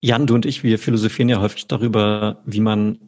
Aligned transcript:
Jan, 0.00 0.26
du 0.26 0.34
und 0.34 0.46
ich, 0.46 0.62
wir 0.62 0.78
philosophieren 0.78 1.28
ja 1.28 1.40
häufig 1.40 1.66
darüber, 1.66 2.42
wie 2.44 2.60
man 2.60 2.98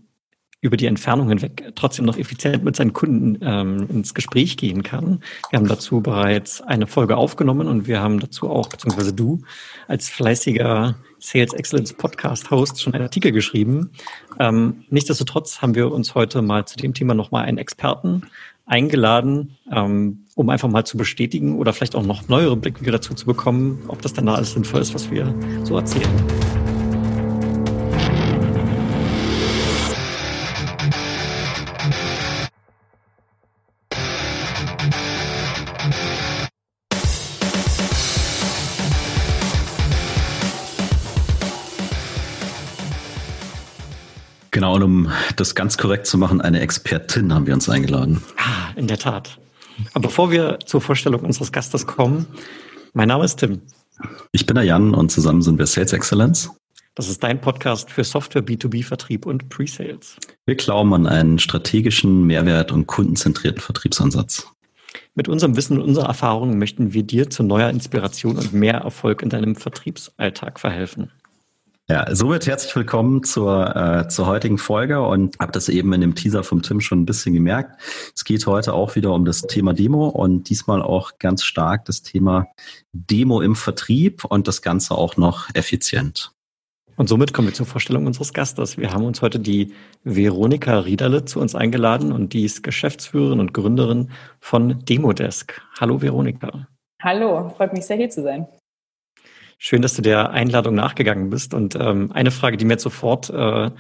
über 0.63 0.77
die 0.77 0.87
Entfernung 0.87 1.29
hinweg 1.29 1.73
trotzdem 1.75 2.05
noch 2.05 2.19
effizient 2.19 2.65
mit 2.65 2.77
seinen 2.77 2.93
Kunden 2.93 3.39
ähm, 3.43 3.87
ins 3.89 4.13
Gespräch 4.13 4.59
gehen 4.59 4.83
kann. 4.83 5.23
Wir 5.49 5.59
haben 5.59 5.69
dazu 5.69 6.03
bereits 6.03 6.61
eine 6.61 6.87
Folge 6.87 7.17
aufgenommen 7.17 7.67
und 7.67 7.87
wir 7.87 8.01
haben 8.01 8.21
dazu 8.21 8.51
auch, 8.51 8.69
beziehungsweise 8.69 9.15
du 9.15 9.41
als 9.89 10.11
fleißiger 10.11 10.97
Sales 11.19 11.55
Excellence 11.55 11.95
Podcast 11.95 12.51
Host 12.51 12.81
schon 12.81 12.93
einen 12.93 13.05
Artikel 13.05 13.33
geschrieben. 13.33 13.91
Ähm, 14.39 14.85
nichtsdestotrotz 14.91 15.63
haben 15.63 15.75
wir 15.75 15.91
uns 15.93 16.15
heute 16.15 16.43
mal 16.43 16.67
zu 16.67 16.77
dem 16.77 16.93
Thema 16.93 17.15
nochmal 17.15 17.47
einen 17.47 17.59
Experten 17.59 18.23
eingeladen, 18.67 19.57
ähm, 19.73 20.27
um 20.35 20.51
einfach 20.51 20.69
mal 20.69 20.85
zu 20.85 20.99
bestätigen 20.99 21.57
oder 21.57 21.73
vielleicht 21.73 21.97
auch 21.97 22.05
noch 22.05 22.29
neuere 22.29 22.57
Blickwinkel 22.57 22.93
dazu 22.93 23.15
zu 23.15 23.25
bekommen, 23.25 23.83
ob 23.89 24.03
das 24.03 24.13
dann 24.13 24.27
da 24.27 24.35
alles 24.35 24.53
sinnvoll 24.53 24.83
ist, 24.83 24.95
was 24.95 25.11
wir 25.11 25.35
so 25.65 25.77
erzählen. 25.77 26.70
Genau, 44.71 44.77
und 44.77 44.83
um 44.85 45.13
das 45.35 45.57
ganz 45.57 45.79
korrekt 45.79 46.07
zu 46.07 46.17
machen, 46.17 46.41
eine 46.41 46.61
Expertin 46.61 47.35
haben 47.35 47.45
wir 47.45 47.55
uns 47.55 47.69
eingeladen. 47.69 48.23
Ah, 48.37 48.71
in 48.77 48.87
der 48.87 48.99
Tat. 48.99 49.37
Aber 49.95 50.03
bevor 50.03 50.31
wir 50.31 50.61
zur 50.65 50.81
Vorstellung 50.81 51.23
unseres 51.23 51.51
Gastes 51.51 51.89
kommen, 51.89 52.27
mein 52.93 53.09
Name 53.09 53.25
ist 53.25 53.41
Tim. 53.41 53.63
Ich 54.31 54.47
bin 54.47 54.55
der 54.55 54.63
Jan 54.63 54.95
und 54.95 55.11
zusammen 55.11 55.43
sind 55.43 55.59
wir 55.59 55.67
Sales 55.67 55.93
Excellence. 55.93 56.51
Das 56.95 57.09
ist 57.09 57.21
dein 57.25 57.41
Podcast 57.41 57.91
für 57.91 58.05
Software, 58.05 58.45
B2B-Vertrieb 58.45 59.27
und 59.27 59.49
Pre-Sales. 59.49 60.17
Wir 60.47 60.55
glauben 60.55 60.95
an 60.95 61.09
einen 61.09 61.41
strategischen, 61.41 62.25
Mehrwert- 62.25 62.71
und 62.71 62.87
kundenzentrierten 62.87 63.61
Vertriebsansatz. 63.61 64.47
Mit 65.17 65.29
unserem 65.29 65.57
Wissen 65.57 65.79
und 65.79 65.85
unserer 65.85 66.07
Erfahrung 66.07 66.59
möchten 66.59 66.93
wir 66.93 67.03
dir 67.03 67.29
zu 67.29 67.43
neuer 67.43 67.71
Inspiration 67.71 68.37
und 68.37 68.53
mehr 68.53 68.75
Erfolg 68.75 69.23
in 69.23 69.31
deinem 69.31 69.57
Vertriebsalltag 69.57 70.61
verhelfen. 70.61 71.11
Ja, 71.91 72.07
somit 72.15 72.47
herzlich 72.47 72.77
willkommen 72.77 73.25
zur, 73.25 73.75
äh, 73.75 74.07
zur 74.07 74.29
heutigen 74.29 74.59
Folge 74.59 75.03
und 75.03 75.37
habe 75.41 75.51
das 75.51 75.69
eben 75.69 75.93
in 75.93 76.01
dem 76.01 76.15
Teaser 76.15 76.45
vom 76.45 76.63
Tim 76.63 76.81
schon 76.81 77.03
ein 77.03 77.05
bisschen 77.05 77.35
gemerkt. 77.35 77.83
Es 78.15 78.25
geht 78.25 78.47
heute 78.47 78.75
auch 78.75 78.95
wieder 78.95 79.13
um 79.13 79.25
das 79.25 79.43
Thema 79.43 79.75
Demo 79.75 80.07
und 80.07 80.49
diesmal 80.49 80.83
auch 80.83 81.19
ganz 81.19 81.43
stark 81.43 81.87
das 81.87 82.03
Thema 82.03 82.47
Demo 82.93 83.41
im 83.41 83.57
Vertrieb 83.57 84.25
und 84.25 84.47
das 84.47 84.63
Ganze 84.63 84.95
auch 84.95 85.17
noch 85.17 85.53
effizient. 85.55 86.31
Und 86.95 87.09
somit 87.09 87.35
kommen 87.35 87.49
wir 87.49 87.55
zur 87.55 87.67
Vorstellung 87.67 88.07
unseres 88.07 88.33
Gastes. 88.33 88.79
Wir 88.79 88.93
haben 88.93 89.05
uns 89.05 89.21
heute 89.21 89.41
die 89.41 89.75
Veronika 90.05 90.79
Riederle 90.79 91.25
zu 91.25 91.41
uns 91.41 91.57
eingeladen 91.57 92.13
und 92.13 92.35
die 92.35 92.45
ist 92.45 92.63
Geschäftsführerin 92.63 93.41
und 93.41 93.53
Gründerin 93.53 94.13
von 94.39 94.85
Demodesk. 94.85 95.61
Hallo 95.81 96.01
Veronika. 96.01 96.69
Hallo, 97.03 97.49
freut 97.57 97.73
mich 97.73 97.85
sehr 97.85 97.97
hier 97.97 98.11
zu 98.11 98.23
sein. 98.23 98.47
Schön, 99.63 99.83
dass 99.83 99.93
du 99.93 100.01
der 100.01 100.31
Einladung 100.31 100.75
nachgegangen 100.75 101.29
bist. 101.29 101.53
Und 101.53 101.75
ähm, 101.75 102.11
eine 102.13 102.31
Frage, 102.31 102.57
die 102.57 102.65
mir 102.65 102.73
jetzt 102.73 102.83
sofort 102.83 103.29
äh, 103.29 103.71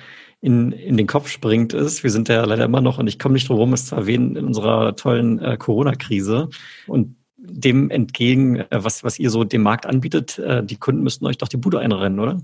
in, 0.42 0.72
in 0.72 0.98
den 0.98 1.06
Kopf 1.06 1.28
springt, 1.28 1.72
ist, 1.72 2.04
wir 2.04 2.10
sind 2.10 2.28
ja 2.28 2.44
leider 2.44 2.66
immer 2.66 2.82
noch, 2.82 2.98
und 2.98 3.06
ich 3.06 3.18
komme 3.18 3.32
nicht 3.32 3.48
drum 3.48 3.56
herum, 3.56 3.72
es 3.72 3.86
zu 3.86 3.96
erwähnen, 3.96 4.36
in 4.36 4.44
unserer 4.44 4.94
tollen 4.94 5.38
äh, 5.38 5.56
Corona-Krise. 5.56 6.50
Und 6.86 7.16
dem 7.38 7.88
entgegen, 7.88 8.56
äh, 8.56 8.66
was, 8.70 9.04
was 9.04 9.18
ihr 9.18 9.30
so 9.30 9.42
dem 9.42 9.62
Markt 9.62 9.86
anbietet, 9.86 10.38
äh, 10.38 10.62
die 10.62 10.76
Kunden 10.76 11.02
müssten 11.02 11.24
euch 11.24 11.38
doch 11.38 11.48
die 11.48 11.56
Bude 11.56 11.78
einrennen, 11.78 12.20
oder? 12.20 12.42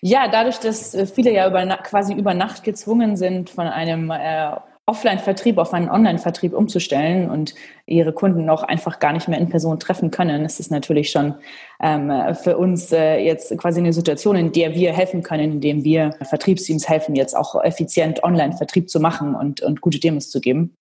Ja, 0.00 0.26
dadurch, 0.26 0.58
dass 0.58 0.92
äh, 0.92 1.06
viele 1.06 1.32
ja 1.32 1.48
über, 1.48 1.64
quasi 1.76 2.14
über 2.14 2.34
Nacht 2.34 2.64
gezwungen 2.64 3.16
sind, 3.16 3.48
von 3.48 3.68
einem 3.68 4.10
äh, 4.10 4.56
Offline-Vertrieb 4.86 5.58
auf 5.58 5.72
einen 5.72 5.88
Online-Vertrieb 5.88 6.52
umzustellen 6.52 7.30
und 7.30 7.54
ihre 7.86 8.12
Kunden 8.12 8.50
auch 8.50 8.62
einfach 8.62 8.98
gar 8.98 9.12
nicht 9.12 9.28
mehr 9.28 9.38
in 9.38 9.48
Person 9.48 9.78
treffen 9.78 10.10
können, 10.10 10.44
ist 10.44 10.58
es 10.58 10.70
natürlich 10.70 11.10
schon 11.10 11.34
ähm, 11.80 12.12
für 12.34 12.56
uns 12.56 12.90
äh, 12.90 13.18
jetzt 13.18 13.56
quasi 13.58 13.80
eine 13.80 13.92
Situation, 13.92 14.36
in 14.36 14.52
der 14.52 14.74
wir 14.74 14.92
helfen 14.92 15.22
können, 15.22 15.52
indem 15.52 15.84
wir 15.84 16.12
Vertriebsteams 16.22 16.88
helfen, 16.88 17.14
jetzt 17.14 17.36
auch 17.36 17.62
effizient 17.62 18.24
Online-Vertrieb 18.24 18.90
zu 18.90 18.98
machen 19.00 19.34
und, 19.34 19.60
und 19.60 19.80
gute 19.80 20.00
Demos 20.00 20.30
zu 20.30 20.40
geben. 20.40 20.74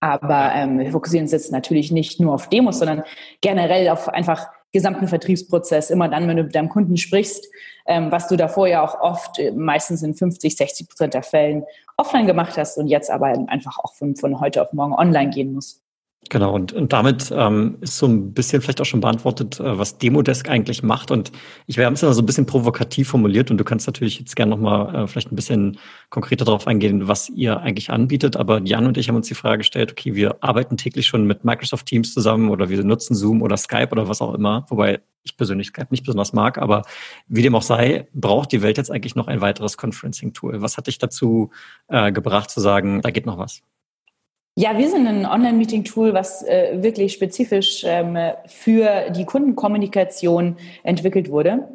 Aber 0.00 0.52
ähm, 0.54 0.78
wir 0.78 0.90
fokussieren 0.90 1.24
uns 1.24 1.32
jetzt 1.32 1.52
natürlich 1.52 1.90
nicht 1.90 2.20
nur 2.20 2.34
auf 2.34 2.48
Demos, 2.48 2.78
sondern 2.78 3.02
generell 3.40 3.88
auf 3.88 4.08
einfach 4.08 4.48
gesamten 4.72 5.08
Vertriebsprozess. 5.08 5.90
Immer 5.90 6.08
dann, 6.08 6.28
wenn 6.28 6.36
du 6.36 6.44
mit 6.44 6.54
deinem 6.54 6.68
Kunden 6.68 6.96
sprichst, 6.96 7.46
ähm, 7.86 8.12
was 8.12 8.28
du 8.28 8.36
davor 8.36 8.68
ja 8.68 8.82
auch 8.84 9.00
oft, 9.00 9.38
äh, 9.38 9.50
meistens 9.52 10.02
in 10.02 10.14
50, 10.14 10.56
60 10.56 10.88
Prozent 10.88 11.14
der 11.14 11.22
Fällen 11.22 11.64
offline 11.96 12.26
gemacht 12.26 12.56
hast 12.56 12.76
und 12.78 12.88
jetzt 12.88 13.10
aber 13.10 13.26
einfach 13.48 13.78
auch 13.78 13.94
von, 13.94 14.14
von 14.16 14.40
heute 14.40 14.62
auf 14.62 14.72
morgen 14.72 14.94
online 14.94 15.30
gehen 15.30 15.54
muss. 15.54 15.82
Genau, 16.30 16.52
und, 16.52 16.74
und 16.74 16.92
damit 16.92 17.32
ähm, 17.34 17.78
ist 17.80 17.96
so 17.96 18.06
ein 18.06 18.34
bisschen 18.34 18.60
vielleicht 18.60 18.80
auch 18.82 18.84
schon 18.84 19.00
beantwortet, 19.00 19.60
äh, 19.60 19.78
was 19.78 19.96
Demodesk 19.96 20.50
eigentlich 20.50 20.82
macht. 20.82 21.10
Und 21.10 21.32
ich 21.66 21.78
werde 21.78 21.94
es 21.94 22.02
ja 22.02 22.12
so 22.12 22.20
ein 22.20 22.26
bisschen 22.26 22.44
provokativ 22.44 23.08
formuliert 23.08 23.50
und 23.50 23.56
du 23.56 23.64
kannst 23.64 23.86
natürlich 23.86 24.18
jetzt 24.18 24.36
gerne 24.36 24.50
nochmal 24.50 24.94
äh, 24.94 25.06
vielleicht 25.06 25.32
ein 25.32 25.36
bisschen 25.36 25.78
konkreter 26.10 26.44
darauf 26.44 26.66
eingehen, 26.66 27.08
was 27.08 27.30
ihr 27.30 27.60
eigentlich 27.60 27.90
anbietet. 27.90 28.36
Aber 28.36 28.60
Jan 28.62 28.86
und 28.86 28.98
ich 28.98 29.08
haben 29.08 29.16
uns 29.16 29.28
die 29.28 29.34
Frage 29.34 29.58
gestellt, 29.58 29.92
okay, 29.92 30.14
wir 30.14 30.42
arbeiten 30.42 30.76
täglich 30.76 31.06
schon 31.06 31.24
mit 31.24 31.44
Microsoft 31.44 31.86
Teams 31.86 32.12
zusammen 32.12 32.50
oder 32.50 32.68
wir 32.68 32.84
nutzen 32.84 33.14
Zoom 33.14 33.40
oder 33.40 33.56
Skype 33.56 33.88
oder 33.92 34.08
was 34.08 34.20
auch 34.20 34.34
immer, 34.34 34.66
wobei 34.68 35.00
ich 35.22 35.36
persönlich 35.36 35.68
Skype 35.68 35.88
nicht 35.90 36.04
besonders 36.04 36.32
mag, 36.32 36.58
aber 36.58 36.82
wie 37.28 37.42
dem 37.42 37.54
auch 37.54 37.62
sei, 37.62 38.06
braucht 38.12 38.52
die 38.52 38.62
Welt 38.62 38.76
jetzt 38.76 38.90
eigentlich 38.90 39.14
noch 39.14 39.28
ein 39.28 39.40
weiteres 39.40 39.76
Conferencing-Tool. 39.76 40.60
Was 40.62 40.76
hat 40.76 40.86
dich 40.88 40.98
dazu 40.98 41.50
äh, 41.88 42.12
gebracht 42.12 42.50
zu 42.50 42.60
sagen, 42.60 43.00
da 43.02 43.10
geht 43.10 43.26
noch 43.26 43.38
was? 43.38 43.62
Ja, 44.60 44.76
wir 44.76 44.90
sind 44.90 45.06
ein 45.06 45.24
Online-Meeting-Tool, 45.24 46.14
was 46.14 46.42
äh, 46.42 46.82
wirklich 46.82 47.12
spezifisch 47.12 47.84
ähm, 47.86 48.18
für 48.46 49.08
die 49.10 49.24
Kundenkommunikation 49.24 50.56
entwickelt 50.82 51.30
wurde. 51.30 51.68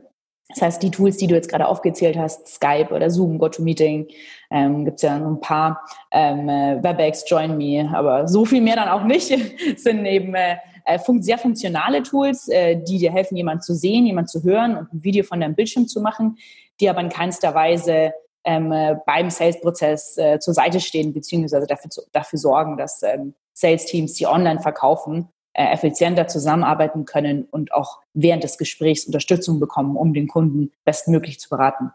Das 0.50 0.62
heißt, 0.62 0.84
die 0.84 0.92
Tools, 0.92 1.16
die 1.16 1.28
du 1.28 1.34
jetzt 1.34 1.48
gerade 1.48 1.66
aufgezählt 1.66 2.18
hast, 2.18 2.46
Skype 2.46 2.94
oder 2.94 3.10
Zoom, 3.10 3.38
GoToMeeting, 3.38 4.10
ähm, 4.52 4.84
gibt 4.84 4.98
es 4.98 5.04
ja 5.04 5.18
noch 5.18 5.30
ein 5.30 5.40
paar, 5.40 5.80
ähm, 6.12 6.50
äh, 6.50 6.84
WebEx, 6.84 7.24
JoinMe, 7.26 7.90
aber 7.96 8.28
so 8.28 8.44
viel 8.44 8.60
mehr 8.60 8.76
dann 8.76 8.90
auch 8.90 9.06
nicht, 9.06 9.28
sind 9.78 10.06
eben 10.06 10.36
äh, 10.36 10.58
äh, 10.84 11.00
sehr 11.22 11.38
funktionale 11.38 12.04
Tools, 12.04 12.50
äh, 12.50 12.76
die 12.76 12.98
dir 12.98 13.14
helfen, 13.14 13.38
jemanden 13.38 13.62
zu 13.62 13.76
sehen, 13.76 14.06
jemanden 14.06 14.28
zu 14.28 14.44
hören 14.44 14.76
und 14.76 14.92
ein 14.92 15.04
Video 15.06 15.24
von 15.24 15.40
deinem 15.40 15.56
Bildschirm 15.56 15.88
zu 15.88 16.02
machen, 16.02 16.36
die 16.82 16.90
aber 16.90 17.00
in 17.00 17.08
keinster 17.08 17.56
Weise 17.56 18.12
ähm, 18.46 18.72
äh, 18.72 18.96
beim 19.06 19.30
Sales-Prozess 19.30 20.18
äh, 20.18 20.40
zur 20.40 20.54
Seite 20.54 20.80
stehen, 20.80 21.14
beziehungsweise 21.14 21.68
dafür, 21.68 21.90
dafür 22.12 22.40
sorgen, 22.40 22.78
dass 22.78 23.02
ähm, 23.04 23.34
Sales-Teams, 23.54 24.14
die 24.14 24.28
online 24.28 24.60
verkaufen, 24.60 25.30
äh, 25.54 25.72
effizienter 25.72 26.28
zusammenarbeiten 26.28 27.06
können 27.06 27.46
und 27.46 27.74
auch 27.74 28.00
während 28.14 28.44
des 28.44 28.58
Gesprächs 28.58 29.06
Unterstützung 29.06 29.60
bekommen, 29.60 29.96
um 29.96 30.14
den 30.14 30.28
Kunden 30.28 30.72
bestmöglich 30.84 31.40
zu 31.40 31.50
beraten. 31.50 31.92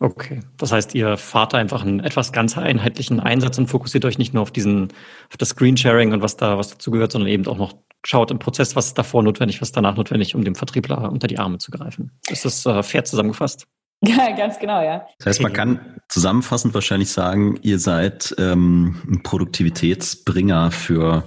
Okay, 0.00 0.40
das 0.56 0.72
heißt, 0.72 0.94
ihr 0.96 1.16
fahrt 1.16 1.54
einfach 1.54 1.82
einen 1.82 2.00
etwas 2.00 2.32
ganz 2.32 2.58
einheitlichen 2.58 3.20
Einsatz 3.20 3.58
und 3.58 3.68
fokussiert 3.68 4.04
euch 4.04 4.18
nicht 4.18 4.34
nur 4.34 4.42
auf 4.42 4.50
diesen, 4.50 4.88
auf 5.30 5.36
das 5.38 5.50
Screensharing 5.50 6.12
und 6.12 6.20
was 6.20 6.36
da 6.36 6.58
was 6.58 6.70
dazugehört, 6.70 7.12
sondern 7.12 7.30
eben 7.30 7.46
auch 7.46 7.56
noch 7.56 7.74
schaut 8.04 8.32
im 8.32 8.40
Prozess, 8.40 8.74
was 8.74 8.88
ist 8.88 8.98
davor 8.98 9.22
notwendig, 9.22 9.60
was 9.60 9.70
danach 9.70 9.96
notwendig, 9.96 10.34
um 10.34 10.44
dem 10.44 10.56
Vertriebler 10.56 11.10
unter 11.10 11.28
die 11.28 11.38
Arme 11.38 11.58
zu 11.58 11.70
greifen. 11.70 12.10
Ist 12.28 12.44
das 12.44 12.66
äh, 12.66 12.82
fair 12.82 13.04
zusammengefasst? 13.04 13.66
Ja, 14.06 14.36
ganz 14.36 14.58
genau, 14.58 14.82
ja. 14.82 15.06
Das 15.18 15.26
heißt, 15.26 15.42
man 15.42 15.52
kann 15.52 15.80
zusammenfassend 16.08 16.74
wahrscheinlich 16.74 17.10
sagen, 17.10 17.58
ihr 17.62 17.78
seid 17.78 18.34
ähm, 18.38 18.96
ein 19.08 19.22
Produktivitätsbringer 19.22 20.70
für 20.70 21.24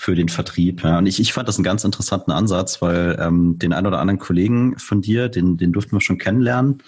für 0.00 0.14
den 0.14 0.30
Vertrieb. 0.30 0.82
Ja. 0.82 0.96
Und 0.96 1.04
ich, 1.04 1.20
ich 1.20 1.34
fand 1.34 1.46
das 1.46 1.56
einen 1.56 1.64
ganz 1.64 1.84
interessanten 1.84 2.30
Ansatz, 2.30 2.80
weil 2.80 3.18
ähm, 3.20 3.58
den 3.58 3.74
ein 3.74 3.86
oder 3.86 3.98
anderen 3.98 4.18
Kollegen 4.18 4.78
von 4.78 5.02
dir, 5.02 5.28
den, 5.28 5.58
den 5.58 5.72
durften 5.72 5.92
wir 5.92 6.00
schon 6.00 6.16
kennenlernen, 6.16 6.82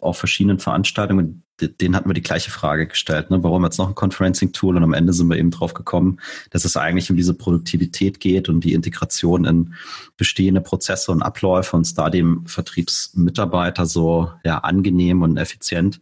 auf 0.00 0.18
verschiedenen 0.18 0.58
Veranstaltungen 0.58 1.44
den 1.60 1.96
hatten 1.96 2.08
wir 2.08 2.14
die 2.14 2.22
gleiche 2.22 2.50
Frage 2.50 2.86
gestellt. 2.86 3.30
Ne? 3.30 3.42
Warum 3.42 3.64
jetzt 3.64 3.78
noch 3.78 3.88
ein 3.88 3.94
Conferencing-Tool? 3.94 4.76
Und 4.76 4.82
am 4.82 4.92
Ende 4.92 5.12
sind 5.12 5.28
wir 5.28 5.38
eben 5.38 5.50
drauf 5.50 5.74
gekommen, 5.74 6.18
dass 6.50 6.64
es 6.64 6.76
eigentlich 6.76 7.10
um 7.10 7.16
diese 7.16 7.34
Produktivität 7.34 8.20
geht 8.20 8.48
und 8.48 8.60
die 8.60 8.74
Integration 8.74 9.44
in 9.44 9.74
bestehende 10.16 10.60
Prozesse 10.60 11.12
und 11.12 11.22
Abläufe 11.22 11.76
und 11.76 11.96
da 11.96 12.10
dem 12.10 12.46
Vertriebsmitarbeiter 12.46 13.86
so 13.86 14.30
ja, 14.44 14.58
angenehm 14.58 15.22
und 15.22 15.36
effizient 15.38 16.00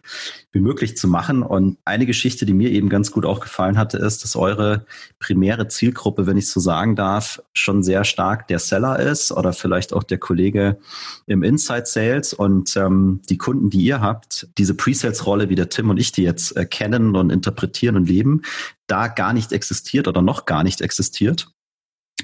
wie 0.52 0.60
möglich 0.60 0.96
zu 0.96 1.08
machen. 1.08 1.42
Und 1.42 1.78
eine 1.84 2.06
Geschichte, 2.06 2.46
die 2.46 2.54
mir 2.54 2.70
eben 2.70 2.88
ganz 2.88 3.10
gut 3.10 3.26
auch 3.26 3.40
gefallen 3.40 3.76
hatte, 3.76 3.98
ist, 3.98 4.22
dass 4.22 4.36
eure 4.36 4.86
primäre 5.18 5.68
Zielgruppe, 5.68 6.26
wenn 6.26 6.36
ich 6.36 6.48
so 6.48 6.60
sagen 6.60 6.96
darf, 6.96 7.42
schon 7.52 7.82
sehr 7.82 8.04
stark 8.04 8.48
der 8.48 8.60
Seller 8.60 8.98
ist 8.98 9.32
oder 9.32 9.52
vielleicht 9.52 9.92
auch 9.92 10.04
der 10.04 10.18
Kollege 10.18 10.78
im 11.26 11.42
Inside 11.42 11.86
Sales 11.86 12.32
und 12.32 12.76
ähm, 12.76 13.20
die 13.28 13.38
Kunden, 13.38 13.70
die 13.70 13.82
ihr 13.82 14.00
habt, 14.00 14.48
diese 14.58 14.74
Pre-Sales-Rolle 14.74 15.43
Rolle, 15.44 15.50
wie 15.50 15.54
der 15.54 15.68
Tim 15.68 15.90
und 15.90 15.98
ich 15.98 16.12
die 16.12 16.22
jetzt 16.22 16.56
äh, 16.56 16.64
kennen 16.64 17.16
und 17.16 17.30
interpretieren 17.30 17.96
und 17.96 18.08
leben, 18.08 18.42
da 18.86 19.08
gar 19.08 19.32
nicht 19.32 19.52
existiert 19.52 20.08
oder 20.08 20.22
noch 20.22 20.46
gar 20.46 20.64
nicht 20.64 20.80
existiert. 20.80 21.48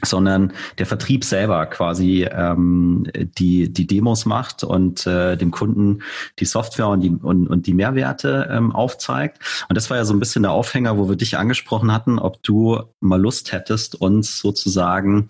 sondern 0.04 0.52
der 0.78 0.86
Vertrieb 0.86 1.24
selber 1.24 1.66
quasi 1.66 2.24
ähm, 2.30 3.06
die, 3.38 3.72
die 3.72 3.86
Demos 3.86 4.24
macht 4.24 4.62
und 4.62 5.04
äh, 5.04 5.36
dem 5.36 5.50
Kunden 5.50 6.02
die 6.38 6.44
Software 6.46 6.88
und 6.88 7.00
die, 7.00 7.10
und, 7.10 7.48
und 7.48 7.66
die 7.66 7.74
Mehrwerte 7.74 8.48
ähm, 8.50 8.72
aufzeigt. 8.72 9.38
Und 9.68 9.76
das 9.76 9.90
war 9.90 9.96
ja 9.96 10.04
so 10.04 10.14
ein 10.14 10.20
bisschen 10.20 10.44
der 10.44 10.52
Aufhänger, 10.52 10.96
wo 10.96 11.08
wir 11.08 11.16
dich 11.16 11.36
angesprochen 11.36 11.92
hatten, 11.92 12.20
ob 12.20 12.40
du 12.44 12.80
mal 13.00 13.20
Lust 13.20 13.50
hättest, 13.50 14.00
uns 14.00 14.38
sozusagen 14.38 15.28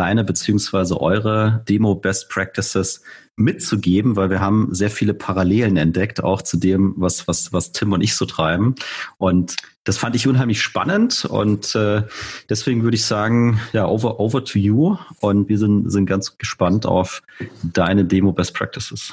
deine 0.00 0.24
beziehungsweise 0.24 0.98
eure 0.98 1.62
Demo 1.68 1.94
Best 1.94 2.30
Practices 2.30 3.02
mitzugeben, 3.36 4.16
weil 4.16 4.30
wir 4.30 4.40
haben 4.40 4.68
sehr 4.70 4.88
viele 4.88 5.12
Parallelen 5.12 5.76
entdeckt, 5.76 6.24
auch 6.24 6.40
zu 6.40 6.56
dem, 6.56 6.94
was, 6.96 7.28
was, 7.28 7.52
was 7.52 7.72
Tim 7.72 7.92
und 7.92 8.00
ich 8.00 8.14
so 8.16 8.24
treiben. 8.24 8.76
Und 9.18 9.56
das 9.84 9.98
fand 9.98 10.16
ich 10.16 10.26
unheimlich 10.26 10.62
spannend 10.62 11.26
und 11.26 11.74
äh, 11.74 12.02
deswegen 12.48 12.82
würde 12.82 12.94
ich 12.94 13.04
sagen, 13.04 13.60
ja, 13.74 13.86
over, 13.86 14.18
over 14.20 14.42
to 14.42 14.58
you. 14.58 14.96
Und 15.20 15.50
wir 15.50 15.58
sind, 15.58 15.90
sind 15.90 16.06
ganz 16.06 16.38
gespannt 16.38 16.86
auf 16.86 17.22
deine 17.62 18.06
Demo 18.06 18.32
Best 18.32 18.54
Practices. 18.54 19.12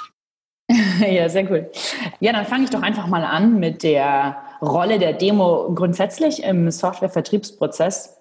ja, 1.00 1.28
sehr 1.28 1.52
cool. 1.52 1.70
Ja, 2.22 2.32
dann 2.32 2.46
fange 2.46 2.64
ich 2.64 2.70
doch 2.70 2.82
einfach 2.82 3.08
mal 3.08 3.26
an 3.26 3.60
mit 3.60 3.84
der 3.84 4.38
Rolle 4.62 5.00
der 5.00 5.14
Demo 5.14 5.70
grundsätzlich 5.76 6.44
im 6.44 6.72
Softwarevertriebsprozess. 6.72 8.17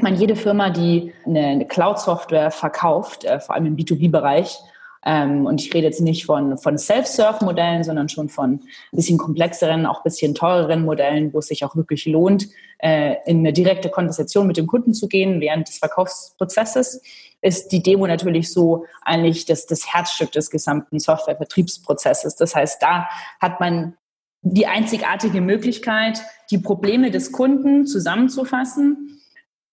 Ich 0.00 0.02
meine, 0.02 0.16
jede 0.16 0.34
Firma, 0.34 0.70
die 0.70 1.12
eine 1.26 1.66
Cloud-Software 1.66 2.50
verkauft, 2.50 3.24
äh, 3.24 3.38
vor 3.38 3.54
allem 3.54 3.66
im 3.66 3.76
B2B-Bereich, 3.76 4.58
ähm, 5.04 5.44
und 5.44 5.60
ich 5.60 5.74
rede 5.74 5.88
jetzt 5.88 6.00
nicht 6.00 6.24
von, 6.24 6.56
von 6.56 6.78
Self-Serve-Modellen, 6.78 7.84
sondern 7.84 8.08
schon 8.08 8.30
von 8.30 8.52
ein 8.52 8.60
bisschen 8.92 9.18
komplexeren, 9.18 9.84
auch 9.84 9.98
ein 9.98 10.04
bisschen 10.04 10.34
teureren 10.34 10.86
Modellen, 10.86 11.34
wo 11.34 11.40
es 11.40 11.48
sich 11.48 11.66
auch 11.66 11.76
wirklich 11.76 12.06
lohnt, 12.06 12.48
äh, 12.78 13.16
in 13.26 13.40
eine 13.40 13.52
direkte 13.52 13.90
Konversation 13.90 14.46
mit 14.46 14.56
dem 14.56 14.66
Kunden 14.66 14.94
zu 14.94 15.06
gehen 15.06 15.38
während 15.42 15.68
des 15.68 15.76
Verkaufsprozesses 15.76 17.02
ist 17.42 17.70
die 17.70 17.82
Demo 17.82 18.06
natürlich 18.06 18.50
so 18.50 18.86
eigentlich 19.02 19.44
das, 19.44 19.66
das 19.66 19.92
Herzstück 19.92 20.32
des 20.32 20.48
gesamten 20.48 20.98
Softwarevertriebsprozesses. 20.98 22.36
Das 22.36 22.56
heißt, 22.56 22.82
da 22.82 23.06
hat 23.38 23.60
man 23.60 23.98
die 24.40 24.66
einzigartige 24.66 25.42
Möglichkeit, 25.42 26.22
die 26.50 26.58
Probleme 26.58 27.10
des 27.10 27.32
Kunden 27.32 27.86
zusammenzufassen 27.86 29.19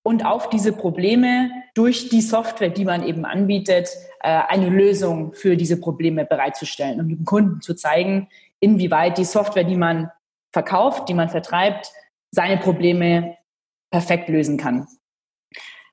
und 0.08 0.26
auf 0.26 0.50
diese 0.50 0.72
Probleme 0.72 1.52
durch 1.74 2.08
die 2.08 2.22
Software, 2.22 2.70
die 2.70 2.86
man 2.86 3.06
eben 3.06 3.26
anbietet, 3.26 3.90
äh, 4.22 4.30
eine 4.48 4.70
Lösung 4.70 5.34
für 5.34 5.58
diese 5.58 5.82
Probleme 5.82 6.24
bereitzustellen 6.24 7.02
und 7.02 7.10
dem 7.10 7.26
Kunden 7.26 7.60
zu 7.60 7.74
zeigen, 7.74 8.30
inwieweit 8.62 9.18
die 9.18 9.26
Software, 9.26 9.66
die 9.66 9.76
man 9.76 10.10
verkauft, 10.54 11.10
die 11.10 11.14
man 11.14 11.28
vertreibt, 11.28 11.92
seine 12.32 12.56
Probleme 12.56 13.36
perfekt 13.92 14.30
lösen 14.30 14.56
kann. 14.56 14.88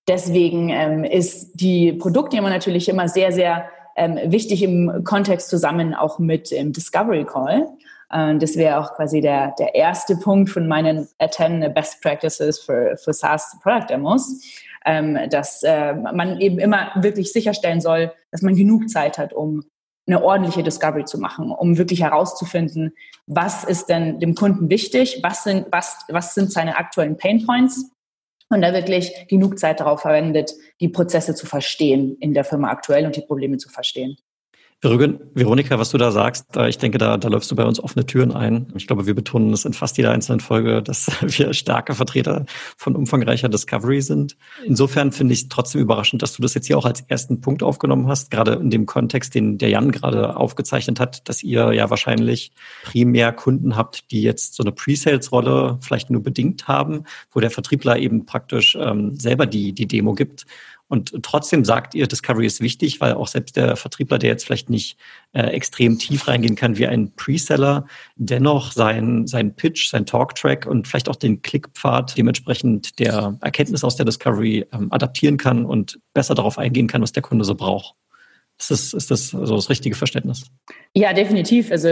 Deswegen 0.07 0.69
ähm, 0.69 1.03
ist 1.03 1.51
die 1.55 1.93
Produktdemo 1.93 2.49
natürlich 2.49 2.89
immer 2.89 3.09
sehr, 3.09 3.33
sehr 3.33 3.69
ähm, 3.97 4.17
wichtig 4.27 4.63
im 4.63 5.03
Kontext 5.03 5.49
zusammen 5.51 5.93
auch 5.93 6.21
mit 6.21 6.53
Discovery 6.53 7.25
Call. 7.25 7.67
Äh, 8.11 8.37
das 8.39 8.57
wäre 8.57 8.79
auch 8.79 8.95
quasi 8.95 9.21
der, 9.21 9.55
der 9.59 9.75
erste 9.75 10.17
Punkt 10.17 10.51
von 10.51 10.67
meinen 10.67 11.09
10 11.19 11.73
Best 11.75 12.03
Practices 12.03 12.61
für, 12.61 12.97
für 12.97 13.13
SaaS 13.13 13.57
Product 13.63 13.87
Demos, 13.91 14.43
ähm, 14.85 15.19
dass 15.31 15.63
äh, 15.63 15.95
man 15.95 16.41
eben 16.41 16.59
immer 16.59 16.93
wirklich 16.97 17.33
sicherstellen 17.33 17.81
soll, 17.81 18.13
dass 18.31 18.43
man 18.43 18.55
genug 18.55 18.89
Zeit 18.89 19.19
hat, 19.19 19.33
um 19.33 19.65
eine 20.07 20.23
ordentliche 20.23 20.63
Discovery 20.63 21.05
zu 21.05 21.19
machen, 21.19 21.51
um 21.51 21.79
wirklich 21.79 22.03
herauszufinden, 22.03 22.93
was 23.27 23.65
ist 23.65 23.87
denn 23.87 24.21
dem 24.21 24.35
Kunden 24.35 24.69
wichtig, 24.69 25.21
was 25.23 25.45
sind, 25.45 25.67
was, 25.71 26.05
was 26.09 26.35
sind 26.35 26.53
seine 26.53 26.77
aktuellen 26.77 27.17
Pain 27.17 27.47
Points 27.47 27.91
und 28.51 28.61
da 28.61 28.73
wirklich 28.75 29.27
genug 29.29 29.59
Zeit 29.59 29.81
darauf 29.81 30.03
verwendet, 30.03 30.53
die 30.81 30.89
Prozesse 30.89 31.35
zu 31.35 31.47
verstehen 31.47 32.17
in 32.21 32.35
der 32.35 32.45
Firma 32.45 32.69
aktuell 32.71 33.07
und 33.07 33.17
die 33.17 33.23
Probleme 33.23 33.57
zu 33.57 33.71
verstehen. 33.71 34.19
Veronika, 34.85 35.79
was 35.79 35.91
du 35.91 35.99
da 35.99 36.11
sagst, 36.11 36.57
ich 36.69 36.77
denke, 36.77 36.99
da, 36.99 37.17
da 37.17 37.29
läufst 37.29 37.51
du 37.51 37.57
bei 37.57 37.65
uns 37.65 37.81
offene 37.81 38.05
Türen 38.05 38.33
ein. 38.33 38.71
Ich 38.77 38.87
glaube, 38.87 39.07
wir 39.07 39.15
betonen 39.15 39.51
es 39.55 39.65
in 39.65 39.73
fast 39.73 39.97
jeder 39.97 40.11
einzelnen 40.11 40.41
Folge, 40.41 40.83
dass 40.83 41.07
wir 41.23 41.55
starke 41.55 41.95
Vertreter 41.95 42.45
von 42.77 42.95
umfangreicher 42.95 43.49
Discovery 43.49 44.03
sind. 44.03 44.37
Insofern 44.65 45.11
finde 45.11 45.33
ich 45.33 45.43
es 45.43 45.49
trotzdem 45.49 45.81
überraschend, 45.81 46.23
dass 46.23 46.35
du 46.35 46.43
das 46.43 46.53
jetzt 46.53 46.67
hier 46.67 46.77
auch 46.77 46.85
als 46.85 47.01
ersten 47.01 47.41
Punkt 47.41 47.63
aufgenommen 47.63 48.09
hast, 48.09 48.31
gerade 48.31 48.53
in 48.53 48.69
dem 48.69 48.85
Kontext, 48.85 49.35
den 49.35 49.57
der 49.57 49.71
Jan 49.71 49.91
gerade 49.91 50.37
aufgezeichnet 50.37 51.01
hat, 51.01 51.29
dass 51.31 51.43
ihr 51.43 51.73
ja 51.73 51.89
wahrscheinlich 51.89 52.53
primär 52.85 53.33
Kunden 53.33 53.77
habt, 53.77 54.11
die 54.11 54.21
jetzt 54.21 54.55
so 54.55 54.63
eine 54.63 54.73
Pre-Sales-Rolle 54.73 55.79
vielleicht 55.81 56.11
nur 56.11 56.23
bedingt 56.23 56.69
haben, 56.69 57.05
wo 57.33 57.41
der 57.41 57.51
Vertriebler 57.51 57.99
eben 57.99 58.27
praktisch 58.27 58.77
ähm, 58.79 59.19
selber 59.19 59.47
die, 59.47 59.73
die 59.73 59.87
Demo 59.87 60.13
gibt 60.13 60.45
und 60.89 61.23
trotzdem 61.23 61.65
sagt 61.65 61.95
ihr, 61.95 62.07
Discovery 62.07 62.47
ist 62.47 62.61
wichtig, 62.61 63.01
weil 63.01 63.15
auch 63.15 63.29
selbst 63.29 63.57
der 63.57 63.77
Vertriebler, 63.77 64.19
der 64.19 64.31
jetzt 64.31 64.45
vielleicht 64.45 64.69
nicht 64.69 64.99
äh, 65.33 65.43
extrem 65.47 65.99
tief 65.99 66.29
reingehen 66.29 66.57
kann 66.57 66.77
wie 66.77 66.87
ein 66.87 67.15
Preseller, 67.17 67.87
dennoch 68.17 68.73
sein, 68.73 69.27
sein 69.27 69.57
Pitch, 69.57 69.89
sein 69.89 70.05
Talktrack 70.05 70.67
und 70.67 70.87
vielleicht 70.87 71.09
auch 71.09 71.17
den 71.17 71.41
Klickpfad 71.41 72.17
dementsprechend 72.19 72.99
der 72.99 73.37
Erkenntnis 73.41 73.83
aus 73.83 73.97
der 73.97 74.05
Discovery 74.05 74.67
ähm, 74.73 74.93
adaptieren 74.93 75.39
kann 75.39 75.65
und 75.65 75.99
besser 76.13 76.35
darauf 76.35 76.59
eingehen 76.59 76.87
kann, 76.87 77.03
was 77.03 77.13
der 77.13 77.23
Kunde 77.23 77.45
so 77.45 77.55
braucht. 77.55 77.95
Ist 78.59 78.71
das, 78.71 78.93
ist 78.95 79.11
das 79.11 79.29
so 79.29 79.57
das 79.57 79.69
richtige 79.69 79.97
Verständnis? 79.97 80.45
Ja, 80.95 81.13
definitiv. 81.13 81.73
Also 81.73 81.89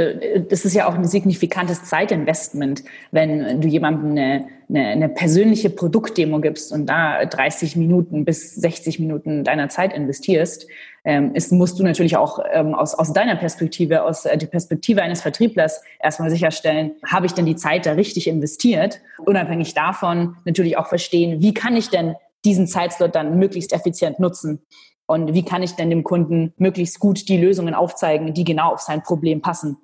das 0.49 0.65
ist 0.65 0.75
ja 0.75 0.89
auch 0.89 0.95
ein 0.95 1.05
signifikantes 1.05 1.85
Zeitinvestment, 1.85 2.85
wenn 3.11 3.61
du 3.61 3.67
jemandem 3.67 4.13
eine, 4.13 4.47
eine, 4.69 4.87
eine 4.87 5.09
persönliche 5.09 5.71
Produktdemo 5.71 6.41
gibst 6.41 6.73
und 6.73 6.87
da 6.87 7.25
30 7.25 7.75
Minuten 7.75 8.25
bis 8.25 8.55
60 8.55 9.01
Minuten 9.01 9.43
deiner 9.43 9.71
Zeit 9.71 9.93
investierst. 9.93 10.69
Ähm, 11.05 11.35
musst 11.51 11.81
du 11.81 11.83
natürlich 11.83 12.17
auch 12.17 12.39
ähm, 12.53 12.75
aus, 12.75 12.95
aus 12.95 13.13
deiner 13.13 13.35
Perspektive, 13.35 14.05
aus 14.05 14.25
äh, 14.25 14.39
der 14.39 14.47
Perspektive 14.47 15.03
eines 15.03 15.21
Vertrieblers 15.21 15.83
erstmal 16.01 16.31
sicherstellen, 16.31 16.93
habe 17.05 17.27
ich 17.27 17.33
denn 17.33 17.45
die 17.45 17.57
Zeit 17.57 17.87
da 17.87 17.93
richtig 17.93 18.29
investiert? 18.29 19.01
Unabhängig 19.19 19.75
davon 19.75 20.37
natürlich 20.45 20.79
auch 20.79 20.87
verstehen, 20.87 21.43
wie 21.43 21.55
kann 21.55 21.75
ich 21.75 21.91
denn 21.91 22.15
diesen 22.45 22.69
Zeitslot 22.69 23.17
dann 23.17 23.37
möglichst 23.37 23.73
effizient 23.73 24.21
nutzen? 24.21 24.61
Und 25.13 25.35
wie 25.35 25.45
kann 25.45 25.63
ich 25.63 25.73
denn 25.73 25.91
dem 25.91 26.05
Kunden 26.05 26.55
möglichst 26.57 26.99
gut 26.99 27.29
die 27.29 27.37
Lösungen 27.37 27.75
aufzeigen, 27.75 28.33
die 28.33 28.45
genau 28.45 28.73
auf 28.73 28.81
sein 28.81 29.03
Problem 29.03 29.43
passen? 29.43 29.77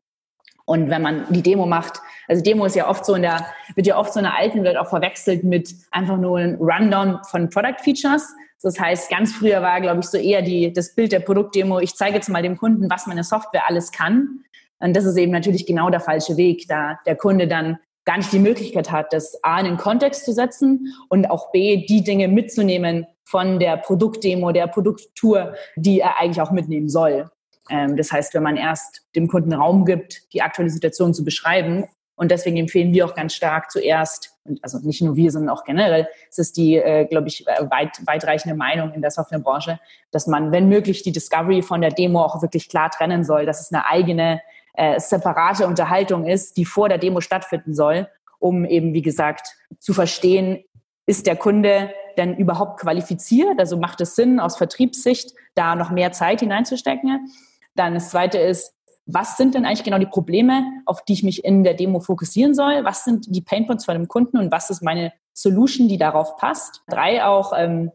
Und 0.65 0.89
wenn 0.89 1.03
man 1.03 1.27
die 1.29 1.43
Demo 1.43 1.67
macht, 1.67 2.01
also 2.29 2.43
Demo 2.43 2.65
ist 2.65 2.77
ja 2.77 2.89
oft 2.89 3.05
so 3.05 3.15
in 3.15 3.21
der, 3.21 3.45
wird 3.75 3.87
ja 3.87 3.99
oft 3.99 4.15
so 4.15 4.21
in 4.21 4.25
der 4.25 4.39
alten 4.39 4.65
Welt 4.65 4.79
auch 4.79 4.89
verwechselt 4.89 5.45
mit 5.45 5.75
einfach 5.91 6.17
nur 6.17 6.39
einem 6.39 6.57
Rundown 6.59 7.19
von 7.25 7.51
Product 7.51 7.77
Features. 7.83 8.27
Das 8.63 8.81
heißt, 8.81 9.11
ganz 9.11 9.35
früher 9.35 9.61
war, 9.61 9.83
glaube 9.83 10.01
ich, 10.01 10.07
so 10.07 10.17
eher 10.17 10.41
die, 10.41 10.73
das 10.73 10.95
Bild 10.95 11.13
der 11.13 11.21
Produktdemo, 11.21 11.79
ich 11.79 11.95
zeige 11.95 12.15
jetzt 12.15 12.31
mal 12.31 12.43
dem 12.43 12.57
Kunden, 12.57 12.89
was 12.89 13.07
meine 13.07 13.23
Software 13.23 13.69
alles 13.69 13.93
kann. 13.93 14.45
Und 14.79 14.97
das 14.97 15.05
ist 15.05 15.19
eben 15.19 15.33
natürlich 15.33 15.67
genau 15.67 15.91
der 15.91 16.01
falsche 16.01 16.39
Weg, 16.39 16.67
da 16.69 17.01
der 17.05 17.17
Kunde 17.17 17.47
dann 17.47 17.77
gar 18.09 18.17
nicht 18.17 18.33
die 18.33 18.39
Möglichkeit 18.39 18.91
hat, 18.91 19.13
das 19.13 19.39
A 19.45 19.61
in 19.61 19.67
den 19.67 19.77
Kontext 19.77 20.25
zu 20.25 20.33
setzen 20.33 20.95
und 21.11 21.31
auch 21.31 21.53
B, 21.53 21.85
die 21.85 22.03
Dinge 22.03 22.27
mitzunehmen, 22.27 23.07
von 23.23 23.59
der 23.59 23.77
Produktdemo, 23.77 24.51
der 24.53 24.67
Produkttour, 24.67 25.55
die 25.77 26.01
er 26.01 26.19
eigentlich 26.19 26.41
auch 26.41 26.51
mitnehmen 26.51 26.89
soll. 26.89 27.31
Ähm, 27.69 27.99
das 27.99 28.11
heißt, 28.11 28.33
wenn 28.33 28.43
man 28.43 28.57
erst 28.57 29.03
dem 29.15 29.29
Kunden 29.29 29.53
Raum 29.53 29.85
gibt, 29.85 30.33
die 30.33 30.41
aktuelle 30.41 30.71
Situation 30.71 31.13
zu 31.13 31.23
beschreiben, 31.23 31.85
und 32.17 32.31
deswegen 32.31 32.57
empfehlen 32.57 32.95
wir 32.95 33.05
auch 33.05 33.15
ganz 33.15 33.35
stark 33.35 33.71
zuerst, 33.71 34.33
also 34.63 34.79
nicht 34.79 35.03
nur 35.03 35.15
wir, 35.15 35.31
sondern 35.31 35.55
auch 35.55 35.65
generell, 35.65 36.09
es 36.31 36.39
ist 36.39 36.57
die, 36.57 36.77
äh, 36.77 37.05
glaube 37.05 37.29
ich, 37.29 37.45
weit, 37.47 38.01
weitreichende 38.07 38.57
Meinung 38.57 38.95
in 38.95 39.03
der 39.03 39.11
Softwarebranche, 39.11 39.79
dass 40.11 40.27
man, 40.27 40.51
wenn 40.51 40.71
möglich, 40.71 41.03
die 41.03 41.13
Discovery 41.13 41.61
von 41.61 41.83
der 41.83 41.91
Demo 41.91 42.23
auch 42.23 42.41
wirklich 42.41 42.71
klar 42.71 42.91
trennen 42.91 43.23
soll, 43.23 43.45
dass 43.45 43.61
es 43.61 43.71
eine 43.71 43.87
eigene, 43.87 44.41
äh, 44.79 45.01
separate 45.01 45.67
Unterhaltung 45.67 46.25
ist, 46.25 46.57
die 46.57 46.65
vor 46.65 46.89
der 46.89 46.99
Demo 46.99 47.21
stattfinden 47.21 47.75
soll, 47.75 48.09
um 48.39 48.65
eben, 48.65 48.95
wie 48.95 49.03
gesagt, 49.03 49.57
zu 49.81 49.93
verstehen, 49.93 50.63
ist 51.05 51.27
der 51.27 51.35
Kunde 51.35 51.91
denn 52.17 52.37
überhaupt 52.37 52.81
qualifiziert? 52.81 53.59
Also 53.59 53.77
macht 53.77 54.01
es 54.01 54.15
Sinn, 54.15 54.39
aus 54.39 54.57
Vertriebssicht 54.57 55.33
da 55.57 55.75
noch 55.75 55.91
mehr 55.91 56.13
Zeit 56.13 56.41
hineinzustecken? 56.41 57.29
Dann 57.75 57.95
das 57.95 58.11
Zweite 58.11 58.39
ist, 58.39 58.73
was 59.05 59.37
sind 59.37 59.57
denn 59.57 59.65
eigentlich 59.65 59.83
genau 59.83 59.99
die 59.99 60.07
Probleme, 60.07 60.63
auf 60.87 61.05
die 61.05 61.15
ich 61.15 61.25
mich 61.25 61.45
in 61.45 61.65
der 61.65 61.75
Demo 61.75 61.99
fokussieren 61.99 62.55
soll? 62.55 62.85
Was 62.85 63.05
sind 63.05 63.35
die 63.35 63.41
Painpoints 63.41 63.85
von 63.85 63.95
dem 63.95 64.07
Kunden 64.07 64.39
und 64.39 64.53
was 64.53 64.71
ist 64.71 64.83
meine 64.83 65.13
Solution, 65.33 65.89
die 65.89 65.99
darauf 65.99 66.37
passt? 66.37 66.83
Drei 66.89 67.25
auch, 67.25 67.53
ähm, 67.57 67.91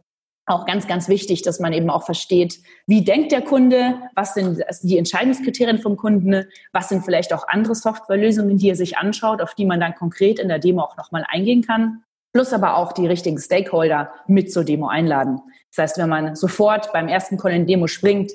auch 0.45 0.65
ganz, 0.65 0.87
ganz 0.87 1.07
wichtig, 1.07 1.41
dass 1.41 1.59
man 1.59 1.71
eben 1.71 1.89
auch 1.89 2.03
versteht, 2.03 2.59
wie 2.85 3.03
denkt 3.03 3.31
der 3.31 3.41
Kunde, 3.41 4.01
was 4.13 4.33
sind 4.33 4.61
die 4.81 4.97
Entscheidungskriterien 4.97 5.79
vom 5.79 5.95
Kunden, 5.95 6.45
was 6.73 6.89
sind 6.89 7.05
vielleicht 7.05 7.33
auch 7.33 7.47
andere 7.47 7.75
Softwarelösungen, 7.75 8.57
die 8.57 8.69
er 8.69 8.75
sich 8.75 8.97
anschaut, 8.97 9.41
auf 9.41 9.55
die 9.55 9.65
man 9.65 9.79
dann 9.79 9.95
konkret 9.95 10.39
in 10.39 10.49
der 10.49 10.59
Demo 10.59 10.81
auch 10.81 10.97
nochmal 10.97 11.25
eingehen 11.29 11.61
kann 11.61 12.03
plus 12.33 12.51
aber 12.51 12.77
auch 12.77 12.91
die 12.91 13.07
richtigen 13.07 13.37
Stakeholder 13.37 14.11
mit 14.27 14.51
zur 14.51 14.63
Demo 14.65 14.87
einladen. 14.87 15.39
Das 15.69 15.83
heißt, 15.83 15.97
wenn 15.99 16.09
man 16.09 16.35
sofort 16.35 16.91
beim 16.91 17.07
ersten 17.07 17.37
Call 17.37 17.53
in 17.53 17.67
Demo 17.67 17.87
springt, 17.87 18.31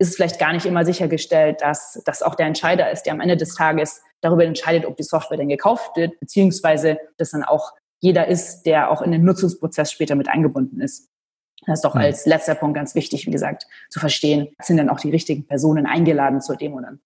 ist 0.00 0.10
es 0.10 0.16
vielleicht 0.16 0.38
gar 0.38 0.52
nicht 0.52 0.66
immer 0.66 0.84
sichergestellt, 0.84 1.60
dass 1.60 2.00
das 2.04 2.22
auch 2.22 2.34
der 2.34 2.46
Entscheider 2.46 2.90
ist, 2.90 3.02
der 3.02 3.12
am 3.12 3.20
Ende 3.20 3.36
des 3.36 3.54
Tages 3.54 4.02
darüber 4.20 4.44
entscheidet, 4.44 4.86
ob 4.86 4.96
die 4.96 5.02
Software 5.02 5.36
denn 5.36 5.48
gekauft 5.48 5.96
wird, 5.96 6.18
beziehungsweise 6.20 6.98
dass 7.18 7.32
dann 7.32 7.44
auch 7.44 7.72
jeder 8.00 8.28
ist, 8.28 8.62
der 8.62 8.90
auch 8.90 9.02
in 9.02 9.12
den 9.12 9.24
Nutzungsprozess 9.24 9.92
später 9.92 10.14
mit 10.14 10.28
eingebunden 10.28 10.80
ist. 10.80 11.08
Das 11.66 11.78
ist 11.78 11.84
doch 11.84 11.94
als 11.94 12.26
letzter 12.26 12.54
Punkt 12.54 12.76
ganz 12.76 12.94
wichtig, 12.94 13.26
wie 13.26 13.30
gesagt, 13.30 13.66
zu 13.90 14.00
verstehen, 14.00 14.48
sind 14.62 14.76
dann 14.76 14.88
auch 14.88 15.00
die 15.00 15.10
richtigen 15.10 15.46
Personen 15.46 15.86
eingeladen 15.86 16.40
zur 16.40 16.56
Demo 16.56 16.80
dann. 16.80 17.00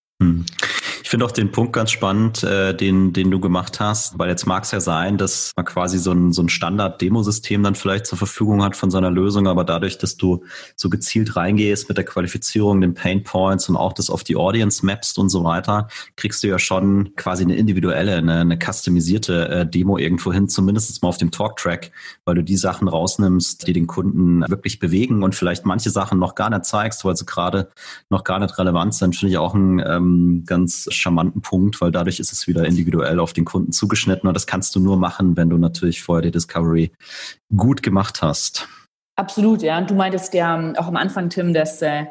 Finde 1.13 1.27
auch 1.27 1.33
den 1.33 1.53
Punkt 1.53 1.75
ganz 1.75 1.91
spannend, 1.91 2.43
äh, 2.43 2.75
den, 2.75 3.13
den 3.13 3.31
du 3.31 3.39
gemacht 3.39 3.81
hast, 3.81 4.19
weil 4.19 4.31
jetzt 4.31 4.47
mag 4.47 4.65
es 4.65 4.71
ja 4.71 4.81
sein, 4.81 5.19
dass 5.19 5.53
man 5.57 5.67
quasi 5.67 5.99
so 5.99 6.11
ein, 6.11 6.33
so 6.33 6.41
ein 6.41 6.49
Standard-Demosystem 6.49 7.63
dann 7.63 7.75
vielleicht 7.75 8.07
zur 8.07 8.17
Verfügung 8.17 8.65
hat 8.65 8.77
von 8.77 8.91
seiner 8.91 9.11
Lösung, 9.11 9.47
aber 9.47 9.65
dadurch, 9.65 9.99
dass 9.99 10.17
du 10.17 10.43
so 10.75 10.89
gezielt 10.89 11.37
reingehst 11.37 11.91
mit 11.91 11.99
der 11.99 12.07
Qualifizierung, 12.07 12.81
den 12.81 12.95
Pain 12.95 13.25
Points 13.25 13.69
und 13.69 13.77
auch 13.77 13.93
das 13.93 14.09
auf 14.09 14.25
die 14.25 14.37
Audience 14.37 14.87
mappst 14.87 15.19
und 15.19 15.29
so 15.29 15.45
weiter, 15.45 15.89
kriegst 16.17 16.43
du 16.45 16.49
ja 16.49 16.59
schon 16.59 17.15
quasi 17.15 17.45
eine 17.45 17.57
individuelle, 17.57 18.17
eine, 18.17 18.41
eine 18.41 18.59
customisierte 18.59 19.49
äh, 19.51 19.67
Demo 19.67 19.99
irgendwo 19.99 20.33
hin, 20.33 20.49
zumindest 20.49 21.03
mal 21.03 21.11
auf 21.11 21.19
dem 21.19 21.31
Talk-Track, 21.31 21.93
weil 22.25 22.37
du 22.37 22.43
die 22.43 22.57
Sachen 22.57 22.89
rausnimmst, 22.89 23.67
die 23.67 23.75
den 23.75 23.87
Kunden 23.87 24.49
wirklich 24.49 24.79
bewegen 24.79 25.23
und 25.23 25.35
vielleicht 25.35 25.67
manche 25.67 25.91
Sachen 25.91 26.19
noch 26.19 26.35
gar 26.35 26.49
nicht 26.49 26.65
zeigst, 26.65 27.05
weil 27.05 27.17
sie 27.17 27.27
gerade 27.27 27.69
noch 28.09 28.25
gar 28.25 28.39
nicht 28.39 28.57
relevant 28.57 28.95
sind, 28.95 29.15
finde 29.15 29.33
ich 29.33 29.37
auch 29.37 29.53
ein 29.53 29.79
ähm, 29.87 30.45
ganz 30.47 30.89
charmanten 31.03 31.43
Punkt, 31.43 31.81
weil 31.81 31.93
dadurch 31.93 32.21
ist 32.21 32.33
es 32.33 32.47
wieder 32.47 32.65
individuell 32.65 33.21
auf 33.21 33.33
den 33.33 33.45
Kunden 33.45 33.73
zugeschnitten 33.73 34.29
und 34.29 34.35
das 34.35 34.47
kannst 34.47 34.75
du 34.75 34.81
nur 34.81 34.97
machen, 34.97 35.37
wenn 35.37 35.51
du 35.51 35.59
natürlich 35.59 36.03
vorher 36.03 36.23
die 36.23 36.31
Discovery 36.31 36.93
gut 37.55 37.83
gemacht 37.83 38.23
hast. 38.23 38.69
Absolut, 39.17 39.63
ja. 39.63 39.77
Und 39.77 39.91
du 39.91 39.95
meintest 39.95 40.33
ja 40.33 40.59
ähm, 40.59 40.75
auch 40.77 40.87
am 40.87 40.97
Anfang, 40.97 41.29
Tim, 41.29 41.53
dass 41.53 41.83
äh, 41.83 42.07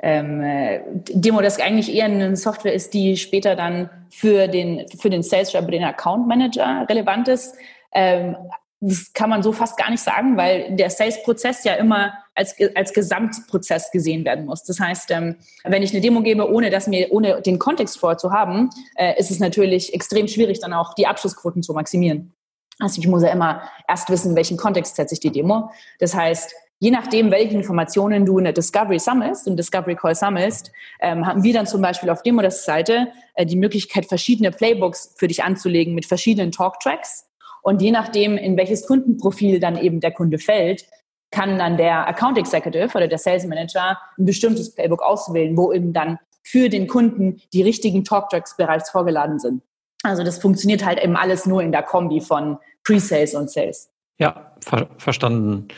ähm, 0.00 0.40
äh, 0.42 0.80
Demodesk 1.12 1.60
eigentlich 1.60 1.94
eher 1.94 2.06
eine 2.06 2.34
Software 2.34 2.72
ist, 2.72 2.94
die 2.94 3.18
später 3.18 3.56
dann 3.56 3.90
für 4.08 4.48
den, 4.48 4.86
für 4.98 5.10
den 5.10 5.22
Sales 5.22 5.54
Rep, 5.54 5.70
den 5.70 5.84
Account 5.84 6.26
Manager 6.26 6.86
relevant 6.88 7.28
ist. 7.28 7.54
Ähm, 7.92 8.36
das 8.80 9.12
kann 9.12 9.28
man 9.28 9.42
so 9.42 9.52
fast 9.52 9.76
gar 9.76 9.90
nicht 9.90 10.02
sagen, 10.02 10.36
weil 10.36 10.74
der 10.76 10.88
Sales-Prozess 10.88 11.64
ja 11.64 11.74
immer 11.74 12.12
als, 12.36 12.54
als 12.74 12.92
Gesamtprozess 12.92 13.90
gesehen 13.90 14.24
werden 14.24 14.46
muss. 14.46 14.62
Das 14.62 14.78
heißt, 14.78 15.10
ähm, 15.10 15.36
wenn 15.64 15.82
ich 15.82 15.92
eine 15.92 16.00
Demo 16.00 16.22
gebe, 16.22 16.50
ohne 16.50 16.70
dass 16.70 16.86
mir, 16.86 17.10
ohne 17.10 17.42
den 17.42 17.58
Kontext 17.58 17.98
vorzuhaben, 17.98 18.70
äh, 18.96 19.18
ist 19.18 19.30
es 19.30 19.40
natürlich 19.40 19.94
extrem 19.94 20.28
schwierig, 20.28 20.60
dann 20.60 20.72
auch 20.72 20.94
die 20.94 21.06
Abschlussquoten 21.06 21.62
zu 21.62 21.72
maximieren. 21.72 22.32
Also 22.78 23.00
ich 23.00 23.08
muss 23.08 23.22
ja 23.22 23.30
immer 23.30 23.62
erst 23.88 24.10
wissen, 24.10 24.36
welchen 24.36 24.58
Kontext 24.58 24.96
setze 24.96 25.14
ich 25.14 25.20
die 25.20 25.32
Demo. 25.32 25.70
Das 25.98 26.14
heißt, 26.14 26.52
je 26.78 26.90
nachdem, 26.90 27.30
welche 27.30 27.54
Informationen 27.54 28.26
du 28.26 28.36
in 28.36 28.44
der 28.44 28.52
Discovery 28.52 28.98
sammelst, 28.98 29.46
im 29.46 29.56
Discovery 29.56 29.96
Call 29.96 30.14
sammelst, 30.14 30.70
ähm, 31.00 31.26
haben 31.26 31.42
wir 31.42 31.54
dann 31.54 31.66
zum 31.66 31.80
Beispiel 31.80 32.10
auf 32.10 32.22
Demo-Seite 32.22 33.08
äh, 33.34 33.46
die 33.46 33.56
Möglichkeit, 33.56 34.06
verschiedene 34.06 34.50
Playbooks 34.50 35.14
für 35.16 35.26
dich 35.26 35.42
anzulegen 35.42 35.94
mit 35.94 36.04
verschiedenen 36.04 36.52
Talk-Tracks 36.52 37.24
und 37.62 37.82
je 37.82 37.90
nachdem, 37.90 38.36
in 38.36 38.56
welches 38.56 38.86
Kundenprofil 38.86 39.58
dann 39.58 39.76
eben 39.76 39.98
der 39.98 40.12
Kunde 40.12 40.38
fällt, 40.38 40.86
kann 41.30 41.58
dann 41.58 41.76
der 41.76 42.06
Account 42.06 42.38
Executive 42.38 42.96
oder 42.96 43.08
der 43.08 43.18
Sales 43.18 43.46
Manager 43.46 43.98
ein 44.18 44.24
bestimmtes 44.24 44.74
Playbook 44.74 45.02
auswählen, 45.02 45.56
wo 45.56 45.72
eben 45.72 45.92
dann 45.92 46.18
für 46.42 46.68
den 46.68 46.86
Kunden 46.86 47.40
die 47.52 47.62
richtigen 47.62 48.04
Talktracks 48.04 48.56
bereits 48.56 48.90
vorgeladen 48.90 49.38
sind. 49.38 49.62
Also 50.02 50.22
das 50.22 50.38
funktioniert 50.38 50.84
halt 50.84 51.02
eben 51.02 51.16
alles 51.16 51.46
nur 51.46 51.62
in 51.62 51.72
der 51.72 51.82
Kombi 51.82 52.20
von 52.20 52.58
Pre-Sales 52.84 53.34
und 53.34 53.50
Sales. 53.50 53.90
Ja, 54.18 54.52
ver 54.64 54.88
verstanden. 54.98 55.68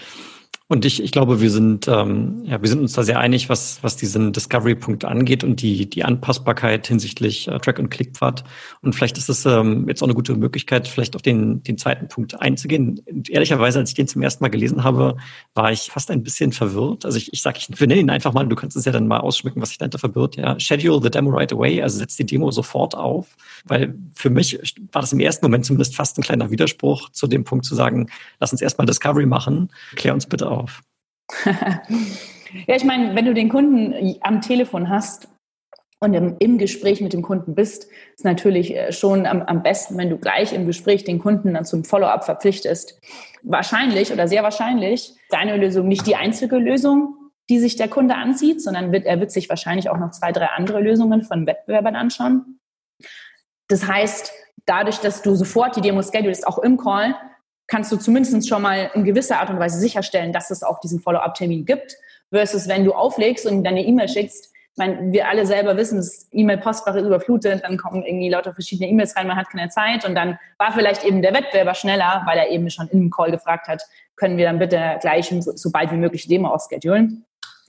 Und 0.71 0.85
ich, 0.85 1.03
ich 1.03 1.13
glaube, 1.13 1.41
wir 1.41 1.51
sind, 1.51 1.89
ähm, 1.89 2.43
ja, 2.45 2.61
wir 2.61 2.69
sind 2.69 2.81
uns 2.81 2.93
da 2.93 3.03
sehr 3.03 3.19
einig, 3.19 3.49
was, 3.49 3.83
was 3.83 3.97
diesen 3.97 4.35
Discovery-Punkt 4.35 5.07
angeht 5.07 5.43
und 5.43 5.63
die, 5.63 5.89
die 5.89 6.05
Anpassbarkeit 6.05 6.87
hinsichtlich 6.87 7.49
äh, 7.49 7.59
Track- 7.59 7.79
und 7.79 7.89
Clickpfad. 7.89 8.45
Und 8.83 8.95
vielleicht 8.95 9.17
ist 9.17 9.31
es 9.31 9.47
ähm, 9.47 9.89
jetzt 9.89 10.03
auch 10.03 10.07
eine 10.07 10.15
gute 10.15 10.35
Möglichkeit, 10.35 10.87
vielleicht 10.87 11.17
auf 11.17 11.23
den, 11.23 11.63
den 11.63 11.79
zweiten 11.79 12.09
Punkt 12.09 12.39
einzugehen. 12.39 13.01
Und 13.11 13.31
ehrlicherweise, 13.31 13.79
als 13.79 13.89
ich 13.89 13.95
den 13.95 14.09
zum 14.09 14.21
ersten 14.21 14.45
Mal 14.45 14.51
gelesen 14.51 14.85
habe, 14.85 15.17
war 15.55 15.73
ich 15.73 15.91
fast 15.91 16.11
ein 16.11 16.23
bisschen 16.23 16.53
verwirrt. 16.53 17.07
Also 17.07 17.17
ich, 17.17 17.33
ich 17.33 17.41
sage, 17.41 17.61
ich 17.61 17.71
nenne 17.81 17.97
ihn 17.97 18.11
einfach 18.11 18.35
mal, 18.35 18.47
du 18.47 18.55
kannst 18.55 18.77
es 18.77 18.85
ja 18.85 18.93
dann 18.93 19.09
mal 19.09 19.21
ausschmücken, 19.21 19.63
was 19.63 19.71
sich 19.71 19.79
dahinter 19.79 19.99
verbirgt. 19.99 20.37
Ja, 20.37 20.61
Schedule 20.61 21.01
the 21.03 21.09
demo 21.09 21.31
right 21.31 21.51
away, 21.51 21.81
also 21.81 21.97
setz 21.97 22.17
die 22.17 22.27
Demo 22.27 22.51
sofort 22.51 22.95
auf. 22.95 23.39
Weil 23.65 23.95
für 24.15 24.29
mich 24.29 24.59
war 24.93 25.01
das 25.01 25.15
im 25.15 25.21
ersten 25.21 25.47
Moment 25.47 25.65
zumindest 25.65 25.97
fast 25.97 26.19
ein 26.19 26.23
kleiner 26.23 26.51
Widerspruch 26.51 27.09
zu 27.09 27.27
dem 27.27 27.45
Punkt 27.45 27.65
zu 27.65 27.75
sagen, 27.75 28.11
lass 28.39 28.53
uns 28.53 28.61
erstmal 28.61 28.87
Discovery 28.87 29.25
machen, 29.25 29.71
klär 29.97 30.13
uns 30.13 30.27
bitte 30.27 30.47
auf 30.51 30.58
auf? 30.59 30.83
ja, 31.45 32.75
ich 32.75 32.85
meine, 32.85 33.15
wenn 33.15 33.25
du 33.25 33.35
den 33.35 33.49
Kunden 33.49 34.17
am 34.21 34.41
Telefon 34.41 34.89
hast 34.89 35.29
und 36.01 36.15
im, 36.15 36.37
im, 36.39 36.59
Gespräch 36.59 37.01
mit 37.01 37.13
dem 37.13 37.23
Kunden 37.23 37.55
bist, 37.55 37.89
ist 38.17 38.25
natürlich 38.25 38.75
äh, 38.75 38.93
schon 38.93 39.27
am, 39.27 39.43
am 39.43 39.63
besten, 39.63 39.97
wenn 39.99 40.11
du 40.11 40.17
gleich 40.17 40.53
im 40.53 40.67
Gespräch 40.67 41.05
den 41.05 41.19
Kunden 41.19 41.55
dann 41.55 41.65
zum 41.65 41.85
Follow-up 41.85 42.25
verpflichtest. 42.25 43.01
Wahrscheinlich 43.43 44.13
oder 44.13 44.29
sehr 44.29 44.43
wahrscheinlich 44.43 45.15
deine 45.31 45.57
Lösung 45.57 45.89
nicht 45.89 46.07
die 46.07 46.17
einzige 46.17 46.57
Lösung, 46.57 47.15
die 47.51 47.59
sich 47.59 47.77
der 47.77 47.89
Kunde 47.89 48.15
ansieht, 48.15 48.63
sondern 48.63 48.93
wird, 48.93 49.07
er 49.07 49.21
wird 49.21 49.31
sich 49.31 49.49
wahrscheinlich 49.49 49.91
auch 49.91 49.99
noch 49.99 50.11
zwei, 50.11 50.33
drei 50.33 50.47
andere 50.47 50.81
Lösungen 50.81 51.23
von 51.23 51.47
Wettbewerbern 51.47 51.97
anschauen. 51.97 52.61
Das 53.69 53.87
heißt, 53.87 54.33
dadurch, 54.67 54.99
dass 54.99 55.23
du 55.23 55.35
sofort 55.35 55.77
die 55.77 55.81
Demo 55.81 56.03
schedulst, 56.03 56.47
auch 56.47 56.59
im 56.59 56.77
Call, 56.77 57.15
kannst 57.69 57.93
du 57.93 57.97
zumindest 57.97 58.49
schon 58.49 58.63
mal 58.63 58.91
in 58.95 59.05
gewisser 59.05 59.39
Art 59.39 59.51
und 59.51 59.61
Weise 59.61 59.79
sicherstellen, 59.79 60.33
dass 60.33 60.51
es 60.51 60.63
auch 60.63 60.81
diesen 60.81 61.01
Follow-up-Termin 61.01 61.65
gibt, 61.65 61.97
versus 62.31 62.67
wenn 62.67 62.85
du 62.85 62.93
auflegst 62.93 63.47
und 63.47 63.63
deine 63.63 63.85
E-Mail 63.85 64.09
schickst. 64.09 64.53
Ich 64.73 64.79
meine, 64.79 65.13
wir 65.13 65.29
alle 65.29 65.45
selber 65.45 65.77
wissen, 65.77 65.97
das 65.97 66.29
E-Mail-Postfach 66.33 66.95
ist 66.95 67.05
überflutet, 67.05 67.63
dann 67.65 67.77
kommen 67.77 68.05
irgendwie 68.05 68.29
lauter 68.29 68.55
verschiedene 68.55 68.89
E-Mails 68.89 69.17
rein, 69.17 69.27
man 69.27 69.37
hat 69.37 69.51
keine 69.51 69.69
Zeit 69.69 70.05
und 70.05 70.15
dann 70.15 70.39
war 70.57 70.73
vielleicht 70.73 71.05
eben 71.05 71.21
der 71.21 71.35
Wettbewerber 71.35 71.75
schneller, 71.75 72.23
weil 72.27 72.39
er 72.39 72.49
eben 72.51 72.71
schon 72.71 72.89
in 72.89 73.01
einem 73.01 73.11
Call 73.11 73.31
gefragt 73.31 73.69
hat, 73.69 73.83
können 74.17 74.37
wir 74.37 74.47
dann 74.47 74.59
bitte 74.59 74.99
gleich 75.01 75.29
so, 75.29 75.53
so 75.55 75.71
bald 75.71 75.93
wie 75.93 75.97
möglich 75.97 76.29
Demo 76.29 76.49
ausschedulen. 76.49 77.25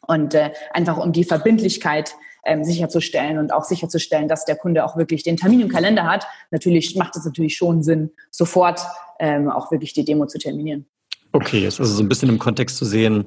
Und 0.07 0.33
äh, 0.33 0.51
einfach 0.71 0.97
um 0.97 1.11
die 1.11 1.23
Verbindlichkeit 1.23 2.15
ähm, 2.49 2.63
sicherzustellen 2.63 3.37
und 3.37 3.53
auch 3.53 3.63
sicherzustellen, 3.63 4.27
dass 4.27 4.45
der 4.45 4.55
Kunde 4.55 4.83
auch 4.83 4.97
wirklich 4.97 5.23
den 5.23 5.37
Termin 5.37 5.61
im 5.61 5.69
Kalender 5.69 6.03
hat. 6.03 6.25
Natürlich 6.51 6.95
macht 6.95 7.15
es 7.15 7.25
natürlich 7.25 7.55
schon 7.55 7.83
Sinn, 7.83 8.11
sofort 8.31 8.81
ähm, 9.19 9.49
auch 9.49 9.71
wirklich 9.71 9.93
die 9.93 10.03
Demo 10.03 10.25
zu 10.25 10.39
terminieren. 10.39 10.85
Okay, 11.31 11.65
ist 11.65 11.79
also 11.79 11.93
so 11.93 12.03
ein 12.03 12.09
bisschen 12.09 12.29
im 12.29 12.39
Kontext 12.39 12.77
zu 12.77 12.85
sehen, 12.85 13.25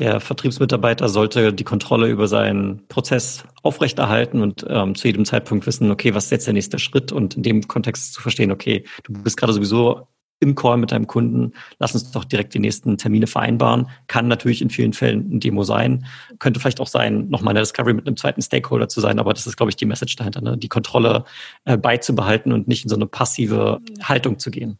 der 0.00 0.18
Vertriebsmitarbeiter 0.18 1.08
sollte 1.08 1.52
die 1.52 1.62
Kontrolle 1.62 2.08
über 2.08 2.26
seinen 2.26 2.86
Prozess 2.88 3.44
aufrechterhalten 3.62 4.42
und 4.42 4.66
ähm, 4.68 4.96
zu 4.96 5.06
jedem 5.06 5.24
Zeitpunkt 5.24 5.66
wissen, 5.66 5.90
okay, 5.92 6.14
was 6.14 6.24
ist 6.24 6.30
jetzt 6.32 6.46
der 6.46 6.54
nächste 6.54 6.80
Schritt 6.80 7.12
und 7.12 7.36
in 7.36 7.44
dem 7.44 7.68
Kontext 7.68 8.12
zu 8.12 8.20
verstehen, 8.20 8.50
okay, 8.50 8.84
du 9.04 9.12
bist 9.12 9.36
gerade 9.36 9.52
sowieso 9.52 10.08
im 10.44 10.54
Call 10.54 10.76
mit 10.76 10.92
deinem 10.92 11.06
Kunden, 11.06 11.52
lass 11.78 11.94
uns 11.94 12.12
doch 12.12 12.24
direkt 12.24 12.54
die 12.54 12.60
nächsten 12.60 12.96
Termine 12.96 13.26
vereinbaren. 13.26 13.88
Kann 14.06 14.28
natürlich 14.28 14.62
in 14.62 14.70
vielen 14.70 14.92
Fällen 14.92 15.28
ein 15.32 15.40
Demo 15.40 15.64
sein. 15.64 16.06
Könnte 16.38 16.60
vielleicht 16.60 16.80
auch 16.80 16.86
sein, 16.86 17.28
nochmal 17.28 17.52
eine 17.52 17.60
Discovery 17.60 17.94
mit 17.94 18.06
einem 18.06 18.16
zweiten 18.16 18.42
Stakeholder 18.42 18.88
zu 18.88 19.00
sein, 19.00 19.18
aber 19.18 19.34
das 19.34 19.46
ist, 19.46 19.56
glaube 19.56 19.70
ich, 19.70 19.76
die 19.76 19.86
Message 19.86 20.14
dahinter, 20.16 20.40
ne? 20.40 20.56
die 20.56 20.68
Kontrolle 20.68 21.24
äh, 21.64 21.76
beizubehalten 21.76 22.52
und 22.52 22.68
nicht 22.68 22.84
in 22.84 22.88
so 22.88 22.96
eine 22.96 23.06
passive 23.06 23.80
Haltung 24.02 24.38
zu 24.38 24.50
gehen. 24.50 24.78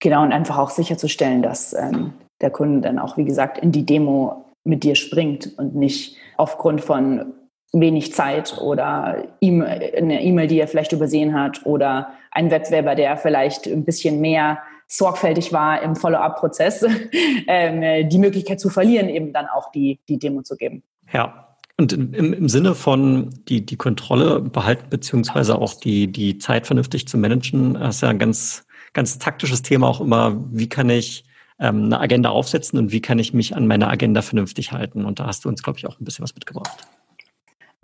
Genau, 0.00 0.22
und 0.22 0.32
einfach 0.32 0.58
auch 0.58 0.70
sicherzustellen, 0.70 1.42
dass 1.42 1.72
ähm, 1.72 2.12
der 2.40 2.50
Kunde 2.50 2.82
dann 2.82 2.98
auch, 2.98 3.16
wie 3.16 3.24
gesagt, 3.24 3.58
in 3.58 3.72
die 3.72 3.86
Demo 3.86 4.44
mit 4.64 4.82
dir 4.82 4.96
springt 4.96 5.52
und 5.56 5.74
nicht 5.74 6.16
aufgrund 6.36 6.80
von 6.80 7.32
wenig 7.72 8.12
Zeit 8.12 8.58
oder 8.60 9.24
eine 9.42 10.22
E-Mail, 10.22 10.46
die 10.46 10.60
er 10.60 10.68
vielleicht 10.68 10.92
übersehen 10.92 11.34
hat 11.34 11.64
oder 11.66 12.08
ein 12.30 12.50
Wettbewerber, 12.50 12.94
der 12.94 13.16
vielleicht 13.16 13.66
ein 13.66 13.84
bisschen 13.84 14.20
mehr 14.20 14.58
sorgfältig 14.86 15.52
war 15.52 15.82
im 15.82 15.96
Follow-up-Prozess, 15.96 16.84
ähm, 17.46 18.08
die 18.08 18.18
Möglichkeit 18.18 18.60
zu 18.60 18.70
verlieren, 18.70 19.08
eben 19.08 19.32
dann 19.32 19.46
auch 19.46 19.70
die, 19.72 20.00
die 20.08 20.18
Demo 20.18 20.42
zu 20.42 20.56
geben. 20.56 20.82
Ja. 21.12 21.56
Und 21.76 21.92
im, 21.92 22.32
im 22.32 22.48
Sinne 22.48 22.76
von 22.76 23.30
die, 23.48 23.66
die 23.66 23.76
Kontrolle 23.76 24.40
behalten, 24.40 24.90
beziehungsweise 24.90 25.56
auch 25.58 25.74
die, 25.74 26.06
die 26.06 26.38
Zeit 26.38 26.68
vernünftig 26.68 27.08
zu 27.08 27.18
managen, 27.18 27.74
ist 27.74 28.00
ja 28.00 28.10
ein 28.10 28.20
ganz, 28.20 28.64
ganz 28.92 29.18
taktisches 29.18 29.62
Thema 29.62 29.88
auch 29.88 30.00
immer, 30.00 30.40
wie 30.52 30.68
kann 30.68 30.88
ich 30.88 31.24
ähm, 31.58 31.84
eine 31.84 32.00
Agenda 32.00 32.30
aufsetzen 32.30 32.78
und 32.78 32.92
wie 32.92 33.00
kann 33.00 33.18
ich 33.18 33.34
mich 33.34 33.56
an 33.56 33.66
meine 33.66 33.88
Agenda 33.88 34.22
vernünftig 34.22 34.70
halten? 34.70 35.04
Und 35.04 35.18
da 35.18 35.26
hast 35.26 35.44
du 35.44 35.48
uns, 35.48 35.62
glaube 35.62 35.78
ich, 35.78 35.86
auch 35.86 35.98
ein 35.98 36.04
bisschen 36.04 36.22
was 36.22 36.34
mitgebracht. 36.34 36.86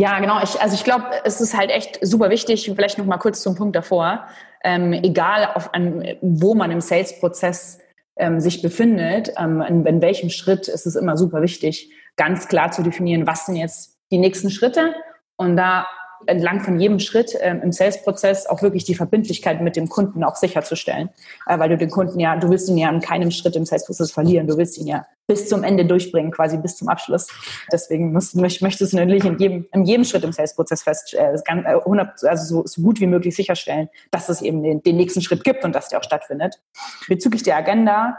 Ja, 0.00 0.18
genau. 0.18 0.42
Ich, 0.42 0.58
also 0.62 0.74
ich 0.74 0.82
glaube, 0.82 1.04
es 1.24 1.42
ist 1.42 1.54
halt 1.54 1.70
echt 1.70 1.98
super 2.00 2.30
wichtig, 2.30 2.72
vielleicht 2.74 2.96
noch 2.96 3.04
mal 3.04 3.18
kurz 3.18 3.42
zum 3.42 3.54
Punkt 3.54 3.76
davor, 3.76 4.26
ähm, 4.64 4.94
egal 4.94 5.50
auf 5.54 5.74
einem, 5.74 6.02
wo 6.22 6.54
man 6.54 6.70
im 6.70 6.80
Sales-Prozess 6.80 7.80
ähm, 8.16 8.40
sich 8.40 8.62
befindet, 8.62 9.34
ähm, 9.36 9.60
in, 9.60 9.84
in 9.84 10.00
welchem 10.00 10.30
Schritt 10.30 10.68
ist 10.68 10.86
es 10.86 10.96
immer 10.96 11.18
super 11.18 11.42
wichtig, 11.42 11.92
ganz 12.16 12.48
klar 12.48 12.70
zu 12.70 12.82
definieren, 12.82 13.26
was 13.26 13.44
sind 13.44 13.56
jetzt 13.56 13.98
die 14.10 14.16
nächsten 14.16 14.48
Schritte 14.48 14.94
und 15.36 15.58
da 15.58 15.86
entlang 16.26 16.60
von 16.60 16.78
jedem 16.78 16.98
Schritt 16.98 17.36
ähm, 17.40 17.60
im 17.62 17.72
Sales-Prozess 17.72 18.46
auch 18.46 18.62
wirklich 18.62 18.84
die 18.84 18.94
Verbindlichkeit 18.94 19.60
mit 19.60 19.76
dem 19.76 19.88
Kunden 19.88 20.24
auch 20.24 20.36
sicherzustellen. 20.36 21.10
Äh, 21.46 21.58
weil 21.58 21.68
du 21.68 21.76
den 21.76 21.90
Kunden 21.90 22.20
ja, 22.20 22.36
du 22.36 22.50
willst 22.50 22.68
ihn 22.68 22.78
ja 22.78 22.90
in 22.90 23.00
keinem 23.00 23.30
Schritt 23.30 23.56
im 23.56 23.64
Sales-Prozess 23.64 24.12
verlieren. 24.12 24.46
Du 24.46 24.56
willst 24.56 24.78
ihn 24.78 24.86
ja 24.86 25.06
bis 25.26 25.48
zum 25.48 25.62
Ende 25.62 25.84
durchbringen, 25.84 26.32
quasi 26.32 26.56
bis 26.58 26.76
zum 26.76 26.88
Abschluss. 26.88 27.28
Deswegen 27.72 28.12
musst, 28.12 28.34
möchtest 28.34 28.92
du 28.92 28.96
natürlich 28.96 29.24
in 29.24 29.38
jedem, 29.38 29.66
in 29.72 29.84
jedem 29.84 30.04
Schritt 30.04 30.24
im 30.24 30.32
Sales-Prozess 30.32 30.82
fest, 30.82 31.14
äh, 31.14 31.34
äh, 31.34 31.80
100, 31.84 32.24
also 32.24 32.62
so, 32.62 32.66
so 32.66 32.82
gut 32.82 33.00
wie 33.00 33.06
möglich 33.06 33.36
sicherstellen, 33.36 33.88
dass 34.10 34.28
es 34.28 34.42
eben 34.42 34.62
den, 34.62 34.82
den 34.82 34.96
nächsten 34.96 35.22
Schritt 35.22 35.44
gibt 35.44 35.64
und 35.64 35.74
dass 35.74 35.88
der 35.88 36.00
auch 36.00 36.04
stattfindet. 36.04 36.60
Bezüglich 37.08 37.42
der 37.42 37.56
Agenda, 37.56 38.16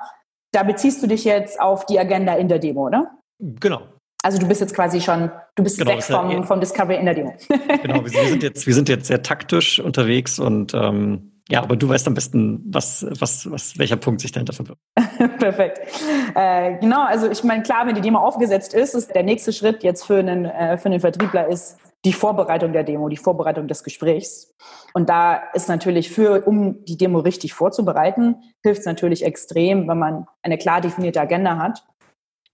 da 0.51 0.63
beziehst 0.63 1.03
du 1.03 1.07
dich 1.07 1.23
jetzt 1.23 1.59
auf 1.59 1.85
die 1.85 1.99
Agenda 1.99 2.35
in 2.35 2.47
der 2.47 2.59
Demo, 2.59 2.87
oder? 2.87 3.11
Genau. 3.39 3.81
Also 4.23 4.37
du 4.37 4.47
bist 4.47 4.61
jetzt 4.61 4.75
quasi 4.75 5.01
schon, 5.01 5.31
du 5.55 5.63
bist 5.63 5.77
genau, 5.77 5.91
weg 5.91 6.03
vom, 6.03 6.29
ja, 6.29 6.43
vom 6.43 6.59
Discovery 6.59 6.97
in 6.97 7.05
der 7.05 7.15
Demo. 7.15 7.33
genau, 7.81 8.03
wir 8.03 8.09
sind 8.09 8.43
jetzt, 8.43 8.67
wir 8.67 8.73
sind 8.73 8.87
jetzt 8.89 9.07
sehr 9.07 9.23
taktisch 9.23 9.79
unterwegs 9.79 10.39
und 10.39 10.73
ähm, 10.73 11.31
ja, 11.49 11.61
aber 11.61 11.75
du 11.75 11.89
weißt 11.89 12.07
am 12.07 12.13
besten, 12.13 12.61
was, 12.65 13.05
was, 13.19 13.49
was, 13.51 13.77
welcher 13.77 13.97
Punkt 13.97 14.21
sich 14.21 14.31
dahinter 14.31 14.53
verbirgt. 14.53 14.79
Perfekt. 15.39 15.81
Äh, 16.33 16.77
genau, 16.79 17.03
also 17.03 17.29
ich 17.29 17.43
meine, 17.43 17.63
klar, 17.63 17.85
wenn 17.87 17.95
die 17.95 18.01
Demo 18.01 18.19
aufgesetzt 18.19 18.73
ist, 18.73 18.93
ist 18.93 19.13
der 19.13 19.23
nächste 19.23 19.51
Schritt 19.51 19.83
jetzt 19.83 20.05
für 20.05 20.19
einen, 20.19 20.45
äh, 20.45 20.77
für 20.77 20.85
einen 20.85 21.01
Vertriebler 21.01 21.47
ist 21.47 21.77
die 22.05 22.13
Vorbereitung 22.13 22.73
der 22.73 22.83
Demo, 22.83 23.09
die 23.09 23.17
Vorbereitung 23.17 23.67
des 23.67 23.83
Gesprächs. 23.83 24.55
Und 24.93 25.09
da 25.09 25.41
ist 25.53 25.67
natürlich 25.67 26.09
für, 26.09 26.47
um 26.47 26.83
die 26.85 26.97
Demo 26.97 27.19
richtig 27.19 27.53
vorzubereiten, 27.53 28.37
hilft 28.63 28.81
es 28.81 28.85
natürlich 28.85 29.23
extrem, 29.23 29.87
wenn 29.87 29.99
man 29.99 30.27
eine 30.41 30.57
klar 30.57 30.81
definierte 30.81 31.21
Agenda 31.21 31.57
hat. 31.57 31.83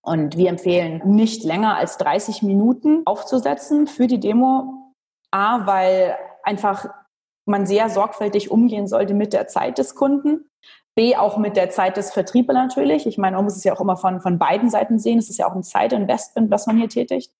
Und 0.07 0.37
wir 0.37 0.47
empfehlen, 0.47 1.01
nicht 1.03 1.43
länger 1.43 1.75
als 1.75 1.97
30 1.97 2.41
Minuten 2.41 3.01
aufzusetzen 3.03 3.87
für 3.87 4.07
die 4.07 4.21
Demo. 4.21 4.93
A, 5.31 5.67
weil 5.67 6.15
einfach 6.43 6.85
man 7.45 7.65
sehr 7.65 7.89
sorgfältig 7.89 8.49
umgehen 8.49 8.87
sollte 8.87 9.13
mit 9.13 9.33
der 9.33 9.47
Zeit 9.47 9.77
des 9.77 9.95
Kunden. 9.95 10.49
B, 10.95 11.17
auch 11.17 11.37
mit 11.37 11.57
der 11.57 11.71
Zeit 11.71 11.97
des 11.97 12.13
Vertriebes 12.13 12.53
natürlich. 12.53 13.05
Ich 13.05 13.17
meine, 13.17 13.35
man 13.35 13.43
muss 13.43 13.57
es 13.57 13.65
ja 13.65 13.75
auch 13.75 13.81
immer 13.81 13.97
von, 13.97 14.21
von 14.21 14.39
beiden 14.39 14.69
Seiten 14.69 14.97
sehen. 14.97 15.19
Es 15.19 15.29
ist 15.29 15.39
ja 15.39 15.45
auch 15.45 15.55
ein 15.55 15.63
Zeitinvestment, 15.63 16.49
was 16.51 16.67
man 16.67 16.77
hier 16.77 16.87
tätigt. 16.87 17.33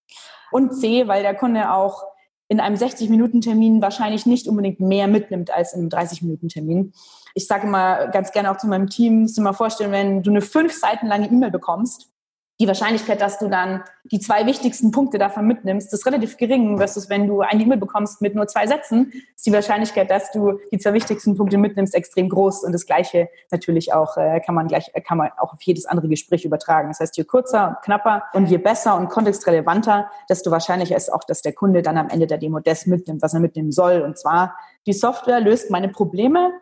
Und 0.51 0.73
C, 0.73 1.07
weil 1.07 1.23
der 1.23 1.35
Kunde 1.35 1.71
auch 1.71 2.03
in 2.49 2.59
einem 2.59 2.75
60-Minuten-Termin 2.75 3.81
wahrscheinlich 3.81 4.25
nicht 4.25 4.45
unbedingt 4.45 4.81
mehr 4.81 5.07
mitnimmt 5.07 5.51
als 5.51 5.71
in 5.71 5.79
einem 5.79 5.89
30-Minuten-Termin. 5.89 6.91
Ich 7.33 7.47
sage 7.47 7.65
immer 7.65 8.07
ganz 8.07 8.33
gerne 8.33 8.51
auch 8.51 8.57
zu 8.57 8.67
meinem 8.67 8.89
Team, 8.89 9.21
musst 9.21 9.37
du 9.37 9.41
dir 9.41 9.45
mal 9.45 9.53
vorstellen, 9.53 9.93
wenn 9.93 10.21
du 10.21 10.31
eine 10.31 10.41
fünf 10.41 10.77
Seiten 10.77 11.07
lange 11.07 11.27
E-Mail 11.27 11.51
bekommst 11.51 12.11
die 12.59 12.67
Wahrscheinlichkeit, 12.67 13.21
dass 13.21 13.37
du 13.37 13.49
dann 13.49 13.83
die 14.03 14.19
zwei 14.19 14.45
wichtigsten 14.47 14.91
Punkte 14.91 15.19
davon 15.19 15.45
mitnimmst, 15.45 15.93
ist 15.93 16.05
relativ 16.05 16.37
gering, 16.37 16.77
versus 16.77 17.09
wenn 17.09 17.27
du 17.27 17.41
eine 17.41 17.61
E-Mail 17.61 17.77
bekommst 17.77 18.21
mit 18.21 18.33
nur 18.33 18.47
zwei 18.47 18.65
Sätzen, 18.65 19.11
ist 19.35 19.45
die 19.45 19.53
Wahrscheinlichkeit, 19.53 20.09
dass 20.09 20.31
du 20.31 20.59
die 20.71 20.79
zwei 20.79 20.93
wichtigsten 20.93 21.37
Punkte 21.37 21.57
mitnimmst, 21.57 21.93
extrem 21.93 22.29
groß. 22.29 22.63
Und 22.63 22.71
das 22.71 22.87
Gleiche 22.87 23.29
natürlich 23.51 23.93
auch, 23.93 24.17
äh, 24.17 24.39
kann 24.39 24.55
man 24.55 24.67
gleich, 24.67 24.91
kann 25.05 25.19
man 25.19 25.29
auch 25.37 25.53
auf 25.53 25.61
jedes 25.61 25.85
andere 25.85 26.07
Gespräch 26.07 26.45
übertragen. 26.45 26.87
Das 26.89 26.99
heißt, 26.99 27.17
je 27.17 27.25
kürzer 27.25 27.69
und 27.69 27.81
knapper 27.83 28.23
und 28.33 28.47
je 28.47 28.57
besser 28.57 28.97
und 28.97 29.09
kontextrelevanter, 29.09 30.09
desto 30.27 30.49
wahrscheinlicher 30.49 30.95
ist 30.95 31.13
auch, 31.13 31.23
dass 31.23 31.43
der 31.43 31.53
Kunde 31.53 31.83
dann 31.83 31.97
am 31.97 32.09
Ende 32.09 32.25
der 32.25 32.39
Demo 32.39 32.59
das 32.59 32.87
mitnimmt, 32.87 33.21
was 33.21 33.35
er 33.35 33.39
mitnehmen 33.39 33.71
soll. 33.71 34.01
Und 34.01 34.17
zwar, 34.17 34.55
die 34.87 34.93
Software 34.93 35.41
löst 35.41 35.69
meine 35.69 35.89
Probleme 35.89 36.53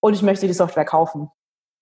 und 0.00 0.14
ich 0.14 0.22
möchte 0.22 0.48
die 0.48 0.52
Software 0.52 0.84
kaufen. 0.84 1.30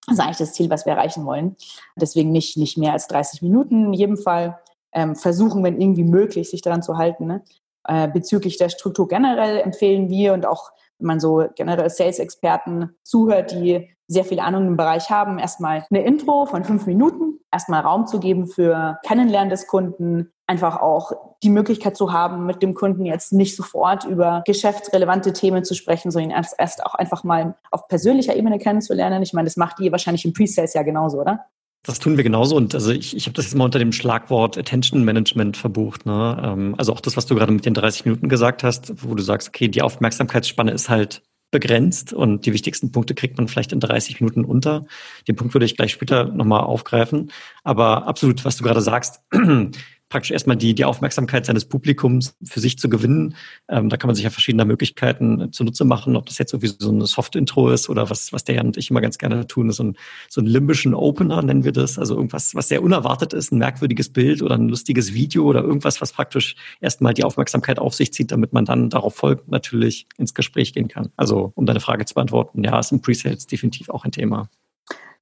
Das 0.07 0.19
ist 0.19 0.21
eigentlich 0.21 0.39
das 0.39 0.53
Ziel, 0.53 0.69
was 0.69 0.85
wir 0.85 0.95
erreichen 0.95 1.25
wollen. 1.25 1.57
Deswegen 1.97 2.33
nicht, 2.33 2.57
nicht 2.57 2.77
mehr 2.77 2.93
als 2.93 3.07
30 3.07 3.43
Minuten. 3.43 3.87
In 3.87 3.93
jedem 3.93 4.17
Fall 4.17 4.59
ähm, 4.93 5.17
versuchen, 5.17 5.63
wenn 5.63 5.81
irgendwie 5.81 6.05
möglich, 6.05 6.51
sich 6.51 6.63
daran 6.63 6.83
zu 6.83 6.97
halten. 6.97 7.27
Ne? 7.27 7.43
Äh, 7.85 8.09
bezüglich 8.09 8.59
der 8.59 8.69
Struktur 8.69 9.09
generell 9.09 9.59
empfehlen 9.61 10.09
wir 10.09 10.35
und 10.35 10.47
auch, 10.47 10.71
wenn 10.99 11.07
man 11.07 11.21
so 11.21 11.45
generell 11.57 11.91
Sales-Experten 11.91 12.97
zuhört, 13.03 13.53
die 13.53 13.89
sehr 14.09 14.25
viel 14.25 14.41
Ahnung 14.41 14.67
im 14.67 14.77
Bereich 14.77 15.11
haben, 15.11 15.39
erstmal 15.39 15.87
eine 15.91 16.05
Intro 16.05 16.47
von 16.47 16.65
fünf 16.65 16.87
Minuten, 16.87 17.41
erstmal 17.53 17.83
Raum 17.83 18.07
zu 18.07 18.19
geben 18.19 18.47
für 18.47 18.99
Kennenlernen 19.05 19.51
des 19.51 19.67
Kunden, 19.67 20.33
einfach 20.47 20.81
auch 20.81 21.13
die 21.43 21.51
Möglichkeit 21.51 21.97
zu 21.97 22.13
haben, 22.13 22.47
mit 22.47 22.63
dem 22.63 22.75
Kunden 22.75 23.05
jetzt 23.05 23.33
nicht 23.33 23.57
sofort 23.57 24.05
über 24.05 24.43
geschäftsrelevante 24.47 25.33
Themen 25.33 25.65
zu 25.65 25.75
sprechen, 25.75 26.11
sondern 26.11 26.31
ihn 26.31 26.37
erst, 26.37 26.55
erst 26.59 26.85
auch 26.85 26.95
einfach 26.95 27.25
mal 27.25 27.55
auf 27.71 27.89
persönlicher 27.89 28.37
Ebene 28.37 28.59
kennenzulernen. 28.59 29.23
Ich 29.23 29.33
meine, 29.33 29.47
das 29.47 29.57
macht 29.57 29.81
ihr 29.81 29.93
wahrscheinlich 29.93 30.25
im 30.25 30.33
Pre-Sales 30.33 30.75
ja 30.75 30.83
genauso, 30.83 31.21
oder? 31.21 31.47
Das 31.85 31.99
tun 31.99 32.17
wir 32.17 32.23
genauso 32.23 32.55
und 32.55 32.77
also 32.77 32.93
ich, 32.93 33.17
ich 33.17 33.27
habe 33.27 33.35
das 33.35 33.47
jetzt 33.47 33.57
mal 33.57 33.65
unter 33.65 33.81
dem 33.81 33.91
Schlagwort 33.91 34.57
Attention 34.57 35.03
Management 35.05 35.57
verbucht. 35.57 36.07
Ne? 36.07 36.41
Ähm, 36.45 36.75
also 36.79 36.93
auch 36.93 37.01
das, 37.01 37.17
was 37.17 37.27
du 37.27 37.35
gerade 37.35 37.51
mit 37.51 37.67
den 37.67 37.75
30 37.75 38.05
Minuten 38.05 38.29
gesagt 38.29 38.63
hast, 38.63 39.05
wo 39.05 39.17
du 39.17 39.23
sagst, 39.23 39.49
okay, 39.49 39.67
die 39.67 39.83
Aufmerksamkeitsspanne 39.83 40.71
ist 40.71 40.89
halt 40.89 41.23
begrenzt 41.53 42.13
und 42.13 42.45
die 42.45 42.53
wichtigsten 42.53 42.91
Punkte 42.91 43.15
kriegt 43.15 43.39
man 43.39 43.47
vielleicht 43.47 43.73
in 43.73 43.79
30 43.79 44.21
Minuten 44.21 44.45
unter. 44.45 44.87
Den 45.29 45.37
Punkt 45.37 45.55
würde 45.55 45.67
ich 45.67 45.77
gleich 45.77 45.93
später 45.93 46.25
nochmal 46.25 46.65
aufgreifen. 46.65 47.31
Aber 47.63 48.09
absolut, 48.09 48.45
was 48.45 48.57
du 48.57 48.65
gerade 48.65 48.81
sagst, 48.81 49.21
praktisch 50.13 50.31
erstmal 50.31 50.59
die, 50.59 50.75
die 50.75 50.85
Aufmerksamkeit 50.85 51.47
seines 51.47 51.65
Publikums 51.65 52.37
für 52.45 52.61
sich 52.61 52.79
zu 52.79 52.91
gewinnen. 52.91 53.35
Ähm, 53.71 53.89
da 53.89 53.97
kann 53.97 54.09
man 54.09 54.15
sich 54.15 54.25
ja 54.25 54.31
verschiedene 54.31 54.67
Möglichkeiten 54.67 55.51
zunutze 55.53 55.87
machen, 55.87 56.17
ob 56.17 56.27
das 56.27 56.37
jetzt 56.37 56.53
irgendwie 56.53 56.75
so 56.79 56.91
eine 56.91 57.07
Soft-Intro 57.07 57.71
ist 57.71 57.89
oder 57.89 58.11
was, 58.11 58.31
was 58.31 58.45
der 58.45 58.63
und 58.63 58.77
ich 58.77 58.91
immer 58.91 59.01
ganz 59.01 59.17
gerne 59.17 59.47
tun, 59.47 59.71
ist 59.71 59.77
so, 59.77 59.85
ein, 59.85 59.97
so 60.29 60.43
einen 60.43 60.51
limbischen 60.51 60.93
Opener, 60.93 61.41
nennen 61.41 61.65
wir 61.65 61.73
das. 61.73 61.99
Also 61.99 62.15
irgendwas, 62.15 62.55
was 62.55 62.69
sehr 62.69 62.83
unerwartet 62.83 63.33
ist, 63.33 63.53
ein 63.53 63.59
merkwürdiges 63.59 64.11
Bild 64.11 64.43
oder 64.43 64.55
ein 64.55 64.69
lustiges 64.69 65.15
Video 65.15 65.45
oder 65.45 65.63
irgendwas, 65.63 66.03
was 66.03 66.13
praktisch 66.13 66.57
erstmal 66.83 67.15
die 67.15 67.25
Aufmerksamkeit 67.25 67.79
auf 67.79 67.95
sich 67.95 68.13
zieht, 68.13 68.33
damit 68.33 68.53
man 68.53 68.67
dann 68.67 68.91
darauf 68.91 69.15
folgt 69.15 69.49
natürlich 69.49 70.07
ins 70.19 70.35
Gespräch 70.35 70.75
gehen 70.75 70.89
kann. 70.89 71.09
Also 71.17 71.53
um 71.55 71.65
deine 71.65 71.81
Frage 71.81 72.05
zu 72.05 72.13
beantworten, 72.13 72.63
ja, 72.63 72.79
ist 72.79 72.93
im 72.93 73.01
Presales 73.01 73.47
definitiv 73.47 73.89
auch 73.89 74.05
ein 74.05 74.13
Thema. 74.13 74.51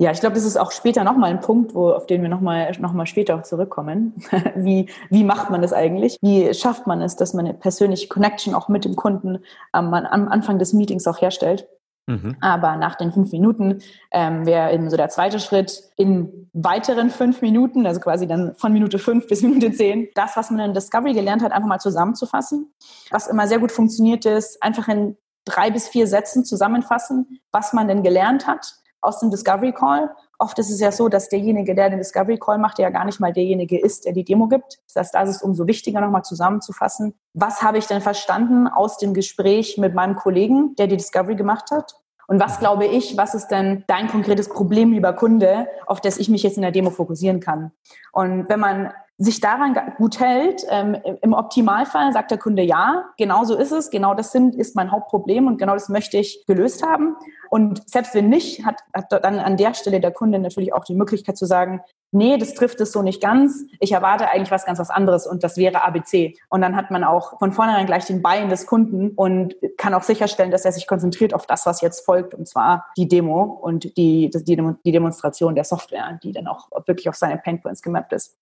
Ja, 0.01 0.11
ich 0.13 0.21
glaube, 0.21 0.35
das 0.35 0.47
ist 0.47 0.57
auch 0.57 0.73
später 0.73 1.05
nochmal 1.05 1.29
ein 1.29 1.41
Punkt, 1.41 1.75
wo, 1.75 1.91
auf 1.91 2.07
den 2.07 2.23
wir 2.23 2.31
nochmal 2.31 2.73
noch 2.79 2.95
mal 2.95 3.05
später 3.05 3.37
auch 3.37 3.43
zurückkommen. 3.43 4.15
wie, 4.57 4.89
wie 5.11 5.25
macht 5.25 5.51
man 5.51 5.61
das 5.61 5.75
eigentlich? 5.75 6.17
Wie 6.23 6.55
schafft 6.55 6.87
man 6.87 7.03
es, 7.03 7.17
dass 7.17 7.35
man 7.35 7.45
eine 7.45 7.53
persönliche 7.53 8.09
Connection 8.09 8.55
auch 8.55 8.71
mit 8.71 8.87
dem 8.87 8.97
Kunden 8.97 9.41
ähm, 9.75 9.93
am 9.93 10.29
Anfang 10.29 10.59
des 10.59 10.73
Meetings 10.73 11.07
auch 11.07 11.21
herstellt? 11.21 11.69
Mhm. 12.07 12.35
Aber 12.41 12.77
nach 12.77 12.95
den 12.95 13.13
fünf 13.13 13.31
Minuten 13.31 13.83
ähm, 14.11 14.47
wäre 14.47 14.73
eben 14.73 14.89
so 14.89 14.97
der 14.97 15.11
zweite 15.11 15.39
Schritt 15.39 15.83
in 15.99 16.49
weiteren 16.55 17.11
fünf 17.11 17.43
Minuten, 17.43 17.87
also 17.87 18.01
quasi 18.01 18.27
dann 18.27 18.55
von 18.55 18.73
Minute 18.73 18.99
fünf 18.99 19.27
bis 19.29 19.43
Minute 19.43 19.71
zehn, 19.71 20.09
das, 20.15 20.35
was 20.35 20.51
man 20.51 20.61
in 20.61 20.73
Discovery 20.73 21.13
gelernt 21.13 21.43
hat, 21.43 21.53
einfach 21.53 21.69
mal 21.69 21.79
zusammenzufassen. 21.79 22.73
Was 23.11 23.27
immer 23.27 23.47
sehr 23.47 23.59
gut 23.59 23.71
funktioniert 23.71 24.25
ist, 24.25 24.63
einfach 24.63 24.89
in 24.89 25.19
drei 25.45 25.71
bis 25.71 25.89
vier 25.89 26.07
Sätzen 26.07 26.47
zusammenfassen, 26.47 27.39
was 27.53 27.75
man 27.75 27.87
denn 27.87 28.03
gelernt 28.03 28.47
hat 28.47 28.81
aus 29.01 29.21
dem 29.21 29.31
Discovery 29.31 29.73
Call. 29.73 30.11
Oft 30.39 30.59
ist 30.59 30.71
es 30.71 30.81
ja 30.81 30.93
so, 30.93 31.09
dass 31.09 31.29
derjenige, 31.29 31.75
der 31.75 31.91
den 31.91 31.99
Discovery 31.99 32.39
Call 32.39 32.59
macht, 32.59 32.79
ja 32.79 32.91
gar 32.91 33.05
nicht 33.05 33.21
mal 33.21 33.33
derjenige 33.33 33.79
ist, 33.79 34.05
der 34.05 34.13
die 34.13 34.25
Demo 34.25 34.49
gibt. 34.49 34.81
Das 34.87 34.97
heißt, 34.97 35.15
da 35.15 35.23
ist 35.23 35.31
es 35.31 35.43
umso 35.43 35.67
wichtiger, 35.67 36.01
nochmal 36.01 36.23
zusammenzufassen. 36.23 37.15
Was 37.35 37.63
habe 37.63 37.79
ich 37.79 37.87
denn 37.87 38.01
verstanden 38.01 38.67
aus 38.69 38.99
dem 38.99 39.15
Gespräch 39.15 39.79
mit 39.79 39.95
meinem 39.95 40.17
Kollegen, 40.17 40.75
der 40.77 40.87
die 40.87 40.97
Discovery 40.97 41.37
gemacht 41.37 41.71
hat? 41.71 41.95
Und 42.27 42.39
was 42.39 42.61
glaube 42.61 42.87
ich, 42.87 43.17
was 43.17 43.35
ist 43.35 43.49
denn 43.49 43.83
dein 43.89 44.07
konkretes 44.07 44.49
Problem, 44.49 44.93
lieber 44.93 45.13
Kunde, 45.15 45.67
auf 45.87 46.01
das 46.01 46.17
ich 46.17 46.29
mich 46.29 46.45
jetzt 46.45 46.57
in 46.57 46.63
der 46.63 46.71
Demo 46.71 46.91
fokussieren 46.91 47.41
kann? 47.41 47.73
Und 48.13 48.49
wenn 48.49 48.61
man 48.61 48.93
sich 49.23 49.39
daran 49.39 49.77
gut 49.99 50.19
hält, 50.19 50.65
ähm, 50.71 50.97
im 51.21 51.35
Optimalfall 51.35 52.11
sagt 52.11 52.31
der 52.31 52.39
Kunde 52.39 52.63
ja, 52.63 53.05
genau 53.19 53.45
so 53.45 53.55
ist 53.55 53.71
es, 53.71 53.91
genau 53.91 54.15
das 54.15 54.33
sind, 54.33 54.55
ist 54.55 54.75
mein 54.75 54.91
Hauptproblem 54.91 55.47
und 55.47 55.59
genau 55.59 55.75
das 55.75 55.91
möchte 55.91 56.17
ich 56.17 56.47
gelöst 56.47 56.83
haben. 56.83 57.17
Und 57.51 57.87
selbst 57.87 58.15
wenn 58.15 58.31
nicht, 58.31 58.65
hat, 58.65 58.81
hat 58.95 59.13
dann 59.13 59.39
an 59.39 59.59
der 59.59 59.75
Stelle 59.75 60.01
der 60.01 60.11
Kunde 60.11 60.39
natürlich 60.39 60.73
auch 60.73 60.85
die 60.85 60.95
Möglichkeit 60.95 61.37
zu 61.37 61.45
sagen, 61.45 61.83
nee, 62.13 62.39
das 62.39 62.55
trifft 62.55 62.81
es 62.81 62.93
so 62.93 63.03
nicht 63.03 63.21
ganz. 63.21 63.67
Ich 63.79 63.93
erwarte 63.93 64.31
eigentlich 64.31 64.51
was 64.51 64.65
ganz 64.65 64.79
was 64.79 64.89
anderes 64.89 65.27
und 65.27 65.45
das 65.45 65.59
wäre 65.59 65.85
ABC. 65.85 66.39
Und 66.49 66.63
dann 66.63 66.75
hat 66.75 66.91
man 66.91 67.05
auch 67.05 67.39
von 67.39 67.53
vornherein 67.53 67.85
gleich 67.85 68.07
den 68.07 68.23
Bein 68.23 68.49
des 68.49 68.65
Kunden 68.65 69.11
und 69.11 69.55
kann 69.77 69.93
auch 69.93 70.03
sicherstellen, 70.03 70.51
dass 70.51 70.65
er 70.65 70.73
sich 70.73 70.87
konzentriert 70.87 71.35
auf 71.35 71.45
das, 71.47 71.67
was 71.67 71.83
jetzt 71.83 72.07
folgt, 72.07 72.35
und 72.35 72.49
zwar 72.49 72.87
die 72.97 73.07
Demo 73.07 73.43
und 73.43 73.85
die, 73.99 74.31
die, 74.31 74.75
die 74.83 74.93
Demonstration 74.93 75.55
der 75.55 75.65
Software, 75.65 76.19
die 76.23 76.33
dann 76.33 76.47
auch 76.47 76.71
wirklich 76.87 77.11
auf 77.11 77.17
seine 77.17 77.37
Painpoints 77.37 77.83
gemappt 77.83 78.15
ist. 78.15 78.39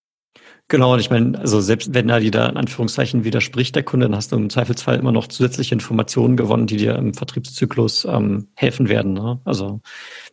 Genau, 0.71 0.93
und 0.93 0.99
ich 0.99 1.09
meine, 1.09 1.39
also 1.39 1.61
selbst 1.61 1.95
wenn 1.95 2.09
er 2.09 2.19
dir 2.19 2.29
da 2.29 2.47
in 2.47 2.55
Anführungszeichen 2.55 3.23
widerspricht, 3.23 3.75
der 3.75 3.81
Kunde, 3.81 4.05
dann 4.05 4.15
hast 4.15 4.31
du 4.31 4.35
im 4.35 4.51
Zweifelsfall 4.51 4.99
immer 4.99 5.11
noch 5.11 5.25
zusätzliche 5.25 5.73
Informationen 5.73 6.37
gewonnen, 6.37 6.67
die 6.67 6.77
dir 6.77 6.93
im 6.95 7.15
Vertriebszyklus 7.15 8.05
ähm, 8.05 8.49
helfen 8.53 8.87
werden. 8.87 9.13
Ne? 9.13 9.41
Also 9.45 9.81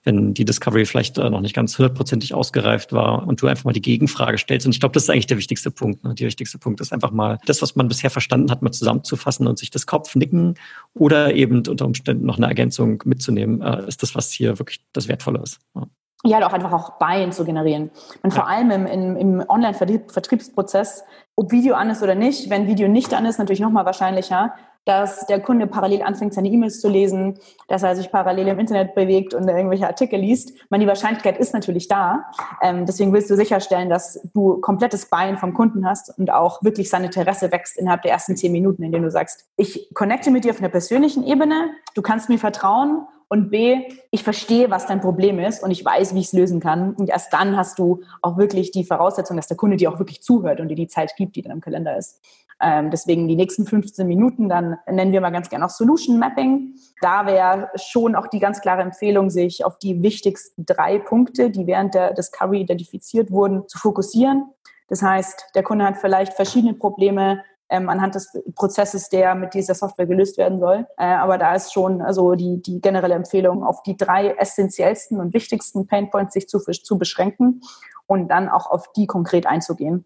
wenn 0.04 0.34
die 0.34 0.44
Discovery 0.44 0.84
vielleicht 0.84 1.16
äh, 1.16 1.30
noch 1.30 1.40
nicht 1.40 1.54
ganz 1.54 1.78
hundertprozentig 1.78 2.34
ausgereift 2.34 2.92
war 2.92 3.26
und 3.26 3.40
du 3.40 3.46
einfach 3.46 3.64
mal 3.64 3.72
die 3.72 3.80
Gegenfrage 3.80 4.36
stellst. 4.36 4.66
Und 4.66 4.74
ich 4.74 4.80
glaube, 4.80 4.92
das 4.92 5.04
ist 5.04 5.10
eigentlich 5.10 5.26
der 5.26 5.38
wichtigste 5.38 5.70
Punkt. 5.70 6.04
Ne? 6.04 6.14
Der 6.14 6.26
wichtigste 6.26 6.58
Punkt 6.58 6.82
ist 6.82 6.92
einfach 6.92 7.12
mal 7.12 7.38
das, 7.46 7.62
was 7.62 7.74
man 7.74 7.88
bisher 7.88 8.10
verstanden 8.10 8.50
hat, 8.50 8.60
mal 8.60 8.72
zusammenzufassen 8.72 9.46
und 9.46 9.58
sich 9.58 9.70
das 9.70 9.86
Kopfnicken 9.86 10.56
oder 10.92 11.32
eben 11.34 11.66
unter 11.66 11.86
Umständen 11.86 12.26
noch 12.26 12.36
eine 12.36 12.46
Ergänzung 12.46 13.02
mitzunehmen, 13.06 13.62
äh, 13.62 13.88
ist 13.88 14.02
das, 14.02 14.14
was 14.14 14.30
hier 14.32 14.58
wirklich 14.58 14.84
das 14.92 15.08
Wertvolle 15.08 15.40
ist. 15.42 15.60
Ja 15.74 15.86
ja, 16.26 16.36
halt 16.36 16.44
auch 16.46 16.52
einfach 16.52 16.72
auch 16.72 16.98
Buy-in 16.98 17.32
zu 17.32 17.44
generieren. 17.44 17.90
Und 18.22 18.34
ja. 18.34 18.40
vor 18.40 18.48
allem 18.48 18.70
im, 18.70 18.86
im, 18.86 19.16
im 19.16 19.44
Online-Vertriebsprozess, 19.48 21.04
ob 21.36 21.52
Video 21.52 21.74
an 21.74 21.90
ist 21.90 22.02
oder 22.02 22.14
nicht, 22.14 22.50
wenn 22.50 22.66
Video 22.66 22.88
nicht 22.88 23.14
an 23.14 23.26
ist, 23.26 23.38
natürlich 23.38 23.60
nochmal 23.60 23.84
wahrscheinlicher, 23.84 24.54
dass 24.86 25.26
der 25.26 25.40
Kunde 25.40 25.66
parallel 25.66 26.02
anfängt, 26.02 26.32
seine 26.32 26.48
E-Mails 26.48 26.80
zu 26.80 26.88
lesen, 26.88 27.38
dass 27.66 27.82
er 27.82 27.96
sich 27.96 28.10
parallel 28.12 28.46
im 28.46 28.58
Internet 28.60 28.94
bewegt 28.94 29.34
und 29.34 29.48
irgendwelche 29.48 29.86
Artikel 29.86 30.20
liest. 30.20 30.52
Man, 30.70 30.80
die 30.80 30.86
Wahrscheinlichkeit 30.86 31.38
ist 31.38 31.52
natürlich 31.52 31.88
da. 31.88 32.26
Ähm, 32.62 32.86
deswegen 32.86 33.12
willst 33.12 33.28
du 33.28 33.34
sicherstellen, 33.34 33.90
dass 33.90 34.20
du 34.32 34.60
komplettes 34.60 35.06
Buy-in 35.06 35.38
vom 35.38 35.54
Kunden 35.54 35.84
hast 35.84 36.16
und 36.16 36.30
auch 36.32 36.62
wirklich 36.62 36.88
sein 36.88 37.02
Interesse 37.02 37.50
wächst 37.50 37.76
innerhalb 37.76 38.02
der 38.02 38.12
ersten 38.12 38.36
zehn 38.36 38.52
Minuten, 38.52 38.84
in 38.84 38.92
denen 38.92 39.04
du 39.04 39.10
sagst, 39.10 39.46
ich 39.56 39.90
connecte 39.92 40.30
mit 40.30 40.44
dir 40.44 40.52
auf 40.52 40.60
einer 40.60 40.68
persönlichen 40.68 41.24
Ebene, 41.26 41.70
du 41.96 42.02
kannst 42.02 42.28
mir 42.28 42.38
vertrauen 42.38 43.08
und 43.28 43.50
B, 43.50 43.82
ich 44.10 44.22
verstehe, 44.22 44.70
was 44.70 44.86
dein 44.86 45.00
Problem 45.00 45.38
ist 45.38 45.62
und 45.62 45.70
ich 45.70 45.84
weiß, 45.84 46.14
wie 46.14 46.20
ich 46.20 46.26
es 46.26 46.32
lösen 46.32 46.60
kann. 46.60 46.94
Und 46.94 47.08
erst 47.08 47.32
dann 47.32 47.56
hast 47.56 47.78
du 47.78 48.02
auch 48.22 48.36
wirklich 48.36 48.70
die 48.70 48.84
Voraussetzung, 48.84 49.36
dass 49.36 49.48
der 49.48 49.56
Kunde 49.56 49.76
dir 49.76 49.92
auch 49.92 49.98
wirklich 49.98 50.22
zuhört 50.22 50.60
und 50.60 50.68
dir 50.68 50.76
die 50.76 50.86
Zeit 50.86 51.14
gibt, 51.16 51.34
die 51.36 51.42
dann 51.42 51.52
im 51.52 51.60
Kalender 51.60 51.96
ist. 51.96 52.20
Ähm, 52.60 52.90
deswegen 52.90 53.28
die 53.28 53.36
nächsten 53.36 53.66
15 53.66 54.06
Minuten, 54.06 54.48
dann 54.48 54.78
nennen 54.90 55.12
wir 55.12 55.20
mal 55.20 55.30
ganz 55.30 55.50
gerne 55.50 55.66
auch 55.66 55.70
Solution 55.70 56.18
Mapping. 56.18 56.74
Da 57.02 57.26
wäre 57.26 57.68
schon 57.74 58.14
auch 58.14 58.28
die 58.28 58.38
ganz 58.38 58.60
klare 58.60 58.82
Empfehlung, 58.82 59.28
sich 59.28 59.64
auf 59.64 59.78
die 59.78 60.02
wichtigsten 60.02 60.64
drei 60.64 60.98
Punkte, 60.98 61.50
die 61.50 61.66
während 61.66 61.94
der 61.94 62.14
Discovery 62.14 62.60
identifiziert 62.60 63.30
wurden, 63.30 63.68
zu 63.68 63.78
fokussieren. 63.78 64.50
Das 64.88 65.02
heißt, 65.02 65.50
der 65.54 65.64
Kunde 65.64 65.84
hat 65.84 65.96
vielleicht 65.98 66.32
verschiedene 66.32 66.74
Probleme, 66.74 67.42
ähm, 67.68 67.88
anhand 67.88 68.14
des 68.14 68.32
Prozesses, 68.54 69.08
der 69.08 69.34
mit 69.34 69.54
dieser 69.54 69.74
Software 69.74 70.06
gelöst 70.06 70.38
werden 70.38 70.60
soll. 70.60 70.86
Äh, 70.96 71.06
aber 71.06 71.38
da 71.38 71.54
ist 71.54 71.72
schon 71.72 72.00
also 72.00 72.34
die, 72.34 72.62
die 72.62 72.80
generelle 72.80 73.14
Empfehlung, 73.14 73.64
auf 73.64 73.82
die 73.82 73.96
drei 73.96 74.30
essentiellsten 74.30 75.20
und 75.20 75.34
wichtigsten 75.34 75.86
Painpoints 75.86 76.34
sich 76.34 76.48
zu, 76.48 76.60
zu 76.60 76.98
beschränken 76.98 77.62
und 78.06 78.28
dann 78.28 78.48
auch 78.48 78.70
auf 78.70 78.92
die 78.92 79.06
konkret 79.06 79.46
einzugehen. 79.46 80.04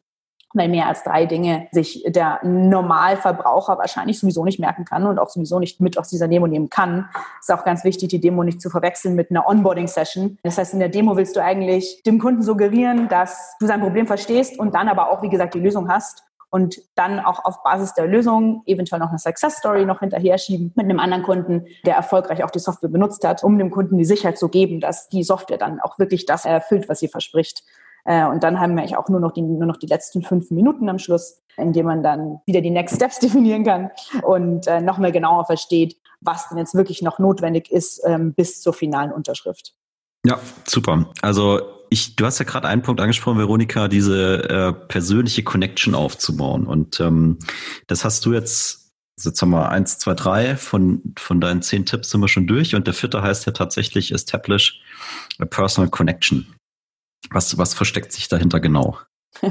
Weil 0.52 0.68
mehr 0.68 0.88
als 0.88 1.04
drei 1.04 1.26
Dinge 1.26 1.68
sich 1.70 2.02
der 2.08 2.40
Normalverbraucher 2.42 3.78
wahrscheinlich 3.78 4.18
sowieso 4.18 4.44
nicht 4.44 4.58
merken 4.58 4.84
kann 4.84 5.06
und 5.06 5.20
auch 5.20 5.28
sowieso 5.28 5.60
nicht 5.60 5.80
mit 5.80 5.96
aus 5.96 6.08
dieser 6.08 6.26
Demo 6.26 6.48
nehmen 6.48 6.68
kann. 6.68 7.08
Ist 7.38 7.52
auch 7.52 7.62
ganz 7.62 7.84
wichtig, 7.84 8.08
die 8.08 8.20
Demo 8.20 8.42
nicht 8.42 8.60
zu 8.60 8.68
verwechseln 8.68 9.14
mit 9.14 9.30
einer 9.30 9.46
Onboarding-Session. 9.46 10.38
Das 10.42 10.58
heißt, 10.58 10.72
in 10.72 10.80
der 10.80 10.88
Demo 10.88 11.16
willst 11.16 11.36
du 11.36 11.40
eigentlich 11.40 12.02
dem 12.02 12.18
Kunden 12.18 12.42
suggerieren, 12.42 13.08
dass 13.08 13.54
du 13.60 13.66
sein 13.68 13.80
Problem 13.80 14.08
verstehst 14.08 14.58
und 14.58 14.74
dann 14.74 14.88
aber 14.88 15.12
auch, 15.12 15.22
wie 15.22 15.28
gesagt, 15.28 15.54
die 15.54 15.60
Lösung 15.60 15.88
hast 15.88 16.24
und 16.50 16.80
dann 16.96 17.20
auch 17.20 17.44
auf 17.44 17.62
Basis 17.62 17.94
der 17.94 18.06
Lösung 18.06 18.62
eventuell 18.66 19.00
noch 19.00 19.10
eine 19.10 19.18
Success 19.18 19.56
Story 19.56 19.86
noch 19.86 20.00
hinterher 20.00 20.36
schieben 20.38 20.72
mit 20.74 20.84
einem 20.84 21.00
anderen 21.00 21.22
Kunden, 21.22 21.66
der 21.86 21.94
erfolgreich 21.94 22.44
auch 22.44 22.50
die 22.50 22.58
Software 22.58 22.90
benutzt 22.90 23.26
hat, 23.26 23.44
um 23.44 23.58
dem 23.58 23.70
Kunden 23.70 23.96
die 23.96 24.04
Sicherheit 24.04 24.38
zu 24.38 24.48
geben, 24.48 24.80
dass 24.80 25.08
die 25.08 25.22
Software 25.22 25.58
dann 25.58 25.80
auch 25.80 25.98
wirklich 25.98 26.26
das 26.26 26.44
erfüllt, 26.44 26.88
was 26.88 27.00
sie 27.00 27.08
verspricht. 27.08 27.62
Äh, 28.04 28.26
und 28.26 28.42
dann 28.42 28.60
haben 28.60 28.76
wir 28.76 28.98
auch 28.98 29.08
nur 29.08 29.20
noch 29.20 29.32
die, 29.32 29.42
nur 29.42 29.66
noch 29.66 29.76
die 29.76 29.86
letzten 29.86 30.22
fünf 30.22 30.50
Minuten 30.50 30.88
am 30.88 30.98
Schluss, 30.98 31.40
in 31.56 31.72
dem 31.72 31.86
man 31.86 32.02
dann 32.02 32.40
wieder 32.46 32.60
die 32.60 32.70
Next 32.70 32.96
Steps 32.96 33.18
definieren 33.20 33.64
kann 33.64 33.90
und 34.22 34.66
äh, 34.66 34.80
noch 34.80 34.98
mal 34.98 35.12
genauer 35.12 35.44
versteht, 35.44 35.96
was 36.20 36.48
denn 36.48 36.58
jetzt 36.58 36.74
wirklich 36.74 37.02
noch 37.02 37.18
notwendig 37.18 37.70
ist 37.70 38.02
ähm, 38.04 38.34
bis 38.34 38.60
zur 38.60 38.74
finalen 38.74 39.12
Unterschrift. 39.12 39.74
Ja, 40.24 40.40
super. 40.66 41.10
Also 41.22 41.60
ich, 41.90 42.16
du 42.16 42.24
hast 42.24 42.38
ja 42.38 42.44
gerade 42.44 42.68
einen 42.68 42.82
Punkt 42.82 43.00
angesprochen, 43.00 43.38
Veronika, 43.38 43.88
diese 43.88 44.48
äh, 44.48 44.72
persönliche 44.72 45.42
Connection 45.42 45.94
aufzubauen. 45.94 46.66
Und 46.66 47.00
ähm, 47.00 47.38
das 47.88 48.04
hast 48.04 48.24
du 48.26 48.32
jetzt, 48.32 48.92
jetzt 49.22 49.42
haben 49.42 49.50
wir 49.50 49.68
eins, 49.70 49.98
zwei, 49.98 50.14
drei 50.14 50.56
von, 50.56 51.14
von 51.18 51.40
deinen 51.40 51.62
zehn 51.62 51.86
Tipps 51.86 52.10
sind 52.10 52.20
wir 52.20 52.28
schon 52.28 52.46
durch. 52.46 52.74
Und 52.74 52.86
der 52.86 52.94
vierte 52.94 53.22
heißt 53.22 53.46
ja 53.46 53.52
tatsächlich 53.52 54.12
Establish 54.12 54.80
a 55.40 55.46
Personal 55.46 55.90
Connection. 55.90 56.54
Was, 57.30 57.58
was 57.58 57.74
versteckt 57.74 58.12
sich 58.12 58.28
dahinter 58.28 58.60
genau? 58.60 58.98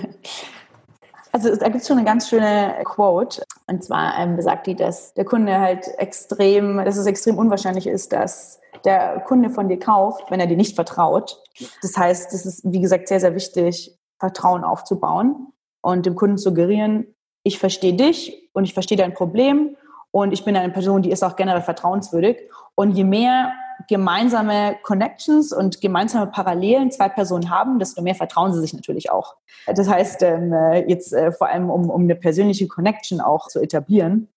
Also 1.32 1.56
da 1.56 1.68
gibt 1.68 1.82
es 1.82 1.88
schon 1.88 1.98
eine 1.98 2.08
ganz 2.08 2.28
schöne 2.28 2.76
Quote. 2.86 3.44
Und 3.68 3.84
zwar 3.84 4.18
ähm, 4.18 4.36
besagt 4.36 4.66
die, 4.66 4.76
dass 4.76 5.14
der 5.14 5.26
Kunde 5.26 5.60
halt 5.60 5.88
extrem, 6.00 6.78
dass 6.78 6.98
es 6.98 7.06
extrem 7.06 7.38
unwahrscheinlich 7.38 7.86
ist, 7.86 8.14
dass 8.14 8.59
der 8.86 9.22
Kunde 9.22 9.50
von 9.50 9.70
dir 9.70 9.80
kauft, 9.80 10.30
wenn 10.30 10.40
er 10.40 10.48
dir 10.48 10.58
nicht 10.58 10.76
vertraut. 10.76 11.42
Das 11.82 11.98
heißt, 11.98 12.34
es 12.34 12.46
ist, 12.46 12.62
wie 12.72 12.82
gesagt, 12.82 13.08
sehr, 13.08 13.20
sehr 13.20 13.36
wichtig, 13.36 13.98
Vertrauen 14.20 14.64
aufzubauen 14.64 15.54
und 15.82 16.06
dem 16.06 16.16
Kunden 16.16 16.38
suggerieren, 16.38 17.16
ich 17.44 17.60
verstehe 17.60 17.94
dich 17.94 18.50
und 18.54 18.66
ich 18.66 18.74
verstehe 18.74 18.98
dein 18.98 19.14
Problem 19.14 19.78
und 20.12 20.34
ich 20.34 20.44
bin 20.44 20.56
eine 20.56 20.74
Person, 20.74 21.02
die 21.02 21.12
ist 21.12 21.24
auch 21.24 21.36
generell 21.36 21.62
vertrauenswürdig. 21.62 22.38
Und 22.76 22.92
je 22.92 23.04
mehr 23.04 23.54
gemeinsame 23.88 24.78
Connections 24.84 25.54
und 25.54 25.82
gemeinsame 25.82 26.28
Parallelen 26.28 26.92
zwei 26.92 27.10
Personen 27.10 27.50
haben, 27.50 27.80
desto 27.80 28.02
mehr 28.02 28.16
vertrauen 28.16 28.54
sie 28.54 28.60
sich 28.60 28.74
natürlich 28.74 29.12
auch. 29.12 29.36
Das 29.68 29.88
heißt, 29.88 30.24
ähm, 30.24 30.54
jetzt 30.88 31.14
äh, 31.14 31.32
vor 31.32 31.48
allem, 31.48 31.70
um, 31.70 31.90
um 31.90 32.02
eine 32.02 32.16
persönliche 32.16 32.68
Connection 32.68 33.22
auch 33.22 33.48
zu 33.48 33.60
etablieren, 33.60 34.28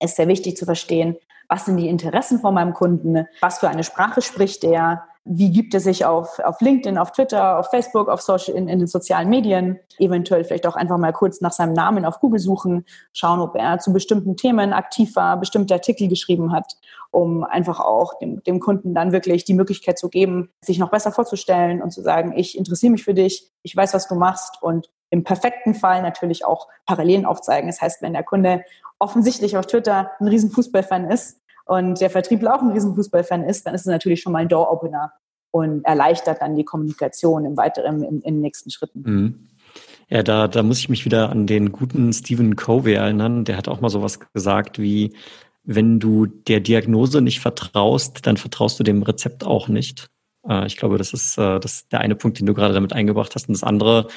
ist 0.00 0.16
sehr 0.16 0.28
wichtig 0.28 0.56
zu 0.56 0.66
verstehen, 0.66 1.16
was 1.48 1.64
sind 1.64 1.76
die 1.76 1.88
Interessen 1.88 2.40
von 2.40 2.54
meinem 2.54 2.74
Kunden, 2.74 3.26
was 3.40 3.58
für 3.58 3.68
eine 3.68 3.84
Sprache 3.84 4.22
spricht 4.22 4.64
er, 4.64 5.04
wie 5.28 5.50
gibt 5.50 5.74
er 5.74 5.80
sich 5.80 6.04
auf, 6.04 6.38
auf 6.38 6.60
LinkedIn, 6.60 6.98
auf 6.98 7.10
Twitter, 7.10 7.58
auf 7.58 7.68
Facebook, 7.70 8.08
auf 8.08 8.22
Social, 8.22 8.54
in, 8.54 8.68
in 8.68 8.78
den 8.78 8.86
sozialen 8.86 9.28
Medien, 9.28 9.80
eventuell 9.98 10.44
vielleicht 10.44 10.66
auch 10.68 10.76
einfach 10.76 10.98
mal 10.98 11.12
kurz 11.12 11.40
nach 11.40 11.50
seinem 11.50 11.72
Namen 11.72 12.04
auf 12.04 12.20
Google 12.20 12.38
suchen, 12.38 12.84
schauen, 13.12 13.40
ob 13.40 13.56
er 13.56 13.80
zu 13.80 13.92
bestimmten 13.92 14.36
Themen 14.36 14.72
aktiv 14.72 15.16
war, 15.16 15.38
bestimmte 15.38 15.74
Artikel 15.74 16.06
geschrieben 16.06 16.52
hat, 16.52 16.74
um 17.10 17.42
einfach 17.42 17.80
auch 17.80 18.18
dem, 18.20 18.40
dem 18.44 18.60
Kunden 18.60 18.94
dann 18.94 19.10
wirklich 19.10 19.44
die 19.44 19.54
Möglichkeit 19.54 19.98
zu 19.98 20.08
geben, 20.08 20.50
sich 20.60 20.78
noch 20.78 20.90
besser 20.90 21.10
vorzustellen 21.10 21.82
und 21.82 21.90
zu 21.90 22.02
sagen, 22.02 22.32
ich 22.36 22.56
interessiere 22.56 22.92
mich 22.92 23.02
für 23.02 23.14
dich, 23.14 23.50
ich 23.62 23.76
weiß, 23.76 23.94
was 23.94 24.06
du 24.06 24.14
machst 24.14 24.62
und 24.62 24.88
im 25.10 25.24
perfekten 25.24 25.74
Fall 25.74 26.02
natürlich 26.02 26.44
auch 26.44 26.68
Parallelen 26.86 27.26
aufzeigen. 27.26 27.68
Das 27.68 27.80
heißt, 27.80 28.00
wenn 28.00 28.12
der 28.12 28.22
Kunde 28.22 28.64
offensichtlich 29.00 29.56
auf 29.56 29.66
Twitter 29.66 30.12
ein 30.20 30.28
riesen 30.28 30.50
Fußballfan 30.50 31.10
ist 31.10 31.40
und 31.66 32.00
der 32.00 32.10
Vertriebler 32.10 32.54
auch 32.54 32.62
ein 32.62 32.70
riesen 32.70 32.94
Fußballfan 32.94 33.44
ist, 33.44 33.66
dann 33.66 33.74
ist 33.74 33.82
es 33.82 33.86
natürlich 33.86 34.22
schon 34.22 34.32
mal 34.32 34.40
ein 34.40 34.48
Door-Opener 34.48 35.12
und 35.50 35.84
erleichtert 35.84 36.40
dann 36.40 36.56
die 36.56 36.64
Kommunikation 36.64 37.44
im 37.44 37.56
weiteren, 37.56 38.02
in, 38.02 38.20
in 38.22 38.34
den 38.34 38.40
nächsten 38.40 38.70
Schritten. 38.70 39.02
Mhm. 39.04 39.48
Ja, 40.08 40.22
da, 40.22 40.46
da 40.46 40.62
muss 40.62 40.78
ich 40.78 40.88
mich 40.88 41.04
wieder 41.04 41.30
an 41.30 41.46
den 41.46 41.72
guten 41.72 42.12
Stephen 42.12 42.54
Covey 42.54 42.94
erinnern. 42.94 43.44
Der 43.44 43.56
hat 43.56 43.66
auch 43.66 43.80
mal 43.80 43.90
sowas 43.90 44.20
gesagt 44.32 44.78
wie, 44.78 45.14
wenn 45.64 45.98
du 45.98 46.26
der 46.26 46.60
Diagnose 46.60 47.20
nicht 47.20 47.40
vertraust, 47.40 48.24
dann 48.26 48.36
vertraust 48.36 48.78
du 48.78 48.84
dem 48.84 49.02
Rezept 49.02 49.44
auch 49.44 49.66
nicht. 49.66 50.08
Äh, 50.48 50.66
ich 50.66 50.76
glaube, 50.76 50.98
das 50.98 51.12
ist, 51.12 51.38
äh, 51.38 51.60
das 51.60 51.88
der 51.88 52.00
eine 52.00 52.14
Punkt, 52.14 52.38
den 52.38 52.46
du 52.46 52.54
gerade 52.54 52.74
damit 52.74 52.92
eingebracht 52.92 53.34
hast. 53.34 53.48
Und 53.48 53.54
das 53.54 53.62
andere, 53.62 54.08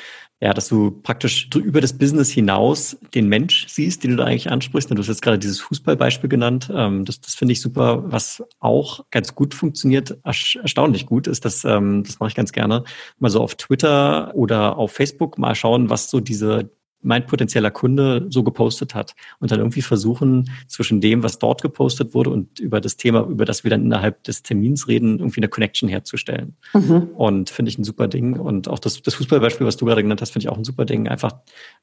ja, 0.41 0.53
dass 0.53 0.69
du 0.69 0.91
praktisch 0.91 1.49
über 1.55 1.81
das 1.81 1.97
Business 1.97 2.29
hinaus 2.31 2.97
den 3.13 3.27
Mensch 3.27 3.67
siehst, 3.67 4.03
den 4.03 4.11
du 4.11 4.17
da 4.17 4.25
eigentlich 4.25 4.49
ansprichst. 4.49 4.89
Du 4.89 4.97
hast 4.97 5.07
jetzt 5.07 5.21
gerade 5.21 5.39
dieses 5.39 5.59
Fußballbeispiel 5.59 6.29
genannt. 6.29 6.71
Ähm, 6.73 7.05
das, 7.05 7.21
das 7.21 7.35
finde 7.35 7.53
ich 7.53 7.61
super. 7.61 8.03
Was 8.11 8.43
auch 8.59 9.05
ganz 9.11 9.35
gut 9.35 9.53
funktioniert, 9.53 10.17
erstaunlich 10.23 11.05
gut, 11.05 11.27
ist, 11.27 11.45
dass, 11.45 11.65
ähm, 11.65 12.03
das 12.03 12.19
mache 12.19 12.29
ich 12.29 12.35
ganz 12.35 12.51
gerne, 12.51 12.83
mal 13.19 13.29
so 13.29 13.41
auf 13.41 13.55
Twitter 13.55 14.33
oder 14.35 14.77
auf 14.77 14.91
Facebook 14.91 15.37
mal 15.37 15.55
schauen, 15.55 15.89
was 15.89 16.09
so 16.09 16.19
diese 16.19 16.71
mein 17.01 17.25
potenzieller 17.25 17.71
Kunde 17.71 18.27
so 18.29 18.43
gepostet 18.43 18.93
hat 18.93 19.15
und 19.39 19.51
dann 19.51 19.59
irgendwie 19.59 19.81
versuchen, 19.81 20.49
zwischen 20.67 21.01
dem, 21.01 21.23
was 21.23 21.39
dort 21.39 21.62
gepostet 21.62 22.13
wurde 22.13 22.29
und 22.29 22.59
über 22.59 22.81
das 22.81 22.97
Thema, 22.97 23.25
über 23.25 23.45
das 23.45 23.63
wir 23.63 23.71
dann 23.71 23.83
innerhalb 23.83 24.23
des 24.23 24.43
Termins 24.43 24.88
reden, 24.88 25.19
irgendwie 25.19 25.39
eine 25.39 25.47
Connection 25.47 25.88
herzustellen. 25.88 26.55
Mhm. 26.73 27.09
Und 27.15 27.49
finde 27.49 27.69
ich 27.69 27.77
ein 27.77 27.83
super 27.83 28.07
Ding. 28.07 28.38
Und 28.38 28.67
auch 28.67 28.79
das, 28.79 29.01
das 29.01 29.13
Fußballbeispiel, 29.13 29.65
was 29.65 29.77
du 29.77 29.85
gerade 29.85 30.01
genannt 30.01 30.21
hast, 30.21 30.31
finde 30.31 30.45
ich 30.45 30.49
auch 30.49 30.57
ein 30.57 30.65
super 30.65 30.85
Ding. 30.85 31.07
Einfach, 31.07 31.33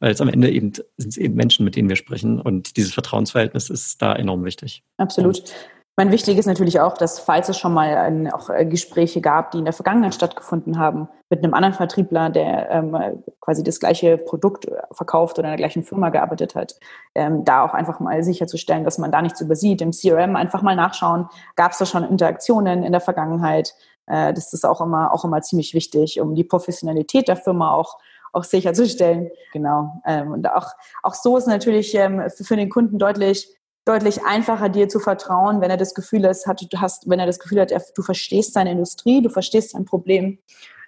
weil 0.01 0.13
es 0.13 0.21
am 0.21 0.29
Ende 0.29 0.51
eben 0.51 0.73
sind 0.97 1.11
es 1.11 1.17
eben 1.17 1.35
Menschen, 1.35 1.65
mit 1.65 1.77
denen 1.77 1.89
wir 1.89 1.97
sprechen 1.97 2.41
und 2.41 2.77
dieses 2.77 2.93
Vertrauensverhältnis 2.93 3.71
ist 3.71 4.03
da 4.03 4.15
enorm 4.15 4.45
wichtig. 4.45 4.83
Absolut. 4.99 5.39
Und 5.39 5.55
mein 5.97 6.13
wichtig 6.13 6.37
ist 6.37 6.45
natürlich 6.45 6.79
auch, 6.79 6.99
dass 6.99 7.19
falls 7.19 7.49
es 7.49 7.57
schon 7.59 7.73
mal 7.73 7.97
ein, 7.97 8.31
auch 8.31 8.51
äh, 8.51 8.67
Gespräche 8.67 9.23
gab, 9.23 9.51
die 9.51 9.59
in 9.59 9.65
der 9.65 9.73
Vergangenheit 9.73 10.15
stattgefunden 10.15 10.79
haben, 10.79 11.09
mit 11.31 11.43
einem 11.43 11.55
anderen 11.55 11.75
Vertriebler, 11.75 12.29
der 12.29 12.71
ähm, 12.71 13.25
quasi 13.41 13.65
das 13.65 13.81
gleiche 13.81 14.19
Produkt 14.19 14.67
verkauft 14.93 15.39
oder 15.39 15.49
in 15.49 15.53
der 15.53 15.59
gleichen 15.59 15.85
Firma 15.85 16.11
gearbeitet 16.11 16.55
hat, 16.55 16.79
ähm, 17.15 17.45
da 17.47 17.65
auch 17.65 17.73
einfach 17.73 17.99
mal 17.99 18.23
sicherzustellen, 18.23 18.85
dass 18.85 18.99
man 18.99 19.11
da 19.11 19.23
nichts 19.23 19.41
übersieht. 19.41 19.81
Im 19.81 19.93
CRM 19.93 20.37
einfach 20.37 20.61
mal 20.61 20.77
nachschauen, 20.77 21.29
gab 21.57 21.73
es 21.73 21.79
da 21.79 21.87
schon 21.87 22.05
Interaktionen 22.05 22.83
in 22.83 22.93
der 22.93 23.01
Vergangenheit. 23.01 23.75
Äh, 24.07 24.35
das 24.35 24.53
ist 24.53 24.67
auch 24.67 24.83
immer, 24.83 25.15
auch 25.15 25.25
immer 25.25 25.41
ziemlich 25.41 25.73
wichtig, 25.73 26.21
um 26.21 26.35
die 26.35 26.45
Professionalität 26.45 27.27
der 27.27 27.37
Firma 27.37 27.73
auch 27.73 27.97
auch 28.33 28.45
sicherzustellen. 28.45 29.31
Genau. 29.53 30.03
Ähm, 30.05 30.33
und 30.33 30.49
auch, 30.51 30.69
auch 31.03 31.15
so 31.15 31.39
ist 31.39 31.47
natürlich 31.47 31.95
ähm, 31.95 32.23
für, 32.29 32.45
für 32.45 32.57
den 32.57 32.69
Kunden 32.69 32.99
deutlich, 32.99 33.56
deutlich 33.87 34.25
einfacher, 34.25 34.69
dir 34.69 34.89
zu 34.89 34.99
vertrauen, 34.99 35.61
wenn 35.61 35.71
er 35.71 35.77
das 35.77 35.95
Gefühl 35.95 36.29
hat, 36.29 36.73
du 36.73 36.81
hast, 36.81 37.09
wenn 37.09 37.21
er 37.21 37.27
das 37.27 37.39
Gefühl 37.39 37.61
hat, 37.61 37.73
du 37.95 38.03
verstehst 38.03 38.53
seine 38.53 38.73
Industrie, 38.73 39.23
du 39.23 39.31
verstehst 39.31 39.71
sein 39.71 39.85
Problem. 39.85 40.39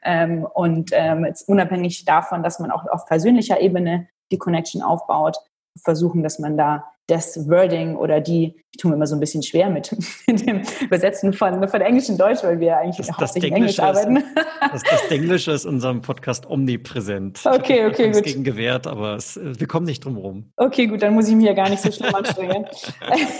Ähm, 0.02 0.46
und 0.52 0.90
ähm, 0.92 1.24
jetzt 1.24 1.48
unabhängig 1.48 2.04
davon, 2.04 2.42
dass 2.42 2.58
man 2.58 2.70
auch 2.70 2.86
auf 2.88 3.06
persönlicher 3.06 3.60
Ebene 3.60 4.08
die 4.30 4.38
Connection 4.38 4.82
aufbaut, 4.82 5.36
versuchen, 5.82 6.22
dass 6.22 6.38
man 6.38 6.56
da 6.56 6.84
das 7.08 7.48
Wording 7.48 7.96
oder 7.96 8.20
die, 8.20 8.54
ich 8.70 8.76
tue 8.78 8.90
mir 8.90 8.96
immer 8.96 9.06
so 9.06 9.16
ein 9.16 9.20
bisschen 9.20 9.42
schwer 9.42 9.70
mit, 9.70 9.90
dem 10.28 10.62
Übersetzen 10.80 11.32
von, 11.32 11.66
von 11.66 11.80
Englisch 11.80 12.08
in 12.08 12.18
Deutsch, 12.18 12.44
weil 12.44 12.60
wir 12.60 12.76
eigentlich 12.76 12.98
das, 12.98 13.16
hauptsächlich 13.16 13.50
in 13.50 13.56
Englisch 13.56 13.80
arbeiten. 13.80 14.22
Das, 14.60 14.82
das 14.82 15.10
Englische 15.10 15.52
ist 15.52 15.64
in 15.64 15.74
unserem 15.74 16.02
Podcast 16.02 16.48
omnipräsent. 16.48 17.40
Okay, 17.48 17.86
okay, 17.86 18.10
gut. 18.10 18.24
gegen 18.24 18.44
gewehrt, 18.44 18.86
aber 18.86 19.16
es, 19.16 19.40
wir 19.42 19.66
kommen 19.66 19.86
nicht 19.86 20.04
drum 20.04 20.16
rum. 20.16 20.52
Okay, 20.56 20.86
gut, 20.86 21.02
dann 21.02 21.14
muss 21.14 21.28
ich 21.28 21.34
mich 21.34 21.46
ja 21.46 21.54
gar 21.54 21.68
nicht 21.68 21.82
so 21.82 21.90
schlimm 21.90 22.14
anstrengen. 22.14 22.66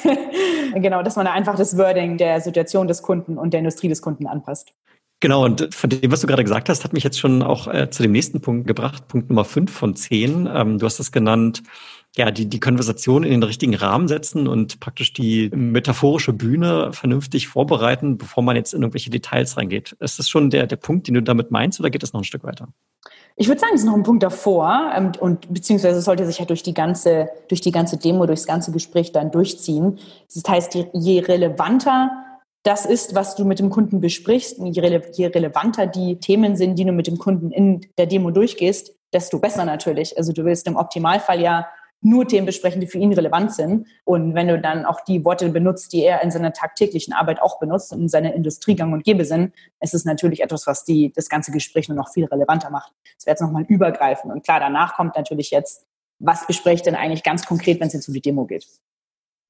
genau, 0.74 1.02
dass 1.02 1.16
man 1.16 1.26
einfach 1.26 1.56
das 1.56 1.76
Wording 1.76 2.16
der 2.16 2.40
Situation 2.40 2.88
des 2.88 3.02
Kunden 3.02 3.38
und 3.38 3.52
der 3.52 3.58
Industrie 3.58 3.88
des 3.88 4.02
Kunden 4.02 4.26
anpasst. 4.26 4.72
Genau, 5.20 5.44
und 5.44 5.74
von 5.74 5.90
dem, 5.90 6.10
was 6.10 6.20
du 6.20 6.26
gerade 6.26 6.44
gesagt 6.44 6.68
hast, 6.68 6.84
hat 6.84 6.92
mich 6.92 7.04
jetzt 7.04 7.18
schon 7.18 7.42
auch 7.42 7.66
äh, 7.66 7.90
zu 7.90 8.02
dem 8.02 8.12
nächsten 8.12 8.40
Punkt 8.40 8.66
gebracht, 8.66 9.08
Punkt 9.08 9.28
Nummer 9.28 9.44
fünf 9.44 9.72
von 9.72 9.94
zehn. 9.94 10.48
Ähm, 10.52 10.78
du 10.78 10.86
hast 10.86 11.00
es 11.00 11.12
genannt, 11.12 11.62
ja, 12.18 12.32
die, 12.32 12.46
die 12.46 12.58
Konversation 12.58 13.22
in 13.22 13.30
den 13.30 13.42
richtigen 13.44 13.76
Rahmen 13.76 14.08
setzen 14.08 14.48
und 14.48 14.80
praktisch 14.80 15.12
die 15.12 15.50
metaphorische 15.54 16.32
Bühne 16.32 16.92
vernünftig 16.92 17.46
vorbereiten, 17.46 18.18
bevor 18.18 18.42
man 18.42 18.56
jetzt 18.56 18.74
in 18.74 18.82
irgendwelche 18.82 19.10
Details 19.10 19.56
reingeht. 19.56 19.96
Ist 20.00 20.18
das 20.18 20.28
schon 20.28 20.50
der, 20.50 20.66
der 20.66 20.76
Punkt, 20.76 21.06
den 21.06 21.14
du 21.14 21.22
damit 21.22 21.52
meinst, 21.52 21.78
oder 21.78 21.90
geht 21.90 22.02
das 22.02 22.12
noch 22.12 22.20
ein 22.20 22.24
Stück 22.24 22.42
weiter? 22.42 22.68
Ich 23.36 23.46
würde 23.46 23.60
sagen, 23.60 23.72
es 23.74 23.82
ist 23.82 23.86
noch 23.86 23.94
ein 23.94 24.02
Punkt 24.02 24.24
davor 24.24 24.90
ähm, 24.96 25.12
und 25.20 25.52
beziehungsweise 25.54 26.00
sollte 26.02 26.26
sich 26.26 26.40
ja 26.40 26.44
durch 26.44 26.64
die 26.64 26.74
ganze, 26.74 27.28
durch 27.46 27.60
die 27.60 27.70
ganze 27.70 27.96
Demo, 27.96 28.26
durchs 28.26 28.46
ganze 28.46 28.72
Gespräch 28.72 29.12
dann 29.12 29.30
durchziehen. 29.30 30.00
Das 30.34 30.42
heißt, 30.48 30.76
je 30.92 31.20
relevanter 31.20 32.10
das 32.64 32.84
ist, 32.84 33.14
was 33.14 33.36
du 33.36 33.44
mit 33.44 33.60
dem 33.60 33.70
Kunden 33.70 34.00
besprichst, 34.00 34.58
je, 34.58 34.80
rele 34.80 35.02
je 35.12 35.26
relevanter 35.26 35.86
die 35.86 36.18
Themen 36.18 36.56
sind, 36.56 36.76
die 36.78 36.84
du 36.84 36.92
mit 36.92 37.06
dem 37.06 37.16
Kunden 37.16 37.52
in 37.52 37.80
der 37.96 38.06
Demo 38.06 38.32
durchgehst, 38.32 38.92
desto 39.12 39.38
besser 39.38 39.64
natürlich. 39.64 40.18
Also 40.18 40.32
du 40.32 40.44
willst 40.44 40.66
im 40.66 40.76
Optimalfall 40.76 41.40
ja 41.40 41.66
nur 42.00 42.26
Themen 42.26 42.46
besprechen, 42.46 42.80
die 42.80 42.86
für 42.86 42.98
ihn 42.98 43.12
relevant 43.12 43.52
sind. 43.52 43.86
Und 44.04 44.34
wenn 44.34 44.48
du 44.48 44.60
dann 44.60 44.84
auch 44.84 45.00
die 45.00 45.24
Worte 45.24 45.48
benutzt, 45.48 45.92
die 45.92 46.04
er 46.04 46.22
in 46.22 46.30
seiner 46.30 46.52
tagtäglichen 46.52 47.12
Arbeit 47.12 47.42
auch 47.42 47.58
benutzt 47.58 47.92
und 47.92 48.02
in 48.02 48.08
seiner 48.08 48.34
Industriegang 48.34 48.92
und 48.92 49.04
Gäbe 49.04 49.24
sind, 49.24 49.52
ist 49.80 49.94
es 49.94 50.04
natürlich 50.04 50.42
etwas, 50.42 50.66
was 50.66 50.84
die, 50.84 51.12
das 51.12 51.28
ganze 51.28 51.50
Gespräch 51.50 51.88
nur 51.88 51.96
noch 51.96 52.12
viel 52.12 52.26
relevanter 52.26 52.70
macht. 52.70 52.92
Das 53.16 53.26
wäre 53.26 53.32
jetzt 53.32 53.40
nochmal 53.40 53.64
übergreifend. 53.64 54.32
Und 54.32 54.44
klar, 54.44 54.60
danach 54.60 54.94
kommt 54.94 55.16
natürlich 55.16 55.50
jetzt, 55.50 55.86
was 56.20 56.46
bespreche 56.46 56.76
ich 56.76 56.82
denn 56.82 56.94
eigentlich 56.94 57.22
ganz 57.22 57.46
konkret, 57.46 57.80
wenn 57.80 57.88
es 57.88 57.94
jetzt 57.94 58.08
um 58.08 58.14
die 58.14 58.20
Demo 58.20 58.44
geht. 58.46 58.66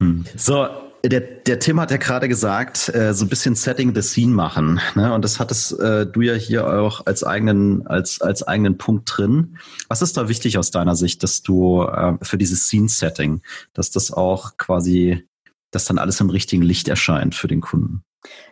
Hm. 0.00 0.24
So, 0.36 0.68
der, 1.04 1.20
der 1.20 1.58
Tim 1.58 1.80
hat 1.80 1.90
ja 1.90 1.96
gerade 1.96 2.28
gesagt, 2.28 2.92
äh, 2.94 3.14
so 3.14 3.24
ein 3.24 3.28
bisschen 3.28 3.54
Setting 3.54 3.94
the 3.94 4.02
Scene 4.02 4.32
machen. 4.32 4.80
Ne? 4.94 5.12
Und 5.12 5.24
das 5.24 5.38
hattest 5.38 5.78
äh, 5.78 6.06
du 6.06 6.20
ja 6.22 6.34
hier 6.34 6.66
auch 6.66 7.06
als 7.06 7.24
eigenen, 7.24 7.86
als, 7.86 8.20
als 8.20 8.42
eigenen 8.46 8.78
Punkt 8.78 9.08
drin. 9.16 9.58
Was 9.88 10.02
ist 10.02 10.16
da 10.16 10.28
wichtig 10.28 10.58
aus 10.58 10.70
deiner 10.70 10.96
Sicht, 10.96 11.22
dass 11.22 11.42
du 11.42 11.82
äh, 11.82 12.14
für 12.22 12.38
dieses 12.38 12.66
Scene-Setting, 12.66 13.42
dass 13.74 13.90
das 13.90 14.12
auch 14.12 14.56
quasi, 14.56 15.26
dass 15.70 15.84
dann 15.84 15.98
alles 15.98 16.20
im 16.20 16.30
richtigen 16.30 16.62
Licht 16.62 16.88
erscheint 16.88 17.34
für 17.34 17.48
den 17.48 17.60
Kunden? 17.60 18.02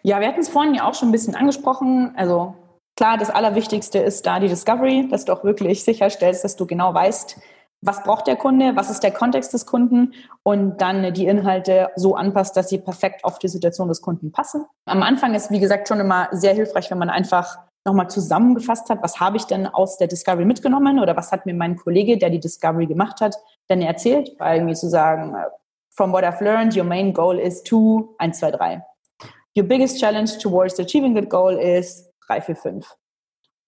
Ja, 0.03 0.21
wir 0.21 0.29
hatten 0.29 0.41
es 0.41 0.49
vorhin 0.49 0.75
ja 0.75 0.89
auch 0.89 0.95
schon 0.95 1.09
ein 1.09 1.13
bisschen 1.13 1.35
angesprochen. 1.35 2.13
Also 2.17 2.55
klar, 2.97 3.19
das 3.19 3.31
Allerwichtigste 3.31 3.99
ist 3.99 4.25
da 4.25 4.39
die 4.39 4.49
Discovery, 4.49 5.09
dass 5.11 5.25
du 5.25 5.33
auch 5.33 5.43
wirklich 5.43 5.83
sicherstellst, 5.83 6.45
dass 6.45 6.57
du 6.57 6.67
genau 6.67 6.95
weißt, 6.95 7.39
was 7.87 8.03
braucht 8.03 8.27
der 8.27 8.37
Kunde, 8.37 8.75
was 8.75 8.91
ist 8.91 9.03
der 9.03 9.13
Kontext 9.13 9.55
des 9.55 9.65
Kunden 9.65 10.13
und 10.43 10.81
dann 10.81 11.15
die 11.15 11.27
Inhalte 11.27 11.91
so 11.95 12.17
anpasst, 12.17 12.57
dass 12.57 12.69
sie 12.69 12.79
perfekt 12.79 13.25
auf 13.25 13.39
die 13.39 13.49
Situation 13.49 13.89
des 13.89 14.03
Kunden 14.03 14.33
passen. 14.33 14.67
Am 14.87 15.03
Anfang 15.03 15.35
ist, 15.35 15.51
wie 15.51 15.61
gesagt, 15.61 15.87
schon 15.87 16.01
immer 16.01 16.29
sehr 16.33 16.53
hilfreich, 16.55 16.91
wenn 16.91 16.99
man 16.99 17.11
einfach 17.11 17.59
nochmal 17.85 18.11
zusammengefasst 18.11 18.91
hat, 18.91 19.03
was 19.03 19.21
habe 19.21 19.37
ich 19.37 19.45
denn 19.45 19.69
aus 19.69 19.97
der 19.99 20.09
Discovery 20.09 20.45
mitgenommen 20.45 20.99
oder 20.99 21.17
was 21.17 21.31
hat 21.31 21.47
mir 21.47 21.55
mein 21.55 21.77
Kollege, 21.77 22.19
der 22.19 22.31
die 22.31 22.41
Discovery 22.41 22.87
gemacht 22.87 23.21
hat, 23.21 23.37
denn 23.71 23.81
erzählt, 23.81 24.33
weil 24.39 24.65
mir 24.65 24.75
zu 24.75 24.89
sagen, 24.89 25.37
from 25.91 26.13
what 26.13 26.25
I've 26.25 26.43
learned, 26.43 26.77
your 26.77 26.85
main 26.85 27.15
goal 27.15 27.39
is 27.39 27.63
to 27.63 28.15
1, 28.19 28.33
2, 28.41 28.51
3. 28.51 28.83
Your 29.57 29.65
biggest 29.65 30.01
challenge 30.01 30.39
towards 30.39 30.79
achieving 30.81 31.15
that 31.15 31.31
goal 31.31 31.57
is 31.57 32.11
3, 32.27 32.41
4, 32.41 32.57
5. 32.57 32.97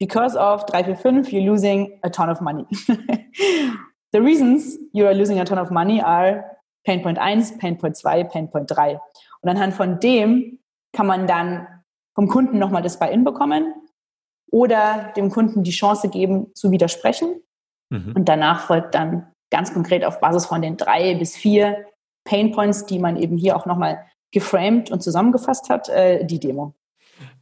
Because 0.00 0.36
of 0.36 0.64
3, 0.68 0.82
4, 0.82 0.96
5, 0.96 1.32
you're 1.32 1.50
losing 1.50 2.00
a 2.02 2.10
ton 2.10 2.28
of 2.28 2.40
money. 2.40 2.66
The 4.12 4.20
reasons 4.20 4.78
you 4.92 5.06
are 5.06 5.14
losing 5.14 5.38
a 5.38 5.44
ton 5.44 5.58
of 5.58 5.70
money 5.70 6.00
are 6.00 6.44
Pain 6.84 7.02
Point 7.02 7.18
1, 7.18 7.58
Pain 7.58 7.76
Point 7.76 7.96
2, 7.96 8.24
Pain 8.24 8.50
Point 8.50 8.70
3. 8.70 8.98
Und 9.40 9.50
anhand 9.50 9.74
von 9.74 10.00
dem 10.00 10.58
kann 10.92 11.06
man 11.06 11.26
dann 11.26 11.66
vom 12.14 12.28
Kunden 12.28 12.58
nochmal 12.58 12.82
das 12.82 12.98
Buy-in 12.98 13.24
bekommen 13.24 13.74
oder 14.50 15.12
dem 15.16 15.30
Kunden 15.30 15.62
die 15.62 15.70
Chance 15.70 16.08
geben, 16.08 16.54
zu 16.54 16.70
widersprechen. 16.70 17.40
Mhm. 17.90 18.12
Und 18.16 18.28
danach 18.28 18.60
folgt 18.66 18.94
dann 18.94 19.26
ganz 19.50 19.72
konkret 19.72 20.04
auf 20.04 20.20
Basis 20.20 20.46
von 20.46 20.62
den 20.62 20.76
drei 20.76 21.14
bis 21.14 21.36
vier 21.36 21.84
Pain 22.24 22.52
Points, 22.52 22.86
die 22.86 22.98
man 22.98 23.16
eben 23.16 23.36
hier 23.36 23.56
auch 23.56 23.66
nochmal 23.66 24.04
geframed 24.32 24.90
und 24.90 25.02
zusammengefasst 25.02 25.70
hat, 25.70 25.88
äh, 25.88 26.24
die 26.24 26.40
Demo. 26.40 26.74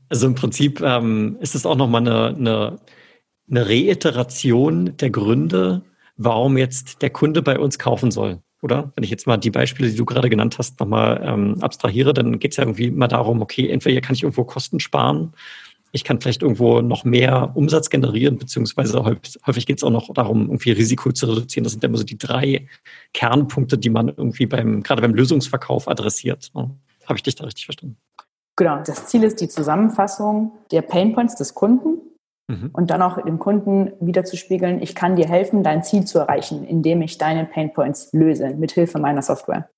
Also 0.09 0.26
im 0.26 0.35
Prinzip 0.35 0.81
ähm, 0.81 1.37
ist 1.40 1.55
es 1.55 1.66
auch 1.66 1.74
nochmal 1.74 2.02
eine, 2.02 2.37
eine, 2.37 2.76
eine 3.50 3.68
Reiteration 3.68 4.96
der 4.96 5.11
Gründe, 5.11 5.83
warum 6.16 6.57
jetzt 6.57 7.02
der 7.02 7.11
Kunde 7.11 7.42
bei 7.42 7.59
uns 7.59 7.79
kaufen 7.79 8.11
soll. 8.11 8.40
Oder? 8.62 8.92
Wenn 8.96 9.05
ich 9.05 9.11
jetzt 9.11 9.26
mal 9.26 9.37
die 9.37 9.50
Beispiele, 9.50 9.90
die 9.90 9.96
du 9.96 10.05
gerade 10.05 10.31
genannt 10.31 10.59
hast, 10.59 10.81
nochmal 10.81 11.20
ähm, 11.22 11.57
abstrahiere, 11.61 12.14
dann 12.14 12.38
geht 12.38 12.52
es 12.52 12.57
ja 12.57 12.64
irgendwie 12.64 12.87
immer 12.87 13.09
darum, 13.09 13.42
okay, 13.42 13.68
entweder 13.68 14.00
kann 14.00 14.14
ich 14.14 14.22
irgendwo 14.22 14.44
Kosten 14.44 14.81
sparen, 14.81 15.35
ich 15.92 16.05
kann 16.05 16.20
vielleicht 16.20 16.42
irgendwo 16.42 16.83
noch 16.83 17.05
mehr 17.05 17.52
Umsatz 17.55 17.90
generieren, 17.90 18.38
beziehungsweise 18.38 19.05
häufig, 19.05 19.38
häufig 19.46 19.66
geht 19.66 19.79
es 19.79 19.85
auch 19.85 19.90
noch 19.90 20.12
darum, 20.12 20.42
irgendwie 20.42 20.72
Risiko 20.72 21.12
zu 21.12 21.26
reduzieren. 21.26 21.64
Das 21.64 21.72
sind 21.72 21.85
immer 21.85 21.96
so 21.96 22.05
die 22.05 22.18
drei 22.18 22.68
Kernpunkte, 23.14 23.79
die 23.79 23.88
man 23.88 24.09
irgendwie 24.09 24.46
beim, 24.46 24.83
gerade 24.83 25.00
beim 25.00 25.14
Lösungsverkauf 25.14 25.88
adressiert. 25.88 26.50
Habe 26.55 27.16
ich 27.16 27.22
dich 27.22 27.35
da 27.37 27.44
richtig 27.44 27.64
verstanden? 27.66 27.96
Genau. 28.57 28.83
Das 28.85 29.07
Ziel 29.07 29.22
ist 29.22 29.40
die 29.40 29.48
Zusammenfassung 29.48 30.52
der 30.70 30.83
Painpoints 30.83 31.37
des 31.37 31.55
Kunden 31.55 31.98
Mhm. 32.48 32.70
Und 32.72 32.90
dann 32.90 33.02
auch 33.02 33.20
dem 33.22 33.38
Kunden 33.38 33.92
wieder 34.00 34.24
zu 34.24 34.37
spiegeln, 34.37 34.80
ich 34.80 34.94
kann 34.94 35.16
dir 35.16 35.28
helfen, 35.28 35.62
dein 35.62 35.82
Ziel 35.82 36.04
zu 36.04 36.18
erreichen, 36.18 36.64
indem 36.64 37.02
ich 37.02 37.18
deine 37.18 37.44
Painpoints 37.44 38.11
löse, 38.12 38.54
mit 38.56 38.72
Hilfe 38.72 38.98
meiner 38.98 39.22
Software. 39.22 39.68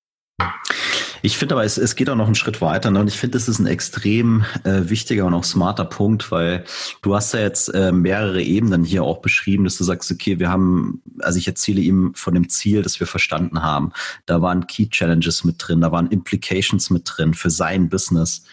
Ich 1.21 1.37
finde 1.37 1.55
aber, 1.55 1.65
es, 1.65 1.77
es 1.77 1.95
geht 1.95 2.09
auch 2.09 2.15
noch 2.15 2.27
einen 2.27 2.35
Schritt 2.35 2.61
weiter. 2.61 2.91
Ne? 2.91 2.99
Und 3.01 3.07
ich 3.07 3.17
finde, 3.17 3.37
das 3.37 3.49
ist 3.49 3.59
ein 3.59 3.65
extrem 3.65 4.45
äh, 4.63 4.89
wichtiger 4.89 5.25
und 5.25 5.33
auch 5.33 5.43
smarter 5.43 5.85
Punkt, 5.85 6.31
weil 6.31 6.63
du 7.01 7.15
hast 7.15 7.33
ja 7.33 7.41
jetzt 7.41 7.73
äh, 7.73 7.91
mehrere 7.91 8.41
Ebenen 8.41 8.83
hier 8.83 9.03
auch 9.03 9.17
beschrieben, 9.17 9.65
dass 9.65 9.77
du 9.77 9.83
sagst, 9.83 10.09
okay, 10.11 10.39
wir 10.39 10.49
haben, 10.49 11.01
also 11.19 11.37
ich 11.37 11.47
erzähle 11.47 11.81
ihm 11.81 12.13
von 12.15 12.33
dem 12.33 12.47
Ziel, 12.47 12.83
das 12.83 12.99
wir 12.99 13.07
verstanden 13.07 13.63
haben. 13.63 13.91
Da 14.25 14.41
waren 14.41 14.67
Key 14.67 14.87
Challenges 14.87 15.43
mit 15.43 15.55
drin, 15.59 15.81
da 15.81 15.91
waren 15.91 16.07
Implications 16.07 16.89
mit 16.89 17.03
drin 17.05 17.33
für 17.33 17.49
sein 17.49 17.89
Business 17.89 18.43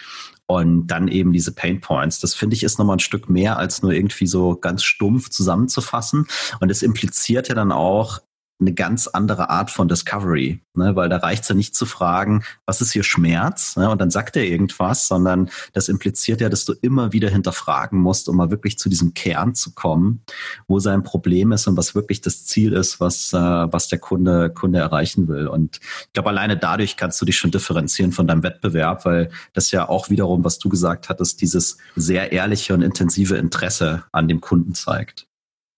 und 0.46 0.87
dann 0.87 1.09
eben 1.09 1.32
diese 1.32 1.52
Pain 1.52 1.80
Points. 1.80 2.20
Das 2.20 2.35
finde 2.35 2.54
ich 2.54 2.62
ist 2.62 2.78
nochmal 2.78 2.96
ein 2.96 3.00
Stück 3.00 3.28
mehr 3.28 3.59
als 3.59 3.82
nur 3.82 3.92
irgendwie 3.92 4.26
so 4.26 4.56
ganz 4.56 4.85
stumpf 4.85 5.30
zusammenzufassen. 5.30 6.26
Und 6.61 6.70
es 6.70 6.82
impliziert 6.82 7.48
ja 7.48 7.54
dann 7.54 7.72
auch, 7.72 8.20
eine 8.59 8.73
ganz 8.73 9.07
andere 9.07 9.51
Art 9.51 9.71
von 9.71 9.87
Discovery, 9.87 10.61
ne? 10.75 10.97
weil 10.97 11.11
da 11.11 11.19
reicht 11.19 11.42
es 11.42 11.49
ja 11.51 11.55
nicht 11.55 11.75
zu 11.75 11.85
fragen, 11.85 12.42
was 12.64 12.81
ist 12.81 12.92
hier 12.92 13.03
Schmerz 13.03 13.77
ne? 13.77 13.90
und 13.90 14.01
dann 14.01 14.11
sagt 14.11 14.35
er 14.37 14.45
irgendwas, 14.45 15.09
sondern 15.09 15.51
das 15.75 15.88
impliziert 15.88 16.40
ja, 16.40 16.49
dass 16.49 16.64
du 16.64 16.73
immer 16.81 17.12
wieder 17.12 17.29
hinterfragen 17.29 18.01
musst, 18.01 18.29
um 18.29 18.37
mal 18.37 18.51
wirklich 18.51 18.79
zu 18.79 18.88
diesem 18.88 19.12
Kern 19.12 19.55
zu 19.55 19.75
kommen, 19.75 20.23
wo 20.69 20.79
sein 20.79 21.03
Problem 21.03 21.53
ist 21.53 21.66
und 21.66 21.77
was 21.77 21.95
wirklich 21.95 22.23
das 22.23 22.47
Ziel 22.47 22.73
ist, 22.73 22.99
was, 22.99 23.33
äh, 23.35 23.37
was 23.38 23.88
der 23.88 23.99
Kunde, 23.99 24.51
Kunde 24.51 24.79
erreichen 24.79 25.29
will. 25.29 25.49
Und 25.49 25.79
ich 25.83 26.12
glaube, 26.14 26.31
alleine 26.31 26.57
dadurch 26.57 26.97
kannst 26.97 27.21
du 27.21 27.27
dich 27.27 27.37
schon 27.37 27.51
differenzieren 27.51 28.12
von 28.12 28.27
deinem 28.27 28.42
Wettbewerb, 28.42 29.05
weil 29.05 29.31
das 29.53 29.71
ja 29.71 29.87
auch 29.88 30.09
wiederum, 30.09 30.45
was 30.45 30.59
du 30.59 30.71
gesagt 30.71 31.11
hattest, 31.11 31.42
dieses 31.42 31.77
sehr 31.95 32.33
ehrliche 32.33 32.73
und 32.73 32.81
intensive 32.81 33.37
Interesse 33.37 34.05
an 34.12 34.29
dem 34.29 34.40
Kunden 34.40 34.75
zeigt. 34.75 35.27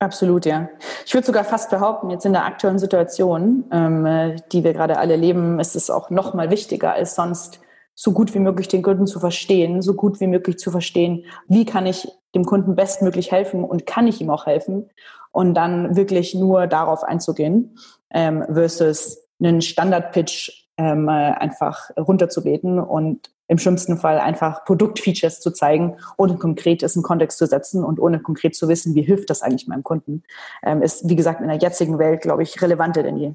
Absolut, 0.00 0.46
ja. 0.46 0.68
Ich 1.04 1.14
würde 1.14 1.26
sogar 1.26 1.42
fast 1.42 1.70
behaupten, 1.70 2.10
jetzt 2.10 2.24
in 2.24 2.32
der 2.32 2.44
aktuellen 2.44 2.78
Situation, 2.78 3.64
ähm, 3.72 4.06
äh, 4.06 4.36
die 4.52 4.62
wir 4.62 4.72
gerade 4.72 4.98
alle 4.98 5.16
leben, 5.16 5.58
ist 5.58 5.74
es 5.74 5.90
auch 5.90 6.10
noch 6.10 6.34
mal 6.34 6.50
wichtiger 6.50 6.92
als 6.92 7.16
sonst, 7.16 7.60
so 7.96 8.12
gut 8.12 8.32
wie 8.32 8.38
möglich 8.38 8.68
den 8.68 8.82
Kunden 8.82 9.08
zu 9.08 9.18
verstehen, 9.18 9.82
so 9.82 9.94
gut 9.94 10.20
wie 10.20 10.28
möglich 10.28 10.56
zu 10.58 10.70
verstehen, 10.70 11.24
wie 11.48 11.64
kann 11.64 11.84
ich 11.84 12.06
dem 12.32 12.44
Kunden 12.44 12.76
bestmöglich 12.76 13.32
helfen 13.32 13.64
und 13.64 13.86
kann 13.86 14.06
ich 14.06 14.20
ihm 14.20 14.30
auch 14.30 14.46
helfen 14.46 14.88
und 15.32 15.54
dann 15.54 15.96
wirklich 15.96 16.32
nur 16.32 16.68
darauf 16.68 17.02
einzugehen 17.02 17.76
ähm, 18.10 18.44
versus 18.52 19.18
einen 19.42 19.62
Standard-Pitch 19.62 20.68
ähm, 20.76 21.08
äh, 21.08 21.12
einfach 21.12 21.90
runterzubeten 21.96 22.78
und 22.78 23.32
im 23.48 23.58
schlimmsten 23.58 23.98
Fall 23.98 24.18
einfach 24.20 24.64
Produktfeatures 24.64 25.40
zu 25.40 25.50
zeigen, 25.50 25.96
ohne 26.16 26.36
konkret 26.36 26.82
es 26.82 26.94
in 26.96 27.02
Kontext 27.02 27.38
zu 27.38 27.46
setzen 27.46 27.82
und 27.82 27.98
ohne 27.98 28.20
konkret 28.20 28.54
zu 28.54 28.68
wissen, 28.68 28.94
wie 28.94 29.02
hilft 29.02 29.30
das 29.30 29.42
eigentlich 29.42 29.66
meinem 29.66 29.82
Kunden, 29.82 30.22
ähm, 30.62 30.82
ist, 30.82 31.08
wie 31.08 31.16
gesagt, 31.16 31.40
in 31.40 31.48
der 31.48 31.56
jetzigen 31.56 31.98
Welt, 31.98 32.20
glaube 32.20 32.42
ich, 32.42 32.60
relevanter 32.60 33.02
denn 33.02 33.16
je. 33.16 33.32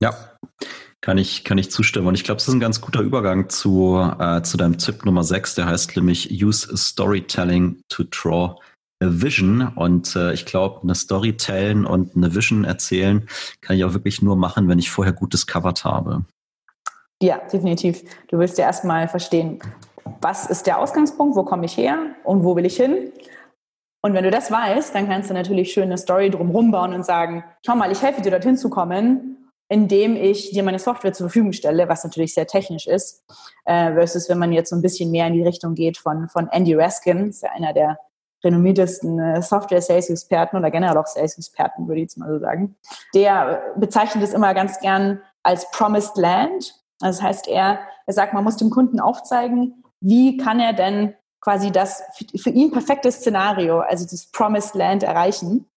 Ja, 0.00 0.14
kann 1.00 1.18
ich, 1.18 1.44
kann 1.44 1.58
ich 1.58 1.70
zustimmen. 1.70 2.06
Und 2.06 2.14
ich 2.14 2.24
glaube, 2.24 2.38
es 2.38 2.48
ist 2.48 2.54
ein 2.54 2.60
ganz 2.60 2.80
guter 2.80 3.00
Übergang 3.00 3.48
zu, 3.50 3.98
äh, 4.18 4.42
zu 4.42 4.56
deinem 4.56 4.78
Tipp 4.78 5.04
Nummer 5.04 5.24
6, 5.24 5.56
der 5.56 5.66
heißt 5.66 5.96
nämlich 5.96 6.30
Use 6.30 6.74
Storytelling 6.76 7.82
to 7.88 8.04
Draw 8.04 8.56
a 9.00 9.06
Vision. 9.10 9.68
Und 9.74 10.16
äh, 10.16 10.32
ich 10.32 10.46
glaube, 10.46 10.82
eine 10.82 10.94
Story 10.94 11.36
tellen 11.36 11.84
und 11.84 12.16
eine 12.16 12.34
Vision 12.34 12.64
erzählen 12.64 13.26
kann 13.60 13.76
ich 13.76 13.84
auch 13.84 13.94
wirklich 13.94 14.22
nur 14.22 14.36
machen, 14.36 14.68
wenn 14.68 14.78
ich 14.78 14.90
vorher 14.90 15.12
gut 15.12 15.32
discovered 15.32 15.84
habe. 15.84 16.24
Ja, 17.22 17.38
definitiv. 17.52 18.02
Du 18.28 18.38
willst 18.38 18.58
ja 18.58 18.66
erstmal 18.66 19.08
verstehen, 19.08 19.60
was 20.20 20.46
ist 20.46 20.66
der 20.66 20.78
Ausgangspunkt, 20.78 21.36
wo 21.36 21.44
komme 21.44 21.64
ich 21.64 21.76
her 21.76 21.98
und 22.24 22.44
wo 22.44 22.56
will 22.56 22.66
ich 22.66 22.76
hin? 22.76 23.12
Und 24.02 24.12
wenn 24.12 24.24
du 24.24 24.30
das 24.30 24.50
weißt, 24.50 24.94
dann 24.94 25.08
kannst 25.08 25.30
du 25.30 25.34
natürlich 25.34 25.72
schön 25.72 25.84
eine 25.84 25.96
Story 25.96 26.28
drumherum 26.28 26.70
bauen 26.70 26.92
und 26.92 27.06
sagen, 27.06 27.42
schau 27.64 27.74
mal, 27.74 27.90
ich 27.90 28.02
helfe 28.02 28.20
dir 28.20 28.30
dorthin 28.30 28.58
zu 28.58 28.68
kommen, 28.68 29.50
indem 29.68 30.14
ich 30.16 30.50
dir 30.50 30.62
meine 30.62 30.78
Software 30.78 31.14
zur 31.14 31.28
Verfügung 31.28 31.52
stelle, 31.52 31.88
was 31.88 32.04
natürlich 32.04 32.34
sehr 32.34 32.46
technisch 32.46 32.86
ist, 32.86 33.24
äh, 33.64 33.92
versus 33.94 34.28
wenn 34.28 34.38
man 34.38 34.52
jetzt 34.52 34.70
so 34.70 34.76
ein 34.76 34.82
bisschen 34.82 35.10
mehr 35.10 35.26
in 35.26 35.32
die 35.32 35.42
Richtung 35.42 35.74
geht 35.74 35.96
von, 35.96 36.28
von 36.28 36.48
Andy 36.48 36.74
Raskin, 36.74 37.30
ist 37.30 37.42
ja 37.42 37.50
einer 37.52 37.72
der 37.72 37.98
renommiertesten 38.44 39.18
äh, 39.18 39.42
Software-Sales-Experten 39.42 40.58
oder 40.58 40.70
generell 40.70 40.98
auch 40.98 41.06
Sales-Experten, 41.06 41.88
würde 41.88 42.00
ich 42.00 42.04
jetzt 42.04 42.18
mal 42.18 42.28
so 42.28 42.38
sagen. 42.38 42.76
Der 43.14 43.62
bezeichnet 43.76 44.22
es 44.22 44.34
immer 44.34 44.52
ganz 44.52 44.80
gern 44.80 45.22
als 45.42 45.70
Promised 45.70 46.16
Land. 46.18 46.74
Also 47.00 47.20
das 47.20 47.22
heißt, 47.22 47.48
er, 47.48 47.80
er 48.06 48.12
sagt, 48.12 48.34
man 48.34 48.44
muss 48.44 48.56
dem 48.56 48.70
Kunden 48.70 49.00
aufzeigen, 49.00 49.84
wie 50.00 50.36
kann 50.36 50.60
er 50.60 50.72
denn 50.72 51.14
quasi 51.40 51.70
das 51.70 52.02
für 52.36 52.50
ihn 52.50 52.70
perfekte 52.70 53.12
Szenario, 53.12 53.80
also 53.80 54.06
das 54.10 54.30
Promised 54.30 54.74
Land 54.74 55.02
erreichen 55.02 55.68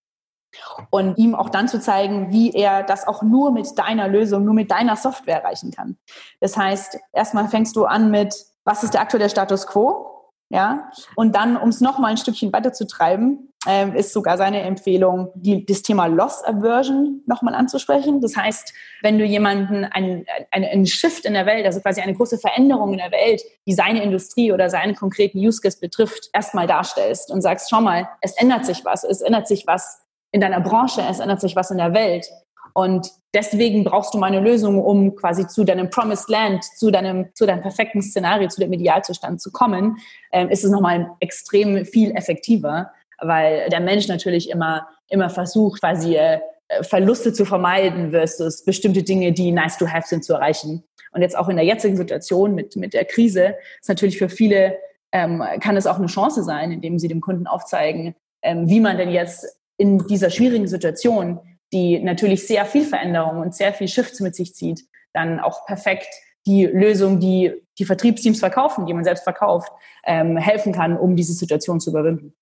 und 0.90 1.18
ihm 1.18 1.36
auch 1.36 1.50
dann 1.50 1.68
zu 1.68 1.80
zeigen, 1.80 2.32
wie 2.32 2.52
er 2.52 2.84
das 2.84 3.08
auch 3.08 3.22
nur 3.22 3.52
mit 3.52 3.78
deiner 3.78 4.08
Lösung, 4.08 4.46
nur 4.46 4.54
mit 4.54 4.72
deiner 4.72 4.96
Software 4.96 5.44
erreichen 5.44 5.72
kann. 5.72 5.98
Das 6.40 6.56
heißt, 6.56 6.98
erstmal 7.12 7.48
fängst 7.50 7.76
du 7.76 7.86
an 7.86 8.12
mit, 8.12 8.34
was 8.64 8.84
ist 8.84 8.94
der 8.94 9.02
aktuelle 9.02 9.30
Status 9.30 9.68
quo? 9.68 10.32
Ja, 10.50 10.92
und 11.18 11.36
dann, 11.36 11.58
um 11.58 11.70
es 11.70 11.82
nochmal 11.82 12.12
ein 12.12 12.18
Stückchen 12.18 12.54
weiterzutreiben, 12.54 13.54
ähm, 13.68 13.96
ist 13.96 14.14
sogar 14.14 14.38
seine 14.38 14.62
Empfehlung, 14.62 15.32
die, 15.36 15.66
das 15.66 15.82
Thema 15.82 16.06
Loss 16.08 16.44
Aversion 16.46 17.22
nochmal 17.26 17.54
anzusprechen. 17.54 18.22
Das 18.22 18.36
heißt, 18.36 18.74
wenn 19.02 19.20
du 19.20 19.26
jemanden 19.26 19.84
einen, 19.84 20.26
einen, 20.52 20.86
Shift 20.86 21.26
in 21.26 21.34
der 21.34 21.46
Welt, 21.46 21.66
also 21.66 21.82
quasi 21.82 22.02
eine 22.02 22.14
große 22.14 22.38
Veränderung 22.38 22.94
in 22.94 23.00
der 23.00 23.12
Welt, 23.12 23.42
die 23.66 23.74
seine 23.74 24.02
Industrie 24.02 24.52
oder 24.52 24.70
seinen 24.70 24.96
konkreten 24.96 25.40
Use 25.40 25.62
Case 25.62 25.78
betrifft, 25.80 26.30
erstmal 26.34 26.66
darstellst 26.66 27.30
und 27.30 27.42
sagst, 27.42 27.70
schau 27.70 27.82
mal, 27.82 28.08
es 28.22 28.38
ändert 28.38 28.66
sich 28.66 28.86
was, 28.86 29.04
es 29.04 29.22
ändert 29.22 29.48
sich 29.48 29.68
was 29.68 30.02
in 30.32 30.42
deiner 30.42 30.62
Branche, 30.62 31.02
es 31.10 31.20
ändert 31.20 31.42
sich 31.42 31.56
was 31.56 31.70
in 31.70 31.78
der 31.78 31.94
Welt. 31.94 32.26
Und 32.74 33.10
deswegen 33.34 33.84
brauchst 33.84 34.14
du 34.14 34.20
meine 34.20 34.40
Lösung, 34.40 34.80
um 34.80 35.16
quasi 35.16 35.48
zu 35.48 35.64
deinem 35.64 35.90
Promised 35.90 36.30
Land, 36.30 36.64
zu 36.64 36.92
deinem, 36.92 37.34
zu 37.34 37.48
deinem 37.48 37.64
perfekten 37.64 38.04
Szenario, 38.04 38.50
zu 38.50 38.62
dem 38.62 38.72
Idealzustand 38.72 39.42
zu 39.42 39.52
kommen, 39.52 39.98
ähm, 40.32 40.50
ist 40.50 40.64
es 40.64 40.70
nochmal 40.70 41.10
extrem 41.20 41.86
viel 41.86 42.12
effektiver, 42.12 42.92
weil 43.20 43.70
der 43.70 43.80
Mensch 43.80 44.08
natürlich 44.08 44.50
immer, 44.50 44.88
immer 45.10 45.30
versucht, 45.30 45.82
quasi 45.82 46.16
äh, 46.16 46.40
Verluste 46.82 47.34
zu 47.34 47.46
vermeiden 47.46 48.12
versus 48.12 48.64
bestimmte 48.64 49.04
Dinge, 49.04 49.32
die 49.32 49.52
nice 49.52 49.78
to 49.78 49.88
have 49.88 50.08
sind, 50.08 50.24
zu 50.24 50.34
erreichen. 50.34 50.84
Und 51.12 51.22
jetzt 51.22 51.38
auch 51.38 51.50
in 51.50 51.56
der 51.56 51.66
jetzigen 51.66 51.98
Situation 51.98 52.54
mit, 52.54 52.76
mit 52.76 52.94
der 52.94 53.06
Krise 53.06 53.56
ist 53.80 53.90
natürlich 53.90 54.18
für 54.18 54.30
viele, 54.30 54.78
ähm, 55.12 55.44
kann 55.62 55.78
es 55.78 55.88
auch 55.88 55.98
eine 55.98 56.08
Chance 56.08 56.44
sein, 56.44 56.72
indem 56.72 57.00
sie 57.00 57.08
dem 57.08 57.22
Kunden 57.22 57.48
aufzeigen, 57.48 58.16
ähm, 58.42 58.70
wie 58.70 58.80
man 58.80 58.98
denn 58.98 59.10
jetzt 59.10 59.48
in 59.78 60.00
dieser 60.08 60.30
schwierigen 60.30 60.68
Situation, 60.68 61.40
die 61.72 62.00
natürlich 62.00 62.46
sehr 62.46 62.66
viel 62.66 62.84
Veränderung 62.84 63.40
und 63.40 63.56
sehr 63.56 63.74
viel 63.74 63.88
Shifts 63.88 64.20
mit 64.20 64.36
sich 64.36 64.54
zieht, 64.54 64.84
dann 65.14 65.40
auch 65.40 65.66
perfekt 65.66 66.08
die 66.46 66.66
Lösung, 66.66 67.20
die 67.20 67.54
die 67.78 67.86
Vertriebsteams 67.86 68.40
verkaufen, 68.40 68.86
die 68.86 68.94
man 68.94 69.04
selbst 69.04 69.24
verkauft, 69.24 69.72
ähm, 70.06 70.38
helfen 70.38 70.74
kann, 70.74 70.98
um 70.98 71.16
diese 71.16 71.34
Situation 71.34 71.80
zu 71.80 71.92
überwinden. 71.92 72.34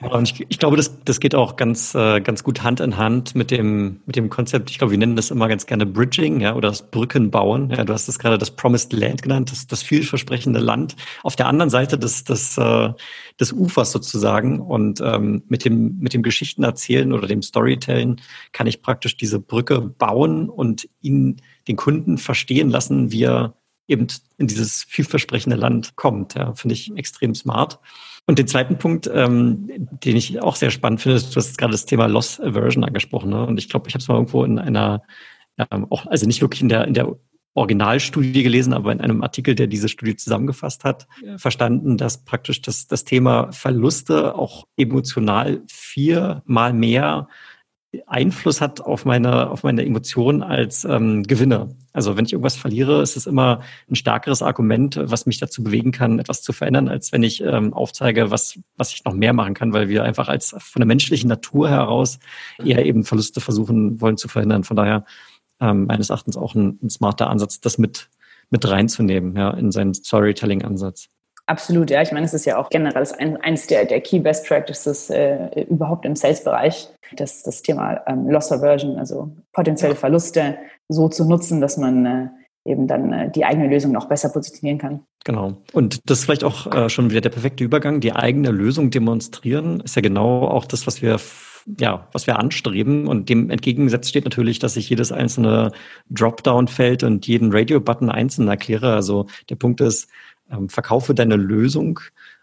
Ja, 0.00 0.08
und 0.08 0.30
ich, 0.30 0.46
ich 0.50 0.58
glaube, 0.58 0.76
das, 0.76 1.02
das 1.04 1.20
geht 1.20 1.34
auch 1.34 1.56
ganz, 1.56 1.94
äh, 1.94 2.20
ganz 2.20 2.44
gut 2.44 2.62
Hand 2.62 2.80
in 2.80 2.98
Hand 2.98 3.34
mit 3.34 3.50
dem, 3.50 4.02
mit 4.04 4.16
dem 4.16 4.28
Konzept. 4.28 4.70
Ich 4.70 4.76
glaube, 4.76 4.90
wir 4.90 4.98
nennen 4.98 5.16
das 5.16 5.30
immer 5.30 5.48
ganz 5.48 5.64
gerne 5.64 5.86
Bridging, 5.86 6.40
ja, 6.40 6.54
oder 6.54 6.68
das 6.68 6.90
Brückenbauen. 6.90 7.70
Ja, 7.70 7.82
du 7.82 7.94
hast 7.94 8.06
das 8.06 8.18
gerade 8.18 8.36
das 8.36 8.50
Promised 8.50 8.92
Land 8.92 9.22
genannt, 9.22 9.50
das, 9.50 9.66
das 9.66 9.82
vielversprechende 9.82 10.60
Land 10.60 10.96
auf 11.22 11.34
der 11.34 11.46
anderen 11.46 11.70
Seite 11.70 11.98
des, 11.98 12.24
des, 12.24 12.58
äh, 12.58 12.92
des 13.40 13.54
Ufers 13.54 13.90
sozusagen. 13.90 14.60
Und 14.60 15.00
ähm, 15.00 15.44
mit 15.48 15.64
dem, 15.64 15.98
mit 15.98 16.12
dem 16.12 16.22
Geschichten 16.22 16.62
erzählen 16.62 17.14
oder 17.14 17.26
dem 17.26 17.40
Storytelling 17.40 18.20
kann 18.52 18.66
ich 18.66 18.82
praktisch 18.82 19.16
diese 19.16 19.40
Brücke 19.40 19.80
bauen 19.80 20.50
und 20.50 20.86
ihn, 21.00 21.40
den 21.68 21.76
Kunden 21.76 22.18
verstehen 22.18 22.68
lassen, 22.68 23.12
wie 23.12 23.22
er 23.22 23.54
eben 23.88 24.08
in 24.36 24.46
dieses 24.46 24.84
vielversprechende 24.84 25.56
Land 25.56 25.96
kommt. 25.96 26.34
Ja, 26.34 26.54
finde 26.54 26.74
ich 26.74 26.94
extrem 26.96 27.34
smart. 27.34 27.78
Und 28.26 28.38
den 28.38 28.48
zweiten 28.48 28.76
Punkt, 28.76 29.08
ähm, 29.12 29.68
den 30.04 30.16
ich 30.16 30.40
auch 30.42 30.56
sehr 30.56 30.70
spannend 30.70 31.00
finde, 31.00 31.16
ist, 31.16 31.34
du 31.34 31.36
hast 31.36 31.56
gerade 31.58 31.72
das 31.72 31.86
Thema 31.86 32.06
Loss 32.06 32.40
Aversion 32.40 32.84
angesprochen. 32.84 33.30
Ne? 33.30 33.46
Und 33.46 33.58
ich 33.58 33.68
glaube, 33.68 33.88
ich 33.88 33.94
habe 33.94 34.02
es 34.02 34.08
mal 34.08 34.14
irgendwo 34.14 34.42
in 34.44 34.58
einer, 34.58 35.02
ähm, 35.70 35.86
auch, 35.90 36.06
also 36.06 36.26
nicht 36.26 36.40
wirklich 36.40 36.60
in 36.60 36.68
der, 36.68 36.86
in 36.86 36.94
der 36.94 37.16
Originalstudie 37.54 38.42
gelesen, 38.42 38.74
aber 38.74 38.92
in 38.92 39.00
einem 39.00 39.22
Artikel, 39.22 39.54
der 39.54 39.66
diese 39.66 39.88
Studie 39.88 40.16
zusammengefasst 40.16 40.84
hat, 40.84 41.06
verstanden, 41.38 41.96
dass 41.96 42.22
praktisch 42.22 42.60
das, 42.60 42.86
das 42.86 43.04
Thema 43.04 43.50
Verluste 43.50 44.34
auch 44.34 44.66
emotional 44.76 45.62
viermal 45.66 46.74
mehr 46.74 47.28
Einfluss 48.06 48.60
hat 48.60 48.80
auf 48.80 49.04
meine, 49.04 49.50
auf 49.50 49.62
meine 49.62 49.84
Emotionen 49.84 50.42
als 50.42 50.84
ähm, 50.84 51.22
Gewinner. 51.22 51.68
Also 51.92 52.16
wenn 52.16 52.24
ich 52.24 52.32
irgendwas 52.32 52.56
verliere, 52.56 53.02
ist 53.02 53.16
es 53.16 53.26
immer 53.26 53.60
ein 53.90 53.94
stärkeres 53.94 54.42
Argument, 54.42 54.98
was 55.02 55.26
mich 55.26 55.38
dazu 55.38 55.62
bewegen 55.62 55.92
kann, 55.92 56.18
etwas 56.18 56.42
zu 56.42 56.52
verändern, 56.52 56.88
als 56.88 57.12
wenn 57.12 57.22
ich 57.22 57.42
ähm, 57.42 57.72
aufzeige, 57.72 58.30
was, 58.30 58.58
was 58.76 58.92
ich 58.92 59.04
noch 59.04 59.14
mehr 59.14 59.32
machen 59.32 59.54
kann, 59.54 59.72
weil 59.72 59.88
wir 59.88 60.04
einfach 60.04 60.28
als 60.28 60.54
von 60.58 60.80
der 60.80 60.86
menschlichen 60.86 61.28
Natur 61.28 61.68
heraus 61.68 62.18
eher 62.62 62.84
eben 62.84 63.04
Verluste 63.04 63.40
versuchen 63.40 64.00
wollen 64.00 64.16
zu 64.16 64.28
verhindern. 64.28 64.64
Von 64.64 64.76
daher 64.76 65.04
ähm, 65.60 65.86
meines 65.86 66.10
Erachtens 66.10 66.36
auch 66.36 66.54
ein, 66.54 66.78
ein 66.82 66.90
smarter 66.90 67.30
Ansatz, 67.30 67.60
das 67.60 67.78
mit, 67.78 68.10
mit 68.50 68.68
reinzunehmen, 68.68 69.36
ja, 69.36 69.50
in 69.50 69.72
seinen 69.72 69.94
Storytelling-Ansatz. 69.94 71.08
Absolut, 71.46 71.90
ja. 71.90 72.02
Ich 72.02 72.10
meine, 72.10 72.26
es 72.26 72.34
ist 72.34 72.44
ja 72.44 72.58
auch 72.58 72.70
generell 72.70 73.06
ein, 73.18 73.36
eines 73.36 73.68
der, 73.68 73.84
der 73.84 74.00
Key 74.00 74.18
Best 74.18 74.46
Practices 74.46 75.10
äh, 75.10 75.62
überhaupt 75.68 76.04
im 76.04 76.16
Sales-Bereich, 76.16 76.88
das, 77.14 77.44
das 77.44 77.62
Thema 77.62 78.00
ähm, 78.06 78.28
Loss 78.28 78.50
Aversion, 78.50 78.98
also 78.98 79.30
potenzielle 79.52 79.94
Verluste 79.94 80.58
so 80.88 81.08
zu 81.08 81.24
nutzen, 81.24 81.60
dass 81.60 81.76
man 81.76 82.06
äh, 82.06 82.28
eben 82.64 82.88
dann 82.88 83.12
äh, 83.12 83.30
die 83.30 83.44
eigene 83.44 83.68
Lösung 83.68 83.92
noch 83.92 84.08
besser 84.08 84.28
positionieren 84.28 84.78
kann. 84.78 85.00
Genau. 85.24 85.56
Und 85.72 86.10
das 86.10 86.18
ist 86.18 86.24
vielleicht 86.24 86.42
auch 86.42 86.66
äh, 86.72 86.88
schon 86.88 87.10
wieder 87.10 87.20
der 87.20 87.30
perfekte 87.30 87.62
Übergang. 87.62 88.00
Die 88.00 88.12
eigene 88.12 88.50
Lösung 88.50 88.90
demonstrieren 88.90 89.80
ist 89.80 89.94
ja 89.94 90.02
genau 90.02 90.48
auch 90.48 90.64
das, 90.64 90.86
was 90.86 91.00
wir 91.00 91.18
ja, 91.80 92.06
was 92.12 92.26
wir 92.28 92.38
anstreben. 92.38 93.08
Und 93.08 93.28
dem 93.28 93.50
entgegengesetzt 93.50 94.08
steht 94.08 94.24
natürlich, 94.24 94.60
dass 94.60 94.76
ich 94.76 94.88
jedes 94.88 95.10
einzelne 95.10 95.72
Dropdown-Feld 96.10 97.02
und 97.02 97.26
jeden 97.26 97.52
Radio-Button 97.52 98.08
einzeln 98.08 98.46
erkläre. 98.46 98.94
Also 98.94 99.26
der 99.50 99.56
Punkt 99.56 99.80
ist, 99.80 100.08
ähm, 100.50 100.68
verkaufe 100.68 101.14
deine 101.14 101.36
Lösung 101.36 102.00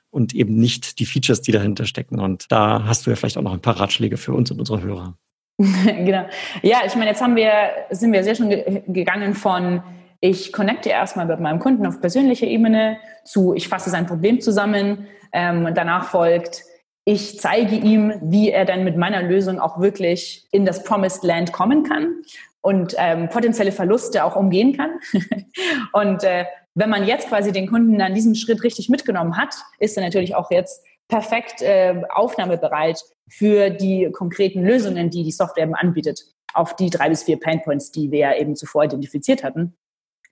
und 0.09 0.33
eben 0.35 0.55
nicht 0.55 0.99
die 0.99 1.05
Features, 1.05 1.41
die 1.41 1.51
dahinter 1.51 1.85
stecken. 1.85 2.19
Und 2.19 2.51
da 2.51 2.83
hast 2.85 3.05
du 3.05 3.09
ja 3.09 3.15
vielleicht 3.15 3.37
auch 3.37 3.41
noch 3.41 3.53
ein 3.53 3.61
paar 3.61 3.79
Ratschläge 3.79 4.17
für 4.17 4.33
uns 4.33 4.51
und 4.51 4.59
unsere 4.59 4.81
Hörer. 4.81 5.17
genau. 5.57 6.25
Ja, 6.61 6.81
ich 6.85 6.95
meine, 6.95 7.11
jetzt 7.11 7.21
haben 7.21 7.35
wir, 7.35 7.51
sind 7.91 8.11
wir 8.11 8.23
sehr 8.23 8.35
schon 8.35 8.49
gegangen 8.49 9.33
von 9.33 9.81
ich 10.25 10.53
connecte 10.53 10.87
erstmal 10.87 11.25
mit 11.25 11.41
meinem 11.41 11.59
Kunden 11.59 11.85
auf 11.85 11.99
persönlicher 11.99 12.47
Ebene 12.47 12.97
zu, 13.25 13.53
ich 13.55 13.67
fasse 13.67 13.89
sein 13.89 14.05
Problem 14.05 14.39
zusammen. 14.39 15.07
Ähm, 15.33 15.69
danach 15.75 16.05
folgt, 16.05 16.63
ich 17.03 17.41
zeige 17.41 17.75
ihm, 17.75 18.13
wie 18.21 18.49
er 18.49 18.63
dann 18.63 18.85
mit 18.85 18.95
meiner 18.95 19.21
Lösung 19.21 19.59
auch 19.59 19.81
wirklich 19.81 20.47
in 20.53 20.65
das 20.65 20.85
Promised 20.85 21.25
Land 21.25 21.51
kommen 21.51 21.83
kann 21.83 22.21
und 22.61 22.95
ähm, 22.97 23.27
potenzielle 23.27 23.73
Verluste 23.73 24.23
auch 24.23 24.37
umgehen 24.37 24.77
kann. 24.77 24.91
und 25.91 26.23
äh, 26.23 26.45
wenn 26.75 26.89
man 26.89 27.05
jetzt 27.05 27.27
quasi 27.27 27.51
den 27.51 27.67
Kunden 27.67 28.01
an 28.01 28.13
diesem 28.13 28.35
Schritt 28.35 28.63
richtig 28.63 28.89
mitgenommen 28.89 29.37
hat, 29.37 29.55
ist 29.79 29.97
er 29.97 30.03
natürlich 30.03 30.35
auch 30.35 30.49
jetzt 30.51 30.83
perfekt 31.07 31.61
äh, 31.61 32.01
aufnahmebereit 32.09 32.99
für 33.29 33.69
die 33.69 34.09
konkreten 34.11 34.63
Lösungen, 34.63 35.09
die 35.09 35.23
die 35.23 35.31
Software 35.31 35.63
eben 35.63 35.75
anbietet, 35.75 36.21
auf 36.53 36.75
die 36.75 36.89
drei 36.89 37.09
bis 37.09 37.23
vier 37.23 37.39
Painpoints, 37.39 37.91
die 37.91 38.11
wir 38.11 38.19
ja 38.19 38.35
eben 38.35 38.55
zuvor 38.55 38.85
identifiziert 38.85 39.43
hatten. 39.43 39.75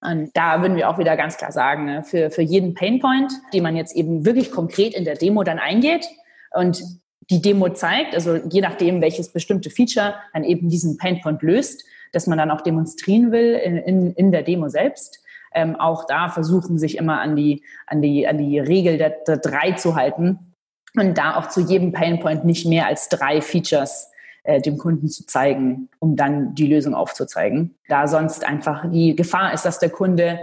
Und 0.01 0.31
da 0.33 0.61
würden 0.61 0.77
wir 0.77 0.89
auch 0.89 0.97
wieder 0.97 1.15
ganz 1.15 1.37
klar 1.37 1.51
sagen, 1.51 1.85
ne, 1.85 2.03
für, 2.03 2.31
für 2.31 2.41
jeden 2.41 2.73
Painpoint, 2.73 3.31
den 3.53 3.63
man 3.63 3.75
jetzt 3.75 3.95
eben 3.95 4.25
wirklich 4.25 4.51
konkret 4.51 4.95
in 4.95 5.05
der 5.05 5.15
Demo 5.15 5.43
dann 5.43 5.59
eingeht 5.59 6.07
und 6.51 6.81
die 7.29 7.41
Demo 7.41 7.69
zeigt, 7.69 8.15
also 8.15 8.35
je 8.35 8.61
nachdem, 8.61 9.01
welches 9.01 9.31
bestimmte 9.31 9.69
Feature 9.69 10.15
dann 10.33 10.43
eben 10.43 10.69
diesen 10.69 10.97
Painpoint 10.97 11.43
löst, 11.43 11.83
dass 12.11 12.27
man 12.27 12.37
dann 12.37 12.51
auch 12.51 12.61
demonstrieren 12.61 13.31
will 13.31 13.53
in, 13.53 13.77
in, 13.77 14.13
in 14.15 14.31
der 14.31 14.41
Demo 14.41 14.69
selbst, 14.69 15.20
ähm, 15.53 15.75
auch 15.75 16.05
da 16.05 16.29
versuchen, 16.29 16.77
sich 16.77 16.97
immer 16.97 17.21
an 17.21 17.35
die, 17.35 17.63
an 17.87 18.01
die, 18.01 18.27
an 18.27 18.37
die 18.37 18.59
Regel 18.59 18.97
der, 18.97 19.11
der 19.27 19.37
drei 19.37 19.73
zu 19.73 19.95
halten 19.95 20.53
und 20.95 21.17
da 21.17 21.37
auch 21.37 21.49
zu 21.49 21.61
jedem 21.61 21.91
Painpoint 21.91 22.45
nicht 22.45 22.65
mehr 22.65 22.87
als 22.87 23.09
drei 23.09 23.41
Features 23.41 24.11
äh, 24.43 24.61
dem 24.61 24.77
Kunden 24.77 25.07
zu 25.07 25.25
zeigen, 25.25 25.89
um 25.99 26.15
dann 26.15 26.55
die 26.55 26.67
Lösung 26.67 26.95
aufzuzeigen. 26.95 27.77
Da 27.87 28.07
sonst 28.07 28.45
einfach 28.45 28.89
die 28.89 29.15
Gefahr 29.15 29.53
ist, 29.53 29.65
dass 29.65 29.79
der 29.79 29.89
Kunde 29.89 30.39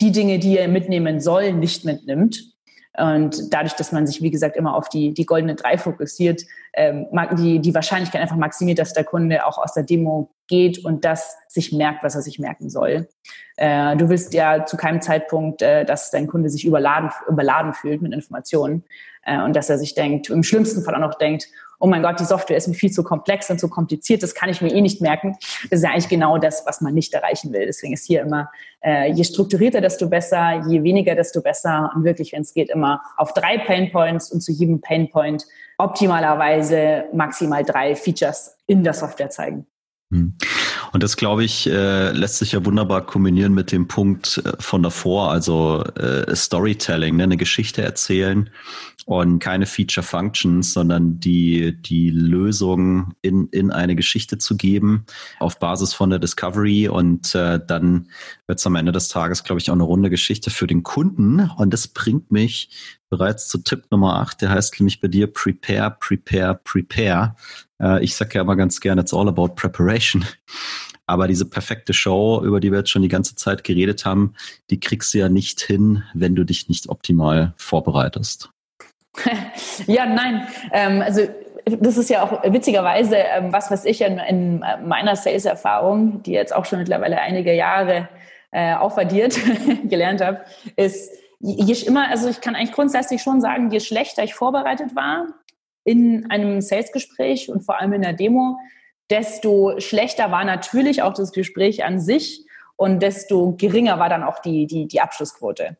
die 0.00 0.12
Dinge, 0.12 0.38
die 0.38 0.58
er 0.58 0.68
mitnehmen 0.68 1.20
soll, 1.20 1.52
nicht 1.52 1.84
mitnimmt. 1.84 2.57
Und 2.98 3.54
dadurch, 3.54 3.74
dass 3.74 3.92
man 3.92 4.06
sich, 4.06 4.22
wie 4.22 4.30
gesagt, 4.30 4.56
immer 4.56 4.74
auf 4.74 4.88
die, 4.88 5.14
die 5.14 5.24
goldene 5.24 5.54
Drei 5.54 5.78
fokussiert, 5.78 6.42
ähm, 6.72 7.06
die, 7.38 7.60
die 7.60 7.74
Wahrscheinlichkeit 7.74 8.20
einfach 8.20 8.36
maximiert, 8.36 8.78
dass 8.78 8.92
der 8.92 9.04
Kunde 9.04 9.46
auch 9.46 9.58
aus 9.58 9.72
der 9.72 9.84
Demo 9.84 10.30
geht 10.48 10.84
und 10.84 11.04
das 11.04 11.36
sich 11.46 11.72
merkt, 11.72 12.02
was 12.02 12.16
er 12.16 12.22
sich 12.22 12.38
merken 12.38 12.70
soll. 12.70 13.08
Äh, 13.56 13.96
du 13.96 14.08
willst 14.08 14.34
ja 14.34 14.64
zu 14.64 14.76
keinem 14.76 15.00
Zeitpunkt, 15.00 15.62
äh, 15.62 15.84
dass 15.84 16.10
dein 16.10 16.26
Kunde 16.26 16.50
sich 16.50 16.64
überladen, 16.64 17.10
überladen 17.28 17.72
fühlt 17.72 18.02
mit 18.02 18.12
Informationen 18.12 18.84
äh, 19.24 19.40
und 19.40 19.54
dass 19.54 19.70
er 19.70 19.78
sich 19.78 19.94
denkt, 19.94 20.30
im 20.30 20.42
schlimmsten 20.42 20.82
Fall 20.82 20.94
auch 20.94 21.00
noch 21.00 21.14
denkt, 21.14 21.48
oh 21.80 21.86
mein 21.86 22.02
Gott, 22.02 22.18
die 22.18 22.24
Software 22.24 22.56
ist 22.56 22.66
mir 22.66 22.74
viel 22.74 22.90
zu 22.90 23.02
komplex 23.04 23.50
und 23.50 23.60
zu 23.60 23.68
kompliziert, 23.68 24.22
das 24.22 24.34
kann 24.34 24.48
ich 24.48 24.60
mir 24.60 24.72
eh 24.72 24.80
nicht 24.80 25.00
merken. 25.00 25.36
Das 25.70 25.78
ist 25.78 25.82
ja 25.84 25.90
eigentlich 25.90 26.08
genau 26.08 26.38
das, 26.38 26.64
was 26.66 26.80
man 26.80 26.94
nicht 26.94 27.14
erreichen 27.14 27.52
will. 27.52 27.66
Deswegen 27.66 27.92
ist 27.92 28.06
hier 28.06 28.22
immer, 28.22 28.50
äh, 28.80 29.12
je 29.12 29.24
strukturierter, 29.24 29.80
desto 29.80 30.08
besser, 30.08 30.64
je 30.68 30.82
weniger, 30.82 31.14
desto 31.14 31.40
besser 31.40 31.92
und 31.94 32.04
wirklich, 32.04 32.32
wenn 32.32 32.42
es 32.42 32.52
geht, 32.52 32.70
immer 32.70 33.02
auf 33.16 33.32
drei 33.32 33.58
Painpoints 33.58 34.32
und 34.32 34.40
zu 34.40 34.52
jedem 34.52 34.80
Painpoint 34.80 35.46
optimalerweise 35.78 37.04
maximal 37.12 37.64
drei 37.64 37.94
Features 37.94 38.56
in 38.66 38.82
der 38.82 38.94
Software 38.94 39.30
zeigen. 39.30 39.66
Hm. 40.10 40.36
Und 40.92 41.02
das, 41.02 41.16
glaube 41.16 41.44
ich, 41.44 41.68
äh, 41.68 42.12
lässt 42.12 42.38
sich 42.38 42.52
ja 42.52 42.64
wunderbar 42.64 43.04
kombinieren 43.04 43.54
mit 43.54 43.72
dem 43.72 43.88
Punkt 43.88 44.42
äh, 44.44 44.52
von 44.58 44.82
davor, 44.82 45.30
also 45.30 45.82
äh, 45.94 46.34
Storytelling, 46.34 47.16
ne? 47.16 47.24
eine 47.24 47.36
Geschichte 47.36 47.82
erzählen 47.82 48.50
und 49.08 49.38
keine 49.38 49.64
Feature 49.64 50.04
Functions, 50.04 50.74
sondern 50.74 51.18
die, 51.18 51.80
die 51.80 52.10
Lösung 52.10 53.14
in, 53.22 53.48
in 53.52 53.70
eine 53.70 53.96
Geschichte 53.96 54.36
zu 54.36 54.56
geben 54.56 55.06
auf 55.38 55.58
Basis 55.58 55.94
von 55.94 56.10
der 56.10 56.18
Discovery 56.18 56.88
und 56.88 57.34
äh, 57.34 57.58
dann 57.64 58.08
wird 58.46 58.58
es 58.58 58.66
am 58.66 58.74
Ende 58.74 58.92
des 58.92 59.08
Tages, 59.08 59.44
glaube 59.44 59.60
ich, 59.60 59.70
auch 59.70 59.74
eine 59.74 59.82
runde 59.82 60.10
Geschichte 60.10 60.50
für 60.50 60.66
den 60.66 60.82
Kunden. 60.82 61.40
Und 61.56 61.72
das 61.72 61.88
bringt 61.88 62.30
mich 62.30 62.97
bereits 63.10 63.48
zu 63.48 63.58
Tipp 63.58 63.84
Nummer 63.90 64.20
8, 64.20 64.42
der 64.42 64.50
heißt 64.50 64.78
nämlich 64.80 65.00
bei 65.00 65.08
dir 65.08 65.32
Prepare, 65.32 65.96
Prepare, 65.98 66.60
Prepare. 66.62 67.34
Äh, 67.80 68.04
ich 68.04 68.14
sage 68.14 68.34
ja 68.34 68.42
immer 68.42 68.56
ganz 68.56 68.80
gerne, 68.80 69.00
it's 69.00 69.14
all 69.14 69.28
about 69.28 69.48
preparation. 69.48 70.24
Aber 71.06 71.26
diese 71.26 71.46
perfekte 71.46 71.94
Show, 71.94 72.42
über 72.44 72.60
die 72.60 72.70
wir 72.70 72.80
jetzt 72.80 72.90
schon 72.90 73.00
die 73.00 73.08
ganze 73.08 73.34
Zeit 73.34 73.64
geredet 73.64 74.04
haben, 74.04 74.34
die 74.68 74.78
kriegst 74.78 75.14
du 75.14 75.18
ja 75.18 75.30
nicht 75.30 75.60
hin, 75.62 76.02
wenn 76.12 76.34
du 76.34 76.44
dich 76.44 76.68
nicht 76.68 76.90
optimal 76.90 77.54
vorbereitest. 77.56 78.50
ja, 79.86 80.04
nein. 80.04 80.46
Ähm, 80.70 81.00
also 81.00 81.22
das 81.64 81.96
ist 81.96 82.10
ja 82.10 82.22
auch 82.22 82.42
witzigerweise 82.52 83.16
ähm, 83.16 83.52
was, 83.52 83.70
was 83.70 83.84
ich 83.84 84.00
in, 84.02 84.18
in 84.18 84.64
meiner 84.84 85.16
Sales-Erfahrung, 85.16 86.22
die 86.22 86.32
jetzt 86.32 86.54
auch 86.54 86.64
schon 86.64 86.78
mittlerweile 86.78 87.18
einige 87.18 87.54
Jahre 87.54 88.08
äh, 88.50 88.74
aufaddiert 88.74 89.38
gelernt 89.84 90.20
habe, 90.20 90.40
ist, 90.76 91.10
je 91.40 91.86
immer, 91.86 92.08
also 92.08 92.28
ich 92.28 92.40
kann 92.40 92.54
eigentlich 92.54 92.72
grundsätzlich 92.72 93.22
schon 93.22 93.40
sagen, 93.40 93.70
je 93.70 93.80
schlechter 93.80 94.24
ich 94.24 94.34
vorbereitet 94.34 94.96
war 94.96 95.26
in 95.84 96.30
einem 96.30 96.60
Sales-Gespräch 96.60 97.50
und 97.50 97.62
vor 97.62 97.80
allem 97.80 97.92
in 97.92 98.02
der 98.02 98.12
Demo, 98.12 98.58
desto 99.10 99.78
schlechter 99.80 100.30
war 100.30 100.44
natürlich 100.44 101.02
auch 101.02 101.14
das 101.14 101.32
Gespräch 101.32 101.84
an 101.84 101.98
sich 102.00 102.44
und 102.76 103.02
desto 103.02 103.54
geringer 103.56 103.98
war 103.98 104.08
dann 104.08 104.22
auch 104.22 104.40
die, 104.40 104.66
die, 104.66 104.86
die 104.86 105.00
Abschlussquote. 105.00 105.76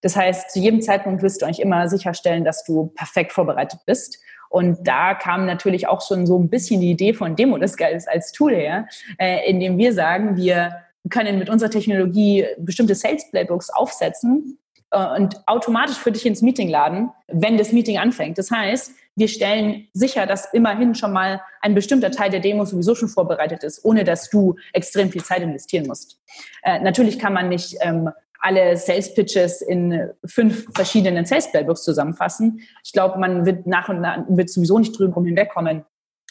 Das 0.00 0.14
heißt, 0.14 0.52
zu 0.52 0.60
jedem 0.60 0.80
Zeitpunkt 0.80 1.22
wirst 1.22 1.42
du 1.42 1.46
eigentlich 1.46 1.60
immer 1.60 1.88
sicherstellen, 1.88 2.44
dass 2.44 2.64
du 2.64 2.86
perfekt 2.94 3.32
vorbereitet 3.32 3.80
bist. 3.84 4.18
Und 4.48 4.86
da 4.86 5.14
kam 5.14 5.44
natürlich 5.44 5.88
auch 5.88 6.00
schon 6.06 6.24
so 6.24 6.38
ein 6.38 6.48
bisschen 6.48 6.80
die 6.80 6.92
Idee 6.92 7.12
von 7.12 7.36
Demo 7.36 7.58
des 7.58 7.76
Geldes 7.76 8.06
als 8.06 8.32
Tool 8.32 8.54
her, 8.54 8.86
äh, 9.18 9.50
indem 9.50 9.76
wir 9.76 9.92
sagen, 9.92 10.36
wir 10.36 10.84
können 11.10 11.38
mit 11.38 11.50
unserer 11.50 11.70
Technologie 11.70 12.46
bestimmte 12.58 12.94
Sales 12.94 13.28
Playbooks 13.30 13.70
aufsetzen 13.70 14.58
und 14.90 15.36
automatisch 15.46 15.96
für 15.96 16.12
dich 16.12 16.24
ins 16.24 16.40
Meeting 16.42 16.68
laden, 16.68 17.10
wenn 17.26 17.58
das 17.58 17.72
Meeting 17.72 17.98
anfängt. 17.98 18.38
Das 18.38 18.50
heißt, 18.50 18.92
wir 19.16 19.28
stellen 19.28 19.88
sicher, 19.92 20.26
dass 20.26 20.52
immerhin 20.54 20.94
schon 20.94 21.12
mal 21.12 21.42
ein 21.60 21.74
bestimmter 21.74 22.10
Teil 22.10 22.30
der 22.30 22.40
Demo 22.40 22.64
sowieso 22.64 22.94
schon 22.94 23.08
vorbereitet 23.08 23.64
ist, 23.64 23.84
ohne 23.84 24.04
dass 24.04 24.30
du 24.30 24.54
extrem 24.72 25.10
viel 25.10 25.24
Zeit 25.24 25.42
investieren 25.42 25.86
musst. 25.86 26.20
Äh, 26.62 26.80
natürlich 26.80 27.18
kann 27.18 27.32
man 27.32 27.48
nicht 27.48 27.76
ähm, 27.80 28.10
alle 28.40 28.76
Sales 28.76 29.12
Pitches 29.14 29.60
in 29.60 30.10
fünf 30.24 30.68
verschiedenen 30.72 31.26
Sales 31.26 31.50
Playbooks 31.50 31.82
zusammenfassen. 31.82 32.60
Ich 32.84 32.92
glaube, 32.92 33.18
man 33.18 33.44
wird 33.44 33.66
nach 33.66 33.88
und 33.88 34.00
nach 34.00 34.24
wird 34.28 34.50
sowieso 34.50 34.78
nicht 34.78 34.96
drüber 34.96 35.20
hinwegkommen, 35.22 35.84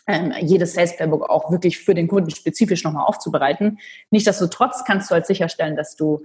ähm, 0.08 0.34
jedes 0.40 0.74
Sales 0.74 0.96
Playbook 0.96 1.30
auch 1.30 1.52
wirklich 1.52 1.80
für 1.80 1.94
den 1.94 2.08
Kunden 2.08 2.32
spezifisch 2.32 2.84
nochmal 2.84 3.06
aufzubereiten. 3.06 3.80
Nichtsdestotrotz 4.10 4.86
kannst 4.86 5.12
du 5.12 5.16
halt 5.16 5.26
sicherstellen, 5.26 5.76
dass 5.76 5.98
du 5.98 6.24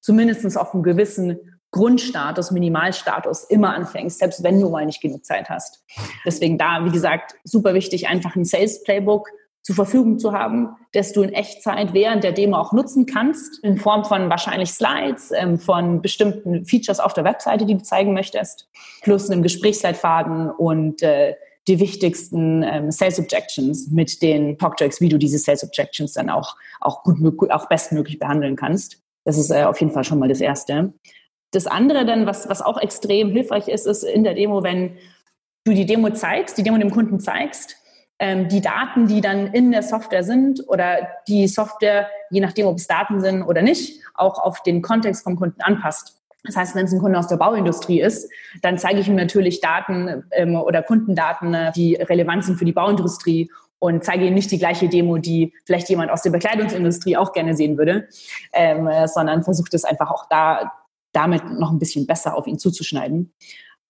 zumindest 0.00 0.58
auf 0.58 0.74
einem 0.74 0.82
gewissen 0.82 1.53
Grundstatus, 1.74 2.52
Minimalstatus 2.52 3.42
immer 3.44 3.74
anfängst, 3.74 4.20
selbst 4.20 4.44
wenn 4.44 4.60
du 4.60 4.70
mal 4.70 4.86
nicht 4.86 5.00
genug 5.00 5.24
Zeit 5.24 5.50
hast. 5.50 5.82
Deswegen 6.24 6.56
da, 6.56 6.84
wie 6.84 6.92
gesagt, 6.92 7.34
super 7.42 7.74
wichtig, 7.74 8.06
einfach 8.06 8.36
ein 8.36 8.44
Sales 8.44 8.84
Playbook 8.84 9.28
zur 9.60 9.74
Verfügung 9.74 10.20
zu 10.20 10.32
haben, 10.32 10.76
das 10.92 11.12
du 11.12 11.22
in 11.22 11.32
Echtzeit 11.32 11.92
während 11.92 12.22
der 12.22 12.30
Demo 12.30 12.58
auch 12.58 12.72
nutzen 12.72 13.06
kannst, 13.06 13.64
in 13.64 13.76
Form 13.76 14.04
von 14.04 14.30
wahrscheinlich 14.30 14.70
Slides, 14.70 15.32
ähm, 15.34 15.58
von 15.58 16.00
bestimmten 16.00 16.64
Features 16.64 17.00
auf 17.00 17.12
der 17.12 17.24
Webseite, 17.24 17.66
die 17.66 17.74
du 17.74 17.82
zeigen 17.82 18.14
möchtest, 18.14 18.68
plus 19.02 19.28
einem 19.28 19.42
Gesprächsleitfaden 19.42 20.50
und 20.50 21.02
äh, 21.02 21.34
die 21.66 21.80
wichtigsten 21.80 22.62
ähm, 22.62 22.92
Sales 22.92 23.18
Objections 23.18 23.88
mit 23.90 24.22
den 24.22 24.58
Talktracks, 24.58 25.00
wie 25.00 25.08
du 25.08 25.18
diese 25.18 25.38
Sales 25.38 25.64
Objections 25.64 26.12
dann 26.12 26.30
auch, 26.30 26.56
auch 26.80 27.02
gut, 27.02 27.50
auch 27.50 27.68
bestmöglich 27.68 28.20
behandeln 28.20 28.54
kannst. 28.54 29.00
Das 29.24 29.38
ist 29.38 29.50
äh, 29.50 29.64
auf 29.64 29.80
jeden 29.80 29.92
Fall 29.92 30.04
schon 30.04 30.20
mal 30.20 30.28
das 30.28 30.40
Erste. 30.40 30.92
Das 31.54 31.66
andere 31.66 32.04
dann, 32.04 32.26
was, 32.26 32.48
was 32.48 32.62
auch 32.62 32.80
extrem 32.80 33.30
hilfreich 33.30 33.68
ist, 33.68 33.86
ist 33.86 34.02
in 34.02 34.24
der 34.24 34.34
Demo, 34.34 34.62
wenn 34.62 34.96
du 35.64 35.72
die 35.72 35.86
Demo 35.86 36.10
zeigst, 36.10 36.58
die 36.58 36.62
Demo 36.62 36.78
dem 36.78 36.90
Kunden 36.90 37.20
zeigst, 37.20 37.76
ähm, 38.18 38.48
die 38.48 38.60
Daten, 38.60 39.06
die 39.06 39.20
dann 39.20 39.48
in 39.48 39.72
der 39.72 39.82
Software 39.82 40.22
sind 40.22 40.62
oder 40.68 41.08
die 41.26 41.48
Software, 41.48 42.08
je 42.30 42.40
nachdem, 42.40 42.66
ob 42.66 42.76
es 42.76 42.86
Daten 42.86 43.20
sind 43.20 43.42
oder 43.42 43.62
nicht, 43.62 44.00
auch 44.14 44.38
auf 44.38 44.62
den 44.62 44.82
Kontext 44.82 45.24
vom 45.24 45.36
Kunden 45.36 45.60
anpasst. 45.60 46.20
Das 46.44 46.56
heißt, 46.56 46.74
wenn 46.74 46.84
es 46.84 46.92
ein 46.92 47.00
Kunde 47.00 47.18
aus 47.18 47.28
der 47.28 47.38
Bauindustrie 47.38 48.00
ist, 48.00 48.30
dann 48.60 48.78
zeige 48.78 49.00
ich 49.00 49.08
ihm 49.08 49.14
natürlich 49.14 49.60
Daten 49.60 50.24
ähm, 50.32 50.56
oder 50.56 50.82
Kundendaten, 50.82 51.54
äh, 51.54 51.72
die 51.72 51.94
relevant 51.94 52.44
sind 52.44 52.58
für 52.58 52.66
die 52.66 52.72
Bauindustrie 52.72 53.50
und 53.78 54.04
zeige 54.04 54.26
ihm 54.26 54.34
nicht 54.34 54.50
die 54.50 54.58
gleiche 54.58 54.88
Demo, 54.88 55.18
die 55.18 55.52
vielleicht 55.64 55.88
jemand 55.88 56.10
aus 56.10 56.22
der 56.22 56.30
Bekleidungsindustrie 56.30 57.16
auch 57.16 57.32
gerne 57.32 57.54
sehen 57.54 57.78
würde, 57.78 58.08
ähm, 58.52 58.86
äh, 58.86 59.08
sondern 59.08 59.42
versucht 59.42 59.74
es 59.74 59.84
einfach 59.84 60.10
auch 60.10 60.26
da 60.28 60.72
damit 61.14 61.42
noch 61.58 61.70
ein 61.70 61.78
bisschen 61.78 62.06
besser 62.06 62.36
auf 62.36 62.46
ihn 62.46 62.58
zuzuschneiden. 62.58 63.32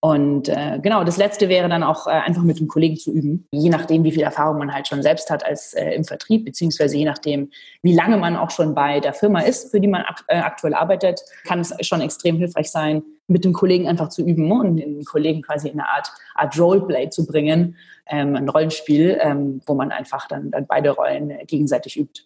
Und 0.05 0.51
äh, 0.51 0.81
genau, 0.83 1.03
das 1.03 1.16
Letzte 1.16 1.49
wäre 1.49 1.66
dann 1.70 1.83
auch 1.83 2.07
äh, 2.07 2.11
einfach 2.11 2.43
mit 2.43 2.61
dem 2.61 2.68
Kollegen 2.68 2.99
zu 2.99 3.11
üben, 3.11 3.49
je 3.51 3.70
nachdem, 3.70 4.05
wie 4.05 4.12
viel 4.12 4.22
Erfahrung 4.22 4.59
man 4.59 4.70
halt 4.70 4.87
schon 4.87 5.03
selbst 5.03 5.31
hat 5.31 5.47
als 5.47 5.72
äh, 5.72 5.93
im 5.93 6.05
Vertrieb, 6.05 6.45
beziehungsweise 6.45 6.99
je 6.99 7.07
nachdem, 7.07 7.51
wie 7.81 7.95
lange 7.95 8.18
man 8.18 8.37
auch 8.37 8.51
schon 8.51 8.75
bei 8.75 9.01
der 9.01 9.14
Firma 9.14 9.41
ist, 9.41 9.70
für 9.70 9.81
die 9.81 9.89
man 9.89 10.03
ak 10.03 10.22
äh, 10.29 10.41
aktuell 10.41 10.75
arbeitet, 10.75 11.22
kann 11.47 11.61
es 11.61 11.75
schon 11.81 12.03
extrem 12.03 12.37
hilfreich 12.37 12.70
sein, 12.70 13.03
mit 13.29 13.47
dem 13.47 13.55
Kollegen 13.55 13.89
einfach 13.89 14.11
zu 14.11 14.22
üben 14.22 14.53
und 14.53 14.77
den 14.77 15.07
Kollegen 15.07 15.41
quasi 15.41 15.68
in 15.68 15.81
eine 15.81 15.89
Art, 15.89 16.12
Art 16.35 16.61
Roleplay 16.61 17.09
zu 17.09 17.25
bringen, 17.25 17.77
ähm, 18.07 18.37
ein 18.37 18.47
Rollenspiel, 18.47 19.16
ähm, 19.22 19.62
wo 19.64 19.72
man 19.72 19.91
einfach 19.91 20.29
dann, 20.29 20.51
dann 20.51 20.66
beide 20.66 20.91
Rollen 20.91 21.33
gegenseitig 21.47 21.99
übt. 21.99 22.25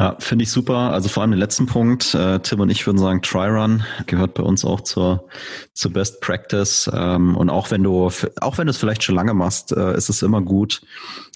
Ja, 0.00 0.16
finde 0.18 0.44
ich 0.44 0.50
super. 0.50 0.92
Also 0.92 1.10
vor 1.10 1.20
allem 1.22 1.32
den 1.32 1.38
letzten 1.38 1.66
Punkt. 1.66 2.14
Äh, 2.14 2.40
Tim 2.40 2.60
und 2.60 2.70
ich 2.70 2.86
würden 2.86 2.96
sagen, 2.96 3.20
Try-Run 3.20 3.84
gehört 4.06 4.32
bei 4.32 4.42
uns 4.42 4.64
auch 4.64 4.80
zur, 4.80 5.28
zur 5.74 5.92
Best 5.92 6.22
Practice. 6.22 6.90
Ähm, 6.90 7.36
und 7.36 7.50
auch 7.50 7.70
wenn 7.70 7.82
du, 7.82 8.10
auch 8.40 8.56
wenn 8.56 8.66
du 8.66 8.70
es 8.70 8.78
vielleicht 8.78 9.02
schon 9.02 9.14
lange 9.14 9.34
machst, 9.34 9.72
äh, 9.72 9.94
ist 9.94 10.08
es 10.08 10.22
immer 10.22 10.40
gut, 10.40 10.80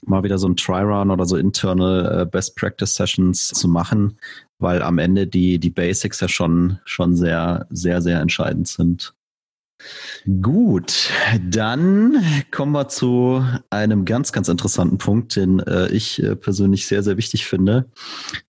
mal 0.07 0.23
wieder 0.23 0.39
so 0.39 0.49
ein 0.49 0.57
Try-Run 0.57 1.11
oder 1.11 1.27
so 1.27 1.37
internal 1.37 2.23
äh, 2.23 2.25
Best 2.25 2.57
Practice 2.57 2.95
Sessions 2.95 3.49
zu 3.49 3.69
machen, 3.69 4.19
weil 4.59 4.81
am 4.81 4.97
Ende 4.97 5.27
die, 5.27 5.59
die 5.59 5.69
Basics 5.69 6.21
ja 6.21 6.29
schon, 6.29 6.79
schon 6.87 7.17
sehr, 7.17 7.67
sehr, 7.69 8.01
sehr 8.01 8.21
entscheidend 8.21 8.67
sind. 8.67 9.13
Gut, 10.41 11.11
dann 11.43 12.25
kommen 12.51 12.73
wir 12.73 12.89
zu 12.89 13.45
einem 13.71 14.05
ganz, 14.05 14.33
ganz 14.33 14.49
interessanten 14.49 14.99
Punkt, 14.99 15.37
den 15.37 15.61
äh, 15.61 15.89
ich 15.89 16.23
äh, 16.23 16.37
persönlich 16.37 16.87
sehr, 16.87 17.03
sehr 17.03 17.17
wichtig 17.17 17.47
finde. 17.47 17.91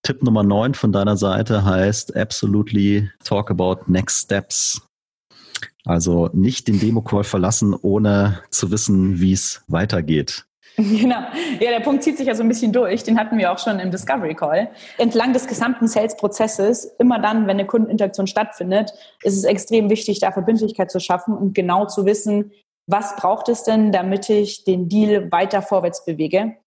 Tipp 0.02 0.24
Nummer 0.24 0.44
9 0.44 0.74
von 0.74 0.92
deiner 0.92 1.18
Seite 1.18 1.66
heißt 1.66 2.16
Absolutely 2.16 3.10
Talk 3.24 3.52
About 3.52 3.84
Next 3.88 4.24
Steps. 4.24 4.82
Also 5.86 6.30
nicht 6.34 6.68
den 6.68 6.80
Demo-Call 6.80 7.24
verlassen, 7.24 7.74
ohne 7.74 8.40
zu 8.50 8.72
wissen, 8.72 9.20
wie 9.20 9.34
es 9.34 9.64
weitergeht. 9.68 10.46
Genau. 11.02 11.20
Ja, 11.60 11.72
der 11.72 11.80
Punkt 11.80 12.04
zieht 12.04 12.18
sich 12.18 12.28
ja 12.28 12.36
so 12.36 12.44
ein 12.44 12.50
bisschen 12.50 12.74
durch. 12.74 13.04
Den 13.04 13.18
hatten 13.18 13.38
wir 13.38 13.52
auch 13.52 13.60
schon 13.60 13.80
im 13.80 13.92
Discovery 13.92 14.36
Call. 14.36 14.70
Entlang 14.98 15.32
des 15.32 15.48
gesamten 15.48 15.88
Sales-Prozesses, 15.88 16.96
immer 17.00 17.20
dann, 17.20 17.48
wenn 17.48 17.58
eine 17.58 17.66
Kundeninteraktion 17.66 18.28
stattfindet, 18.28 18.92
ist 19.24 19.38
es 19.38 19.46
extrem 19.46 19.90
wichtig, 19.90 20.20
da 20.20 20.32
Verbindlichkeit 20.32 20.92
zu 20.92 21.00
schaffen 21.00 21.36
und 21.36 21.54
genau 21.54 21.86
zu 21.86 22.06
wissen, 22.06 22.52
was 22.88 23.16
braucht 23.16 23.50
es 23.50 23.64
denn, 23.64 23.92
damit 23.92 24.30
ich 24.30 24.64
den 24.64 24.90
Deal 24.90 25.32
weiter 25.32 25.62
vorwärts 25.62 26.06
bewege? 26.06 26.58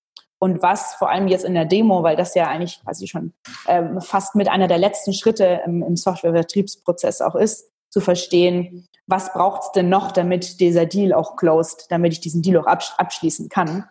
Und 0.41 0.63
was 0.63 0.95
vor 0.95 1.11
allem 1.11 1.29
jetzt 1.29 1.45
in 1.45 1.55
der 1.55 1.65
Demo, 1.65 2.03
weil 2.03 2.17
das 2.17 2.35
ja 2.35 2.47
eigentlich 2.47 2.81
quasi 2.85 3.09
schon 3.09 3.33
ähm, 3.67 4.01
fast 4.01 4.37
mit 4.37 4.49
einer 4.49 4.69
der 4.69 4.79
letzten 4.79 5.13
Schritte 5.13 5.63
im, 5.67 5.83
im 5.83 5.97
Software-Vertriebsprozess 5.97 7.21
auch 7.21 7.35
ist, 7.35 7.71
zu 7.91 8.01
verstehen, 8.01 8.87
was 9.07 9.33
braucht 9.33 9.63
es 9.63 9.73
denn 9.73 9.89
noch, 9.89 10.13
damit 10.13 10.61
dieser 10.61 10.87
Deal 10.87 11.13
auch 11.13 11.37
closed, 11.37 11.87
damit 11.91 12.13
ich 12.13 12.21
diesen 12.21 12.43
Deal 12.43 12.59
auch 12.59 12.67
abschließen 12.67 13.49
kann. 13.49 13.85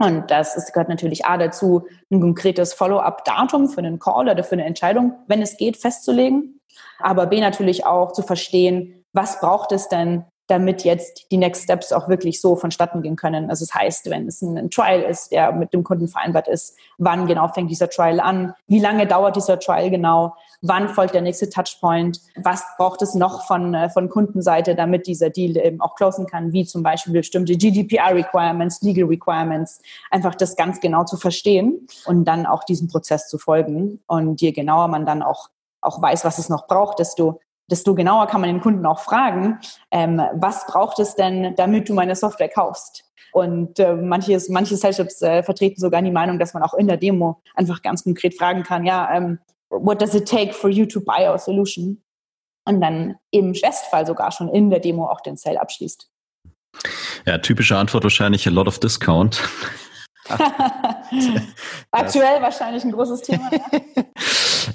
Und 0.00 0.30
das 0.30 0.72
gehört 0.72 0.88
natürlich 0.88 1.26
A 1.26 1.36
dazu, 1.36 1.86
ein 2.10 2.22
konkretes 2.22 2.72
Follow-up-Datum 2.72 3.68
für 3.68 3.80
einen 3.80 3.98
Call 3.98 4.30
oder 4.30 4.42
für 4.42 4.54
eine 4.54 4.64
Entscheidung, 4.64 5.12
wenn 5.26 5.42
es 5.42 5.58
geht, 5.58 5.76
festzulegen. 5.76 6.58
Aber 7.00 7.26
B 7.26 7.38
natürlich 7.38 7.84
auch 7.84 8.12
zu 8.12 8.22
verstehen, 8.22 9.04
was 9.12 9.40
braucht 9.40 9.72
es 9.72 9.88
denn, 9.88 10.24
damit 10.50 10.84
jetzt 10.84 11.26
die 11.30 11.36
Next 11.36 11.64
Steps 11.64 11.92
auch 11.92 12.08
wirklich 12.08 12.40
so 12.40 12.56
vonstatten 12.56 13.02
gehen 13.02 13.16
können. 13.16 13.48
Also 13.48 13.64
das 13.64 13.74
heißt, 13.74 14.10
wenn 14.10 14.26
es 14.26 14.42
ein, 14.42 14.70
Trial 14.70 15.02
ist, 15.02 15.32
der 15.32 15.52
mit 15.52 15.72
dem 15.72 15.84
Kunden 15.84 16.08
vereinbart 16.08 16.48
ist, 16.48 16.76
wann 16.98 17.26
genau 17.26 17.48
fängt 17.48 17.70
dieser 17.70 17.88
Trial 17.88 18.20
an? 18.20 18.54
Wie 18.66 18.80
lange 18.80 19.06
dauert 19.06 19.36
dieser 19.36 19.58
Trial 19.58 19.90
genau? 19.90 20.34
Wann 20.62 20.88
folgt 20.88 21.14
der 21.14 21.22
nächste 21.22 21.48
Touchpoint? 21.48 22.20
Was 22.36 22.62
braucht 22.76 23.02
es 23.02 23.14
noch 23.14 23.46
von, 23.46 23.74
äh, 23.74 23.88
von 23.88 24.08
Kundenseite, 24.08 24.74
damit 24.74 25.06
dieser 25.06 25.30
Deal 25.30 25.56
eben 25.56 25.80
auch 25.80 25.94
closen 25.94 26.26
kann? 26.26 26.52
Wie 26.52 26.66
zum 26.66 26.82
Beispiel 26.82 27.12
bestimmte 27.12 27.56
GDPR-Requirements, 27.56 28.82
Legal 28.82 29.06
Requirements, 29.06 29.80
einfach 30.10 30.34
das 30.34 30.56
ganz 30.56 30.80
genau 30.80 31.04
zu 31.04 31.16
verstehen 31.16 31.86
und 32.04 32.24
dann 32.24 32.46
auch 32.46 32.64
diesem 32.64 32.88
Prozess 32.88 33.28
zu 33.28 33.38
folgen. 33.38 34.00
Und 34.06 34.40
je 34.40 34.52
genauer 34.52 34.88
man 34.88 35.06
dann 35.06 35.22
auch 35.22 35.48
auch 35.80 36.00
weiß, 36.00 36.24
was 36.24 36.38
es 36.38 36.48
noch 36.48 36.66
braucht, 36.66 36.98
desto 36.98 37.40
desto 37.70 37.94
genauer 37.94 38.26
kann 38.26 38.40
man 38.40 38.50
den 38.50 38.60
Kunden 38.60 38.84
auch 38.86 39.00
fragen, 39.00 39.58
ähm, 39.90 40.20
was 40.34 40.66
braucht 40.66 40.98
es 40.98 41.14
denn, 41.14 41.54
damit 41.56 41.88
du 41.88 41.94
meine 41.94 42.16
Software 42.16 42.48
kaufst? 42.48 43.04
Und 43.32 43.78
äh, 43.78 43.94
manches, 43.94 44.48
manche 44.48 44.76
Startups 44.76 45.22
äh, 45.22 45.42
vertreten 45.42 45.80
sogar 45.80 46.02
die 46.02 46.10
Meinung, 46.10 46.38
dass 46.38 46.52
man 46.52 46.62
auch 46.62 46.74
in 46.74 46.88
der 46.88 46.96
Demo 46.96 47.40
einfach 47.54 47.80
ganz 47.82 48.02
konkret 48.02 48.36
fragen 48.36 48.64
kann, 48.64 48.84
ja, 48.84 49.08
ähm, 49.14 49.38
what 49.68 50.02
does 50.02 50.14
it 50.14 50.28
take 50.28 50.52
for 50.52 50.68
you 50.68 50.84
to 50.86 51.00
buy 51.00 51.28
our 51.28 51.38
solution? 51.38 52.02
Und 52.66 52.80
dann 52.80 53.16
im 53.30 53.52
Bestfall 53.52 54.06
sogar 54.06 54.32
schon 54.32 54.48
in 54.48 54.70
der 54.70 54.80
Demo 54.80 55.06
auch 55.06 55.20
den 55.20 55.36
Sale 55.36 55.60
abschließt. 55.60 56.10
Ja, 57.26 57.38
typische 57.38 57.76
Antwort 57.76 58.04
wahrscheinlich 58.04 58.46
a 58.46 58.50
lot 58.50 58.68
of 58.68 58.78
discount. 58.78 59.40
Aktuell 61.90 62.40
wahrscheinlich 62.40 62.84
ein 62.84 62.92
großes 62.92 63.22
Thema. 63.22 63.50
Ja, 63.52 63.80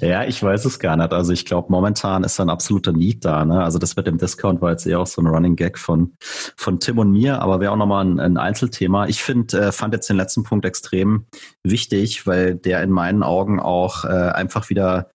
ja 0.08 0.24
ich 0.24 0.42
weiß 0.42 0.64
es 0.64 0.78
gar 0.78 0.96
nicht. 0.96 1.12
Also 1.12 1.32
ich 1.32 1.44
glaube, 1.44 1.68
momentan 1.70 2.24
ist 2.24 2.38
ein 2.40 2.50
absoluter 2.50 2.92
Need 2.92 3.24
da. 3.24 3.44
Ne? 3.44 3.62
Also 3.62 3.78
das 3.78 3.96
mit 3.96 4.06
dem 4.06 4.18
Discount 4.18 4.60
war 4.60 4.70
jetzt 4.70 4.86
eher 4.86 5.00
auch 5.00 5.06
so 5.06 5.22
ein 5.22 5.26
Running 5.26 5.56
Gag 5.56 5.78
von, 5.78 6.14
von 6.20 6.80
Tim 6.80 6.98
und 6.98 7.10
mir, 7.10 7.40
aber 7.40 7.60
wäre 7.60 7.72
auch 7.72 7.76
nochmal 7.76 8.04
ein, 8.04 8.20
ein 8.20 8.36
Einzelthema. 8.36 9.06
Ich 9.06 9.22
finde, 9.22 9.58
äh, 9.58 9.72
fand 9.72 9.94
jetzt 9.94 10.08
den 10.08 10.16
letzten 10.16 10.42
Punkt 10.44 10.64
extrem 10.64 11.26
wichtig, 11.62 12.26
weil 12.26 12.54
der 12.54 12.82
in 12.82 12.90
meinen 12.90 13.22
Augen 13.22 13.60
auch 13.60 14.04
äh, 14.04 14.08
einfach 14.08 14.68
wieder 14.70 15.10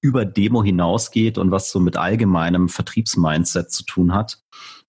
über 0.00 0.24
Demo 0.24 0.64
hinausgeht 0.64 1.38
und 1.38 1.50
was 1.50 1.70
so 1.70 1.78
mit 1.78 1.96
allgemeinem 1.96 2.68
Vertriebsmindset 2.68 3.70
zu 3.70 3.84
tun 3.84 4.14
hat 4.14 4.40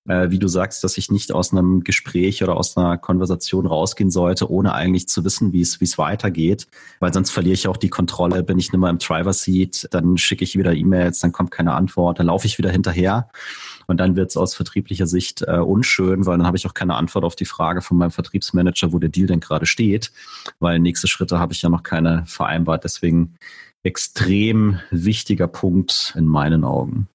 äh, 0.07 0.29
wie 0.31 0.39
du 0.39 0.47
sagst, 0.47 0.83
dass 0.83 0.97
ich 0.97 1.11
nicht 1.11 1.31
aus 1.31 1.51
einem 1.51 1.83
Gespräch 1.83 2.43
oder 2.43 2.57
aus 2.57 2.77
einer 2.77 2.97
Konversation 2.97 3.67
rausgehen 3.67 4.11
sollte, 4.11 4.49
ohne 4.49 4.73
eigentlich 4.73 5.07
zu 5.07 5.23
wissen, 5.23 5.53
wie 5.53 5.61
es 5.61 5.79
wie 5.81 5.85
es 5.85 5.97
weitergeht, 5.97 6.67
weil 6.99 7.13
sonst 7.13 7.31
verliere 7.31 7.53
ich 7.53 7.67
auch 7.67 7.77
die 7.77 7.89
Kontrolle, 7.89 8.43
bin 8.43 8.57
ich 8.57 8.71
nicht 8.71 8.79
mehr 8.79 8.89
im 8.89 8.99
Driver 8.99 9.33
Seat, 9.33 9.87
dann 9.91 10.17
schicke 10.17 10.43
ich 10.43 10.57
wieder 10.57 10.73
E-Mails, 10.73 11.19
dann 11.19 11.31
kommt 11.31 11.51
keine 11.51 11.73
Antwort, 11.73 12.19
dann 12.19 12.27
laufe 12.27 12.47
ich 12.47 12.57
wieder 12.57 12.71
hinterher 12.71 13.29
und 13.87 13.99
dann 13.99 14.15
wird 14.15 14.29
es 14.29 14.37
aus 14.37 14.55
vertrieblicher 14.55 15.07
Sicht 15.07 15.43
äh, 15.43 15.57
unschön, 15.57 16.25
weil 16.25 16.37
dann 16.37 16.47
habe 16.47 16.57
ich 16.57 16.67
auch 16.67 16.73
keine 16.73 16.95
Antwort 16.95 17.25
auf 17.25 17.35
die 17.35 17.45
Frage 17.45 17.81
von 17.81 17.97
meinem 17.97 18.11
Vertriebsmanager, 18.11 18.93
wo 18.93 18.99
der 18.99 19.09
Deal 19.09 19.27
denn 19.27 19.39
gerade 19.39 19.65
steht, 19.65 20.11
weil 20.59 20.79
nächste 20.79 21.07
Schritte 21.07 21.39
habe 21.39 21.53
ich 21.53 21.61
ja 21.61 21.69
noch 21.69 21.83
keine 21.83 22.23
vereinbart. 22.25 22.83
Deswegen 22.83 23.35
extrem 23.83 24.79
wichtiger 24.91 25.47
Punkt 25.47 26.13
in 26.17 26.25
meinen 26.25 26.63
Augen. 26.63 27.07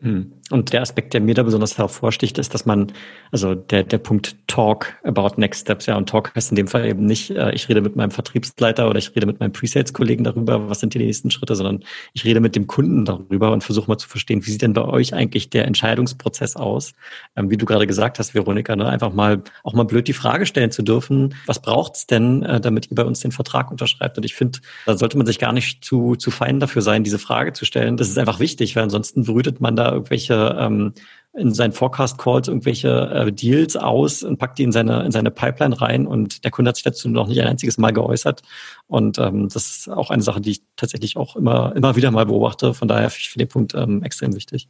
Hm. 0.00 0.32
Und 0.50 0.72
der 0.72 0.82
Aspekt, 0.82 1.14
der 1.14 1.20
mir 1.20 1.34
da 1.34 1.44
besonders 1.44 1.78
hervorsticht, 1.78 2.36
ist, 2.36 2.54
dass 2.54 2.66
man, 2.66 2.92
also 3.30 3.54
der, 3.54 3.84
der 3.84 3.98
Punkt 3.98 4.36
Talk 4.48 4.94
about 5.04 5.32
Next 5.36 5.62
Steps, 5.62 5.86
ja, 5.86 5.96
und 5.96 6.08
Talk 6.08 6.34
heißt 6.34 6.50
in 6.50 6.56
dem 6.56 6.66
Fall 6.66 6.86
eben 6.86 7.06
nicht, 7.06 7.30
äh, 7.30 7.52
ich 7.52 7.68
rede 7.68 7.80
mit 7.80 7.94
meinem 7.94 8.10
Vertriebsleiter 8.10 8.88
oder 8.88 8.98
ich 8.98 9.14
rede 9.14 9.26
mit 9.26 9.38
meinem 9.38 9.52
Pre-Sales-Kollegen 9.52 10.24
darüber, 10.24 10.68
was 10.68 10.80
sind 10.80 10.94
die 10.94 10.98
nächsten 10.98 11.30
Schritte, 11.30 11.54
sondern 11.54 11.84
ich 12.14 12.24
rede 12.24 12.40
mit 12.40 12.56
dem 12.56 12.66
Kunden 12.66 13.04
darüber 13.04 13.52
und 13.52 13.62
versuche 13.62 13.88
mal 13.88 13.98
zu 13.98 14.08
verstehen, 14.08 14.44
wie 14.44 14.50
sieht 14.50 14.62
denn 14.62 14.72
bei 14.72 14.84
euch 14.84 15.14
eigentlich 15.14 15.50
der 15.50 15.66
Entscheidungsprozess 15.66 16.56
aus? 16.56 16.94
Ähm, 17.36 17.48
wie 17.50 17.56
du 17.56 17.64
gerade 17.64 17.86
gesagt 17.86 18.18
hast, 18.18 18.34
Veronika, 18.34 18.74
ne, 18.74 18.88
einfach 18.88 19.12
mal, 19.12 19.42
auch 19.62 19.74
mal 19.74 19.84
blöd 19.84 20.08
die 20.08 20.12
Frage 20.14 20.46
stellen 20.46 20.72
zu 20.72 20.82
dürfen, 20.82 21.36
was 21.46 21.62
braucht's 21.62 22.08
denn, 22.08 22.42
äh, 22.42 22.60
damit 22.60 22.90
ihr 22.90 22.96
bei 22.96 23.04
uns 23.04 23.20
den 23.20 23.30
Vertrag 23.30 23.70
unterschreibt? 23.70 24.18
Und 24.18 24.24
ich 24.24 24.34
finde, 24.34 24.58
da 24.86 24.96
sollte 24.96 25.16
man 25.16 25.28
sich 25.28 25.38
gar 25.38 25.52
nicht 25.52 25.84
zu, 25.84 26.16
zu 26.16 26.32
fein 26.32 26.58
dafür 26.58 26.82
sein, 26.82 27.04
diese 27.04 27.20
Frage 27.20 27.52
zu 27.52 27.64
stellen. 27.64 27.96
Das 27.96 28.08
ist 28.08 28.18
einfach 28.18 28.40
wichtig, 28.40 28.74
weil 28.74 28.82
ansonsten 28.82 29.24
brütet 29.24 29.60
man 29.60 29.76
da 29.76 29.92
irgendwelche 29.92 30.39
ähm, 30.40 30.94
in 31.32 31.54
seinen 31.54 31.72
Forecast-Calls 31.72 32.48
irgendwelche 32.48 32.88
äh, 32.88 33.32
Deals 33.32 33.76
aus 33.76 34.22
und 34.24 34.38
packt 34.38 34.58
die 34.58 34.64
in 34.64 34.72
seine, 34.72 35.04
in 35.04 35.12
seine 35.12 35.30
Pipeline 35.30 35.80
rein 35.80 36.06
und 36.06 36.44
der 36.44 36.50
Kunde 36.50 36.70
hat 36.70 36.76
sich 36.76 36.84
dazu 36.84 37.08
noch 37.08 37.28
nicht 37.28 37.40
ein 37.40 37.46
einziges 37.46 37.78
Mal 37.78 37.92
geäußert. 37.92 38.42
Und 38.88 39.18
ähm, 39.18 39.48
das 39.48 39.68
ist 39.68 39.88
auch 39.88 40.10
eine 40.10 40.22
Sache, 40.22 40.40
die 40.40 40.52
ich 40.52 40.62
tatsächlich 40.76 41.16
auch 41.16 41.36
immer, 41.36 41.74
immer 41.76 41.94
wieder 41.94 42.10
mal 42.10 42.26
beobachte. 42.26 42.74
Von 42.74 42.88
daher 42.88 43.10
finde 43.10 43.22
ich 43.22 43.34
den 43.34 43.48
Punkt 43.48 43.74
ähm, 43.74 44.02
extrem 44.02 44.34
wichtig. 44.34 44.68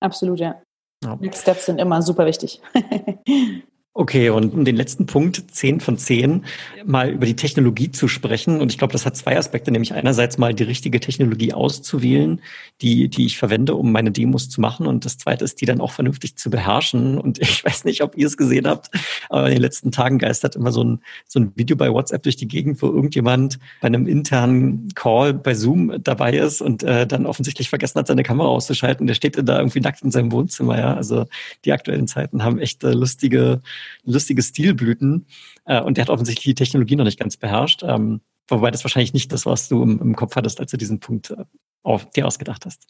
Absolut, 0.00 0.40
ja. 0.40 0.60
ja. 1.02 1.16
Next 1.16 1.42
Steps 1.42 1.66
sind 1.66 1.80
immer 1.80 2.02
super 2.02 2.26
wichtig. 2.26 2.60
Okay, 3.96 4.28
und 4.28 4.52
um 4.52 4.64
den 4.64 4.74
letzten 4.74 5.06
Punkt, 5.06 5.44
10 5.52 5.78
von 5.78 5.96
10, 5.96 6.44
mal 6.84 7.10
über 7.10 7.26
die 7.26 7.36
Technologie 7.36 7.92
zu 7.92 8.08
sprechen. 8.08 8.60
Und 8.60 8.72
ich 8.72 8.76
glaube, 8.76 8.92
das 8.92 9.06
hat 9.06 9.16
zwei 9.16 9.38
Aspekte, 9.38 9.70
nämlich 9.70 9.94
einerseits 9.94 10.36
mal 10.36 10.52
die 10.52 10.64
richtige 10.64 10.98
Technologie 10.98 11.52
auszuwählen, 11.52 12.40
die, 12.82 13.08
die 13.08 13.26
ich 13.26 13.38
verwende, 13.38 13.76
um 13.76 13.92
meine 13.92 14.10
Demos 14.10 14.50
zu 14.50 14.60
machen. 14.60 14.88
Und 14.88 15.04
das 15.04 15.16
zweite 15.18 15.44
ist, 15.44 15.60
die 15.60 15.66
dann 15.66 15.80
auch 15.80 15.92
vernünftig 15.92 16.34
zu 16.34 16.50
beherrschen. 16.50 17.18
Und 17.18 17.38
ich 17.38 17.64
weiß 17.64 17.84
nicht, 17.84 18.02
ob 18.02 18.16
ihr 18.16 18.26
es 18.26 18.36
gesehen 18.36 18.66
habt, 18.66 18.90
aber 19.28 19.46
in 19.46 19.52
den 19.52 19.62
letzten 19.62 19.92
Tagen 19.92 20.18
geistert 20.18 20.56
immer 20.56 20.72
so 20.72 20.82
ein, 20.82 21.00
so 21.28 21.38
ein 21.38 21.52
Video 21.54 21.76
bei 21.76 21.88
WhatsApp 21.92 22.24
durch 22.24 22.34
die 22.34 22.48
Gegend, 22.48 22.82
wo 22.82 22.86
irgendjemand 22.86 23.60
bei 23.80 23.86
einem 23.86 24.08
internen 24.08 24.88
Call 24.96 25.34
bei 25.34 25.54
Zoom 25.54 26.02
dabei 26.02 26.36
ist 26.36 26.62
und 26.62 26.82
äh, 26.82 27.06
dann 27.06 27.26
offensichtlich 27.26 27.68
vergessen 27.68 28.00
hat, 28.00 28.08
seine 28.08 28.24
Kamera 28.24 28.48
auszuschalten. 28.48 29.06
Der 29.06 29.14
steht 29.14 29.36
da 29.40 29.58
irgendwie 29.58 29.80
nackt 29.80 30.02
in 30.02 30.10
seinem 30.10 30.32
Wohnzimmer. 30.32 30.80
Ja, 30.80 30.94
also 30.94 31.26
die 31.64 31.72
aktuellen 31.72 32.08
Zeiten 32.08 32.42
haben 32.42 32.58
echt 32.58 32.82
äh, 32.82 32.90
lustige 32.90 33.62
lustige 34.04 34.42
Stilblüten. 34.42 35.26
Äh, 35.64 35.80
und 35.80 35.96
der 35.96 36.02
hat 36.02 36.10
offensichtlich 36.10 36.44
die 36.44 36.54
Technologie 36.54 36.96
noch 36.96 37.04
nicht 37.04 37.18
ganz 37.18 37.36
beherrscht. 37.36 37.82
Ähm, 37.82 38.20
wobei 38.48 38.70
das 38.70 38.84
wahrscheinlich 38.84 39.14
nicht 39.14 39.32
das, 39.32 39.46
was 39.46 39.68
du 39.68 39.82
im, 39.82 40.00
im 40.00 40.16
Kopf 40.16 40.36
hattest, 40.36 40.60
als 40.60 40.70
du 40.70 40.76
diesen 40.76 41.00
Punkt 41.00 41.30
äh, 41.30 41.44
auf, 41.82 42.08
dir 42.10 42.26
ausgedacht 42.26 42.66
hast. 42.66 42.86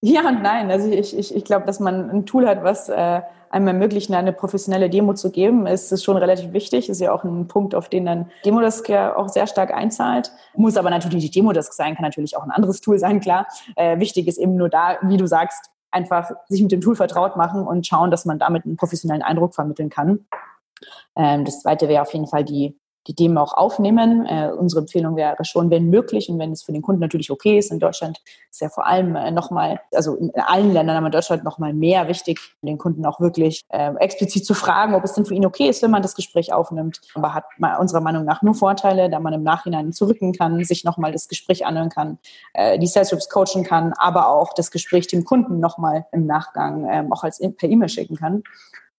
Ja 0.00 0.28
und 0.28 0.42
nein. 0.42 0.70
Also 0.70 0.88
ich, 0.90 1.16
ich, 1.16 1.34
ich 1.34 1.44
glaube, 1.44 1.66
dass 1.66 1.80
man 1.80 2.08
ein 2.10 2.26
Tool 2.26 2.46
hat, 2.46 2.62
was 2.62 2.88
äh, 2.88 3.20
einem 3.50 3.68
ermöglicht, 3.68 4.12
eine 4.12 4.32
professionelle 4.32 4.90
Demo 4.90 5.14
zu 5.14 5.30
geben, 5.30 5.66
ist, 5.66 5.90
ist 5.90 6.04
schon 6.04 6.16
relativ 6.16 6.52
wichtig. 6.52 6.88
Ist 6.88 7.00
ja 7.00 7.12
auch 7.12 7.24
ein 7.24 7.48
Punkt, 7.48 7.74
auf 7.74 7.88
den 7.88 8.04
dann 8.04 8.30
Demodesk 8.44 8.88
ja 8.88 9.16
auch 9.16 9.28
sehr 9.28 9.46
stark 9.46 9.72
einzahlt. 9.72 10.30
Muss 10.54 10.76
aber 10.76 10.90
natürlich 10.90 11.24
nicht 11.24 11.34
Demodesk 11.34 11.72
sein, 11.72 11.94
kann 11.94 12.04
natürlich 12.04 12.36
auch 12.36 12.44
ein 12.44 12.50
anderes 12.50 12.80
Tool 12.80 12.98
sein, 12.98 13.20
klar. 13.20 13.46
Äh, 13.74 13.98
wichtig 13.98 14.28
ist 14.28 14.38
eben 14.38 14.56
nur 14.56 14.68
da, 14.68 14.98
wie 15.02 15.16
du 15.16 15.26
sagst, 15.26 15.70
einfach 15.90 16.30
sich 16.48 16.62
mit 16.62 16.72
dem 16.72 16.80
Tool 16.80 16.96
vertraut 16.96 17.36
machen 17.36 17.66
und 17.66 17.86
schauen, 17.86 18.10
dass 18.10 18.24
man 18.24 18.38
damit 18.38 18.64
einen 18.64 18.76
professionellen 18.76 19.22
Eindruck 19.22 19.54
vermitteln 19.54 19.90
kann. 19.90 20.26
Ähm, 21.16 21.44
das 21.44 21.60
zweite 21.62 21.88
wäre 21.88 22.02
auf 22.02 22.12
jeden 22.12 22.26
Fall 22.26 22.44
die 22.44 22.78
die 23.06 23.14
Themen 23.14 23.38
auch 23.38 23.54
aufnehmen. 23.54 24.26
Äh, 24.26 24.50
unsere 24.56 24.80
Empfehlung 24.80 25.16
wäre 25.16 25.44
schon, 25.44 25.70
wenn 25.70 25.88
möglich 25.88 26.28
und 26.28 26.38
wenn 26.38 26.52
es 26.52 26.62
für 26.62 26.72
den 26.72 26.82
Kunden 26.82 27.00
natürlich 27.00 27.30
okay 27.30 27.58
ist. 27.58 27.70
In 27.70 27.78
Deutschland 27.78 28.20
ist 28.50 28.60
ja 28.60 28.68
vor 28.68 28.86
allem 28.86 29.16
äh, 29.16 29.30
nochmal, 29.30 29.80
also 29.94 30.16
in 30.16 30.30
allen 30.34 30.72
Ländern, 30.72 30.96
aber 30.96 31.06
in 31.06 31.12
Deutschland 31.12 31.44
nochmal 31.44 31.72
mehr 31.72 32.08
wichtig, 32.08 32.38
den 32.62 32.78
Kunden 32.78 33.06
auch 33.06 33.20
wirklich 33.20 33.62
äh, 33.70 33.94
explizit 33.96 34.44
zu 34.44 34.54
fragen, 34.54 34.94
ob 34.94 35.04
es 35.04 35.14
denn 35.14 35.24
für 35.24 35.34
ihn 35.34 35.46
okay 35.46 35.68
ist, 35.68 35.82
wenn 35.82 35.90
man 35.90 36.02
das 36.02 36.14
Gespräch 36.14 36.52
aufnimmt. 36.52 37.00
Aber 37.14 37.34
hat 37.34 37.44
unserer 37.78 38.00
Meinung 38.00 38.24
nach 38.24 38.42
nur 38.42 38.54
Vorteile, 38.54 39.08
da 39.08 39.20
man 39.20 39.32
im 39.32 39.42
Nachhinein 39.42 39.92
zurücken 39.92 40.32
kann, 40.32 40.62
sich 40.64 40.84
nochmal 40.84 41.12
das 41.12 41.28
Gespräch 41.28 41.64
anhören 41.64 41.90
kann, 41.90 42.18
äh, 42.54 42.78
die 42.78 42.86
Sales 42.86 43.12
Reps 43.12 43.28
coachen 43.30 43.64
kann, 43.64 43.92
aber 43.96 44.28
auch 44.28 44.52
das 44.54 44.70
Gespräch 44.70 45.06
dem 45.06 45.24
Kunden 45.24 45.60
nochmal 45.60 46.06
im 46.12 46.26
Nachgang 46.26 46.86
ähm, 46.90 47.12
auch 47.12 47.24
als 47.24 47.40
per 47.56 47.68
E-Mail 47.68 47.88
schicken 47.88 48.16
kann. 48.16 48.42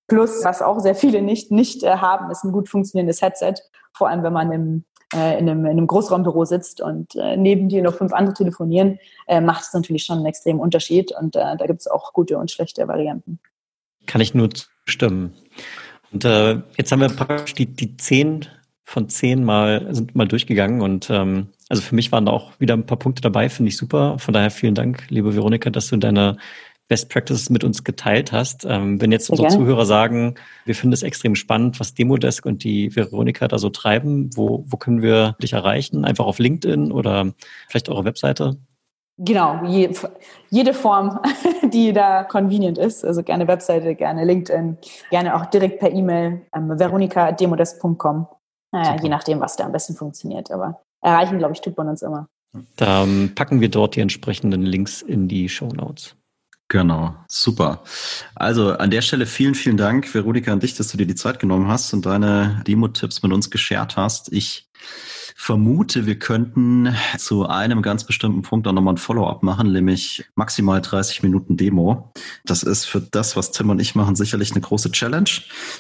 Plus, 0.10 0.44
was 0.44 0.62
auch 0.62 0.80
sehr 0.80 0.96
viele 0.96 1.22
nicht, 1.22 1.52
nicht 1.52 1.84
äh, 1.84 1.98
haben, 1.98 2.30
ist 2.32 2.44
ein 2.44 2.52
gut 2.52 2.68
funktionierendes 2.68 3.22
Headset. 3.22 3.54
Vor 3.94 4.10
allem, 4.10 4.24
wenn 4.24 4.34
man 4.34 4.52
im, 4.52 4.84
äh, 5.14 5.40
in, 5.40 5.50
einem, 5.50 5.66
in 5.66 5.72
einem 5.72 5.88
Großraumbüro 5.88 6.46
sitzt 6.46 6.82
und 6.82 7.16
äh, 7.16 7.38
neben 7.38 7.70
dir 7.70 7.82
noch 7.82 7.96
fünf 7.96 8.12
andere 8.12 8.34
telefonieren, 8.34 9.00
äh, 9.28 9.40
macht 9.40 9.64
es 9.64 9.74
natürlich 9.74 10.04
schon 10.04 10.18
einen 10.18 10.26
extremen 10.26 10.60
Unterschied. 10.60 11.14
Und 11.18 11.36
äh, 11.36 11.56
da 11.58 11.66
gibt 11.68 11.80
es 11.80 11.88
auch 11.88 12.14
gute 12.14 12.38
und 12.38 12.52
schlechte 12.52 12.88
Varianten. 12.88 13.40
Kann 14.06 14.22
ich 14.22 14.34
nur 14.34 14.50
zustimmen. 14.50 15.34
Und 16.12 16.26
äh, 16.26 16.62
jetzt 16.78 16.92
haben 16.92 17.02
wir 17.02 17.10
praktisch 17.10 17.54
die, 17.54 17.68
die 17.68 17.96
zehn 17.98 18.48
von 18.84 19.08
zehn 19.08 19.44
mal 19.44 19.88
sind 19.94 20.16
mal 20.16 20.28
durchgegangen 20.28 20.82
und 20.82 21.12
ähm, 21.12 21.50
also 21.70 21.84
für 21.84 21.94
mich 21.94 22.12
waren 22.12 22.26
da 22.26 22.32
auch 22.32 22.60
wieder 22.60 22.74
ein 22.74 22.88
paar 22.88 22.98
Punkte 22.98 23.22
dabei, 23.22 23.48
finde 23.48 23.70
ich 23.70 23.78
super. 23.78 24.18
Von 24.18 24.34
daher 24.34 24.50
vielen 24.50 24.74
Dank, 24.74 25.06
liebe 25.10 25.36
Veronika, 25.36 25.70
dass 25.70 25.90
du 25.90 25.98
deine 25.98 26.38
Best 26.90 27.10
Practices 27.10 27.50
mit 27.50 27.64
uns 27.64 27.84
geteilt 27.84 28.34
hast. 28.34 28.66
Ähm, 28.66 29.00
wenn 29.00 29.12
jetzt 29.12 29.30
unsere. 29.30 29.48
Zuhörer 29.48 29.86
sagen, 29.86 30.36
wir 30.66 30.76
finden 30.76 30.94
es 30.94 31.04
extrem 31.04 31.36
spannend, 31.36 31.80
was 31.80 31.94
Demodesk 31.94 32.46
und 32.46 32.64
die 32.64 32.94
Veronika 32.96 33.48
da 33.48 33.58
so 33.58 33.70
treiben, 33.70 34.30
wo, 34.36 34.66
wo 34.68 34.78
können 34.78 35.02
wir 35.02 35.36
dich 35.42 35.54
erreichen? 35.54 36.04
Einfach 36.04 36.26
auf 36.26 36.40
LinkedIn 36.40 36.92
oder 36.92 37.32
vielleicht 37.70 37.90
eure 37.90 38.06
Webseite? 38.06 38.58
Genau, 39.18 39.64
je, 39.66 39.94
jede 40.50 40.74
Form, 40.74 41.20
die 41.74 41.94
da 41.94 42.24
convenient 42.24 42.78
ist. 42.78 43.06
Also 43.06 43.22
gerne 43.22 43.48
Webseite, 43.48 43.96
gerne 43.96 44.26
LinkedIn, 44.26 44.78
gerne 45.10 45.36
auch 45.36 45.46
direkt 45.46 45.80
per 45.80 45.92
E-Mail, 45.92 46.42
ähm, 46.56 46.80
veronika.demodesk.com. 46.80 48.28
Naja, 48.72 48.92
Super. 48.92 49.04
je 49.04 49.10
nachdem, 49.10 49.40
was 49.42 49.56
da 49.56 49.66
am 49.66 49.72
besten 49.72 49.96
funktioniert. 49.96 50.52
Aber 50.52 50.82
erreichen, 51.02 51.38
glaube 51.38 51.54
ich, 51.54 51.62
tut 51.62 51.78
man 51.78 51.88
uns 51.90 52.02
immer. 52.02 52.28
Da 52.78 53.06
packen 53.36 53.62
wir 53.62 53.70
dort 53.70 53.96
die 53.96 54.02
entsprechenden 54.02 54.64
Links 54.64 55.02
in 55.02 55.28
die 55.28 55.50
Show 55.50 55.68
Notes. 55.68 56.16
Genau, 56.70 57.16
super. 57.28 57.84
Also 58.36 58.74
an 58.74 58.92
der 58.92 59.02
Stelle 59.02 59.26
vielen, 59.26 59.56
vielen 59.56 59.76
Dank, 59.76 60.14
Veronika, 60.14 60.54
an 60.54 60.60
dich, 60.60 60.76
dass 60.76 60.90
du 60.90 60.98
dir 60.98 61.08
die 61.08 61.16
Zeit 61.16 61.40
genommen 61.40 61.68
hast 61.68 61.92
und 61.94 62.06
deine 62.06 62.62
Demo-Tipps 62.68 63.24
mit 63.24 63.34
uns 63.34 63.50
geshared 63.50 63.98
hast. 63.98 64.32
Ich 64.32 64.70
vermute, 65.36 66.06
wir 66.06 66.20
könnten 66.20 66.96
zu 67.18 67.48
einem 67.48 67.82
ganz 67.82 68.04
bestimmten 68.04 68.44
Punkt 68.44 68.68
auch 68.68 68.74
nochmal 68.74 68.94
ein 68.94 68.98
Follow-up 68.98 69.42
machen, 69.42 69.72
nämlich 69.72 70.26
maximal 70.36 70.80
30 70.80 71.24
Minuten 71.24 71.58
Demo. 71.58 72.14
Das 72.46 72.62
ist 72.62 72.86
für 72.86 73.02
das, 73.02 73.36
was 73.36 73.52
Tim 73.52 73.72
und 73.72 73.80
ich 73.80 73.96
machen, 73.96 74.16
sicherlich 74.16 74.52
eine 74.52 74.62
große 74.62 74.92
Challenge. 74.92 75.30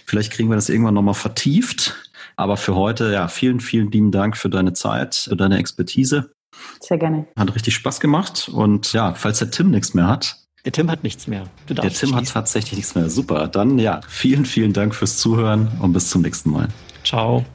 Vielleicht 0.05 0.31
kriegen 0.31 0.49
wir 0.49 0.55
das 0.55 0.69
irgendwann 0.69 0.95
nochmal 0.95 1.13
vertieft. 1.13 2.09
Aber 2.35 2.57
für 2.57 2.73
heute, 2.73 3.11
ja, 3.11 3.27
vielen, 3.27 3.59
vielen 3.59 3.91
lieben 3.91 4.11
Dank 4.11 4.37
für 4.37 4.49
deine 4.49 4.73
Zeit, 4.73 5.13
für 5.15 5.35
deine 5.35 5.59
Expertise. 5.59 6.31
Sehr 6.79 6.97
gerne. 6.97 7.27
Hat 7.37 7.53
richtig 7.53 7.75
Spaß 7.75 7.99
gemacht. 7.99 8.49
Und 8.51 8.93
ja, 8.93 9.13
falls 9.13 9.37
der 9.37 9.51
Tim 9.51 9.69
nichts 9.69 9.93
mehr 9.93 10.07
hat. 10.07 10.48
Der 10.65 10.71
Tim 10.71 10.91
hat 10.91 11.03
nichts 11.03 11.27
mehr. 11.27 11.45
der 11.69 11.89
Tim 11.89 12.15
hat 12.15 12.27
tatsächlich 12.27 12.77
nichts 12.77 12.95
mehr. 12.95 13.09
Super. 13.09 13.47
Dann 13.47 13.79
ja, 13.79 14.01
vielen, 14.07 14.45
vielen 14.45 14.73
Dank 14.73 14.93
fürs 14.93 15.17
Zuhören 15.17 15.69
und 15.79 15.93
bis 15.93 16.09
zum 16.09 16.21
nächsten 16.21 16.51
Mal. 16.51 16.67
Ciao. 17.03 17.45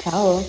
Ciao. 0.00 0.44